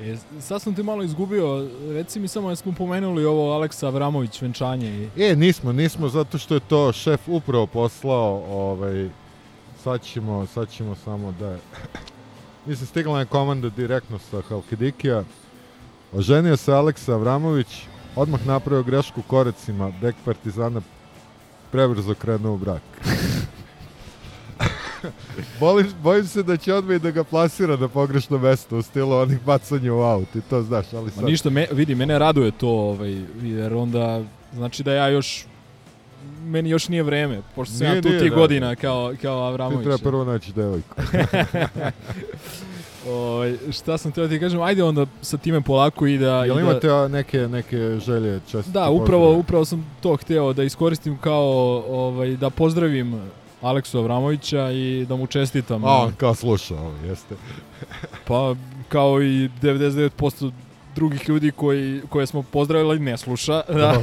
E, 0.00 0.16
sad 0.40 0.62
sam 0.62 0.74
te 0.74 0.82
malo 0.82 1.02
izgubio, 1.02 1.68
reci 1.88 2.20
mi 2.20 2.28
samo, 2.28 2.50
jesmo 2.50 2.72
pomenuli 2.78 3.24
ovo 3.24 3.52
Aleksa 3.52 3.86
Avramović 3.86 4.42
venčanje 4.42 5.08
i... 5.16 5.22
E, 5.22 5.36
nismo, 5.36 5.72
nismo, 5.72 6.08
zato 6.08 6.38
što 6.38 6.54
je 6.54 6.60
to 6.60 6.92
šef 6.92 7.20
upravo 7.26 7.66
poslao, 7.66 8.44
ovaj, 8.50 9.08
sad 9.84 10.02
ćemo, 10.02 10.46
sad 10.46 10.70
ćemo 10.70 10.94
samo 10.94 11.34
da 11.38 11.48
je... 11.48 11.58
Mislim, 12.66 12.86
stigla 12.86 13.20
je 13.20 13.26
komanda 13.26 13.68
direktno 13.68 14.18
sa 14.18 14.40
Halkidikija. 14.48 15.24
Oženio 16.12 16.56
se 16.56 16.72
Aleksa 16.72 17.14
Avramović, 17.14 17.82
odmah 18.16 18.46
napravio 18.46 18.82
grešku 18.82 19.22
korecima, 19.26 19.92
bek 20.00 20.16
Partizana 20.24 20.80
prebrzo 21.72 22.14
krenuo 22.14 22.54
u 22.54 22.58
brak. 22.58 22.82
Bojim, 25.60 25.86
bojim 26.02 26.26
se 26.26 26.42
da 26.42 26.56
će 26.56 26.74
odmah 26.74 26.96
i 26.96 26.98
da 26.98 27.10
ga 27.10 27.24
plasira 27.24 27.76
na 27.76 27.88
pogrešno 27.88 28.38
mesto 28.38 28.76
u 28.78 28.82
stilu 28.82 29.16
onih 29.16 29.40
bacanja 29.46 29.94
u 29.94 30.00
aut 30.00 30.36
i 30.36 30.40
to 30.40 30.62
znaš, 30.62 30.92
ali 30.92 31.04
Ma 31.04 31.10
sad... 31.10 31.24
ništa, 31.24 31.50
me, 31.50 31.66
vidi, 31.72 31.94
mene 31.94 32.18
raduje 32.18 32.50
to, 32.50 32.68
ovaj, 32.68 33.22
jer 33.42 33.74
onda, 33.74 34.22
znači 34.54 34.82
da 34.82 34.92
ja 34.92 35.08
još, 35.08 35.46
meni 36.42 36.70
još 36.70 36.88
nije 36.88 37.02
vreme, 37.02 37.42
pošto 37.54 37.74
sam 37.74 37.86
ja 37.86 38.02
tu 38.02 38.08
ti 38.08 38.30
da. 38.30 38.36
godina 38.36 38.76
kao, 38.76 39.14
kao 39.22 39.40
Ti 39.40 39.52
Avramović. 39.52 39.84
treba 39.84 39.98
prvo 39.98 40.24
naći 40.24 40.52
devojku. 40.52 40.94
Ovaj, 43.06 43.56
šta 43.72 43.98
sam 43.98 44.12
teo 44.12 44.28
ti 44.28 44.40
kažem, 44.40 44.62
ajde 44.62 44.82
onda 44.82 45.06
sa 45.22 45.36
time 45.36 45.60
polako 45.60 46.06
i 46.06 46.18
da... 46.18 46.44
Jel 46.44 46.54
da, 46.54 46.60
imate 46.60 46.90
a, 46.90 47.08
neke, 47.08 47.38
neke 47.38 47.76
želje 48.00 48.40
čestite? 48.50 48.78
Da, 48.78 48.90
upravo, 48.90 49.32
upravo 49.38 49.64
sam 49.64 49.90
to 50.00 50.16
hteo 50.16 50.52
da 50.52 50.62
iskoristim 50.62 51.18
kao 51.18 51.84
ovaj, 51.88 52.36
da 52.36 52.50
pozdravim 52.50 53.20
Aleksu 53.60 53.98
Avramovića 53.98 54.70
i 54.70 55.06
da 55.08 55.16
mu 55.16 55.26
čestitam. 55.26 55.84
A, 55.84 55.88
on 55.88 56.12
kao 56.12 56.34
sluša 56.34 56.74
jeste. 57.04 57.34
Pa, 58.28 58.54
kao 58.88 59.22
i 59.22 59.48
99% 59.62 60.52
drugih 60.94 61.28
ljudi 61.28 61.50
koji, 61.50 62.00
koje 62.08 62.26
smo 62.26 62.42
pozdravili 62.42 62.98
ne 62.98 63.16
sluša, 63.16 63.62
da, 63.80 64.00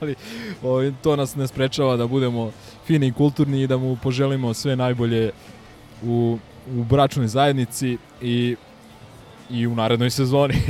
ali 0.00 0.14
ovaj, 0.62 0.92
to 1.02 1.16
nas 1.16 1.36
ne 1.36 1.48
sprečava 1.48 1.96
da 1.96 2.06
budemo 2.06 2.52
fini 2.86 3.06
i 3.06 3.12
kulturni 3.12 3.62
i 3.62 3.66
da 3.66 3.76
mu 3.76 3.96
poželimo 4.02 4.54
sve 4.54 4.76
najbolje 4.76 5.30
u, 6.02 6.38
u 6.76 6.84
bračnoj 6.84 7.26
zajednici 7.28 7.98
i, 8.22 8.56
i 9.50 9.66
u 9.66 9.74
narednoj 9.74 10.10
sezoni. 10.10 10.54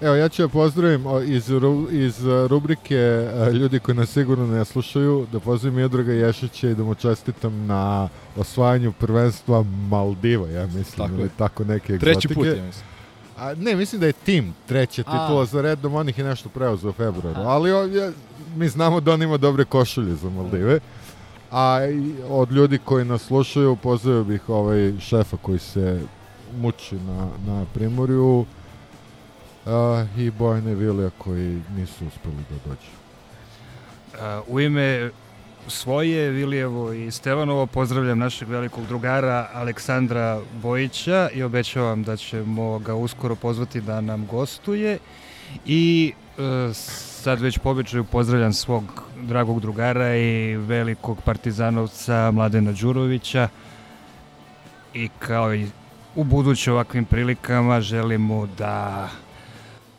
Evo, 0.00 0.14
ja 0.14 0.28
ću 0.28 0.42
ja 0.42 0.48
pozdravim 0.48 1.06
o, 1.06 1.20
iz, 1.20 1.50
ru, 1.50 1.88
iz 1.90 2.24
rubrike 2.46 2.98
a, 3.34 3.48
ljudi 3.50 3.78
koji 3.78 3.96
nas 3.96 4.08
sigurno 4.10 4.46
ne 4.46 4.64
slušaju, 4.64 5.26
da 5.32 5.40
pozdravim 5.40 5.78
Jodraga 5.78 6.12
Ješića 6.12 6.68
i 6.70 6.74
da 6.74 6.82
mu 6.82 6.94
čestitam 6.94 7.66
na 7.66 8.08
osvajanju 8.36 8.92
prvenstva 8.92 9.62
Maldiva, 9.88 10.48
ja 10.48 10.66
mislim, 10.66 10.96
Tako 10.96 11.12
ili 11.14 11.22
je. 11.22 11.28
tako 11.38 11.64
neke 11.64 11.98
Treći 11.98 12.10
egzotike. 12.10 12.34
put, 12.34 12.46
ja 12.46 12.64
mislim. 12.64 12.84
A, 13.38 13.54
ne, 13.54 13.76
mislim 13.76 14.00
da 14.00 14.06
je 14.06 14.12
tim 14.12 14.54
treća 14.66 15.02
titula 15.02 15.44
za 15.44 15.62
redom, 15.62 15.94
on 15.94 16.08
ih 16.08 16.18
je 16.18 16.24
nešto 16.24 16.48
preuzeo 16.48 16.90
u 16.90 16.92
februaru, 16.92 17.40
ali 17.40 17.72
on 17.72 17.92
je, 17.92 18.12
mi 18.56 18.68
znamo 18.68 19.00
da 19.00 19.12
on 19.12 19.22
ima 19.22 19.36
dobre 19.36 19.64
košulje 19.64 20.14
za 20.14 20.30
Maldive. 20.30 20.80
A 21.50 21.78
od 22.28 22.52
ljudi 22.52 22.78
koji 22.78 23.04
nas 23.04 23.22
slušaju, 23.22 23.76
pozdravio 23.76 24.24
bih 24.24 24.48
ovaj 24.48 24.92
šefa 25.00 25.36
koji 25.36 25.58
se 25.58 26.00
muči 26.60 26.96
na, 26.96 27.28
na 27.46 27.64
Primorju 27.74 28.46
a, 29.66 30.06
i 30.16 30.30
Bojane 30.30 30.74
Vilija 30.74 31.10
koji 31.18 31.62
nisu 31.76 32.06
uspeli 32.06 32.44
da 32.50 32.70
dođu. 32.70 32.90
A, 34.20 34.42
U 34.48 34.60
ime 34.60 35.10
svoje, 35.66 36.30
Vilijevo 36.30 36.92
i 36.92 37.10
Stevanovo 37.10 37.66
pozdravljam 37.66 38.18
našeg 38.18 38.48
velikog 38.48 38.86
drugara 38.86 39.48
Aleksandra 39.52 40.40
Bojića 40.62 41.28
i 41.34 41.42
obećavam 41.42 42.02
da 42.02 42.16
ćemo 42.16 42.78
ga 42.78 42.94
uskoro 42.94 43.34
pozvati 43.34 43.80
da 43.80 44.00
nam 44.00 44.26
gostuje 44.26 44.98
i 45.66 46.12
e, 46.38 46.74
sad 47.18 47.40
već 47.40 47.58
po 47.58 47.70
običaju 47.70 48.04
pozdravljam 48.04 48.52
svog 48.52 48.84
dragog 49.22 49.60
drugara 49.60 50.16
i 50.16 50.56
velikog 50.56 51.22
partizanovca 51.24 52.30
Mladena 52.30 52.72
Đurovića 52.72 53.48
i 54.94 55.08
kao 55.18 55.54
i 55.54 55.66
u 56.14 56.24
buduće 56.24 56.72
ovakvim 56.72 57.04
prilikama 57.04 57.80
želim 57.80 58.20
mu 58.22 58.46
da 58.46 59.08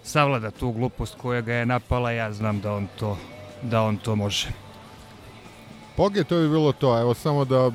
savlada 0.03 0.51
tu 0.51 0.71
glupost 0.71 1.15
koja 1.21 1.41
ga 1.41 1.53
je 1.53 1.65
napala, 1.65 2.11
ja 2.11 2.33
znam 2.33 2.61
da 2.61 2.73
on 2.73 2.87
to, 2.99 3.17
da 3.61 3.81
on 3.81 3.97
to 3.97 4.15
može. 4.15 4.47
Poge, 5.95 6.23
to 6.23 6.35
bi 6.35 6.49
bilo 6.49 6.71
to. 6.71 6.99
Evo 6.99 7.13
samo 7.13 7.45
da 7.45 7.71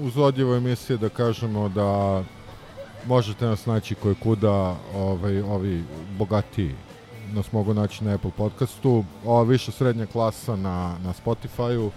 uz 0.00 0.18
odjevo 0.18 0.56
emisije 0.56 0.96
da 0.96 1.08
kažemo 1.08 1.68
da 1.68 2.22
možete 3.06 3.46
nas 3.46 3.66
naći 3.66 3.94
koje 3.94 4.14
kuda 4.14 4.76
ovaj, 4.94 5.40
ovi 5.40 5.84
bogatiji 6.18 6.74
nas 7.36 7.52
mogu 7.52 7.74
naći 7.74 8.04
na 8.04 8.14
Apple 8.14 8.30
podcastu. 8.36 9.04
Ova 9.24 9.42
viša 9.42 9.72
srednja 9.72 10.06
klasa 10.06 10.56
na, 10.56 10.96
na 11.04 11.12
Spotify-u. 11.24 11.90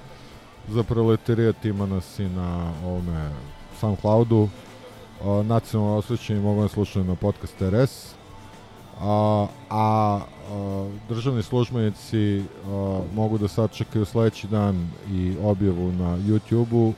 Za 0.67 0.83
proletarijat 0.83 1.65
ima 1.65 1.85
nas 1.85 2.19
i 2.19 2.29
na 2.29 2.73
ovome 2.85 3.31
Soundcloudu. 3.79 4.49
Nacionalno 5.43 5.97
osvećeni 5.97 6.39
mogu 6.39 6.61
nas 6.61 6.71
slušati 6.71 7.07
na 7.07 7.15
podcast 7.15 7.61
RS. 7.61 8.13
A, 9.01 9.47
a, 9.69 10.19
a 10.51 10.89
državni 11.09 11.43
službenici 11.43 12.43
a, 12.65 13.01
mogu 13.15 13.37
da 13.37 13.47
sačekaju 13.47 14.05
sledeći 14.05 14.47
dan 14.47 14.89
i 15.11 15.35
objavu 15.43 15.91
na 15.91 16.17
YouTube-u 16.17 16.93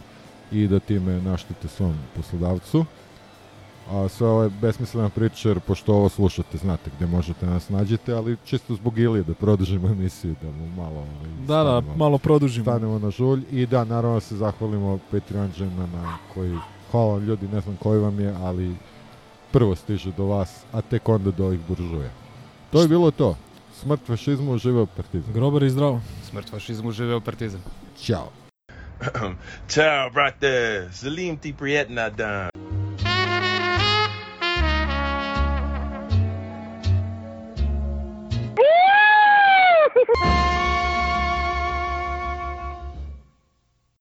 i 0.52 0.68
da 0.68 0.80
time 0.80 1.22
naštite 1.22 1.68
svom 1.68 1.96
poslodavcu. 2.16 2.86
A 3.94 4.10
sve 4.10 4.28
ovo 4.28 4.44
je 4.44 4.50
besmislena 4.52 5.10
priča 5.10 5.50
jer 5.50 5.60
pošto 5.60 5.94
ovo 5.94 6.10
slušate 6.10 6.58
znate 6.58 6.92
gde 6.98 7.06
možete 7.08 7.46
nas 7.46 7.70
nađete, 7.70 8.14
ali 8.14 8.38
čisto 8.46 8.76
zbog 8.76 9.00
Ilije 9.00 9.24
da 9.24 9.34
produžimo 9.34 9.88
emisiju, 9.88 10.36
da 10.42 10.48
mu 10.50 10.68
malo 10.78 10.96
ovaj, 10.96 11.30
Da, 11.40 11.64
da, 11.64 11.64
stanemo- 11.72 11.96
malo 11.96 12.18
produžimo. 12.18 12.64
stanemo 12.64 13.00
na 13.00 13.12
žulj 13.12 13.42
i 13.52 13.66
da, 13.66 13.84
naravno 13.84 14.20
se 14.20 14.36
zahvalimo 14.36 15.00
Patreonđana 15.12 15.88
na 15.88 16.18
koji, 16.34 16.58
hvala 16.92 17.14
vam 17.14 17.24
ljudi, 17.24 17.48
ne 17.48 17.62
znam 17.62 17.76
koji 17.76 18.00
vam 18.00 18.20
je, 18.20 18.36
ali 18.36 18.76
prvo 19.52 19.76
stiže 19.76 20.12
do 20.12 20.26
vas, 20.26 20.64
a 20.74 20.82
tek 20.82 21.10
onda 21.10 21.32
do 21.32 21.46
ovih 21.46 21.60
buržuja. 21.68 22.10
To 22.72 22.82
je 22.82 22.88
bilo 22.88 23.12
to. 23.12 23.36
Smrt 23.74 24.02
fašizmu, 24.06 24.58
živeo 24.58 24.86
partizan. 24.86 25.34
Grobar 25.34 25.64
i 25.64 25.70
zdravo. 25.70 26.02
Smrt 26.24 26.50
fašizmu, 26.50 26.92
živeo 26.92 27.20
partizan. 27.20 27.62
Ćao. 27.98 28.30
Ciao, 29.68 30.10
brate. 30.10 30.48
Salim 30.92 31.38
ti 31.38 31.54
prijetna 31.54 32.10
dan. 32.10 32.50
Bye. 40.20 40.42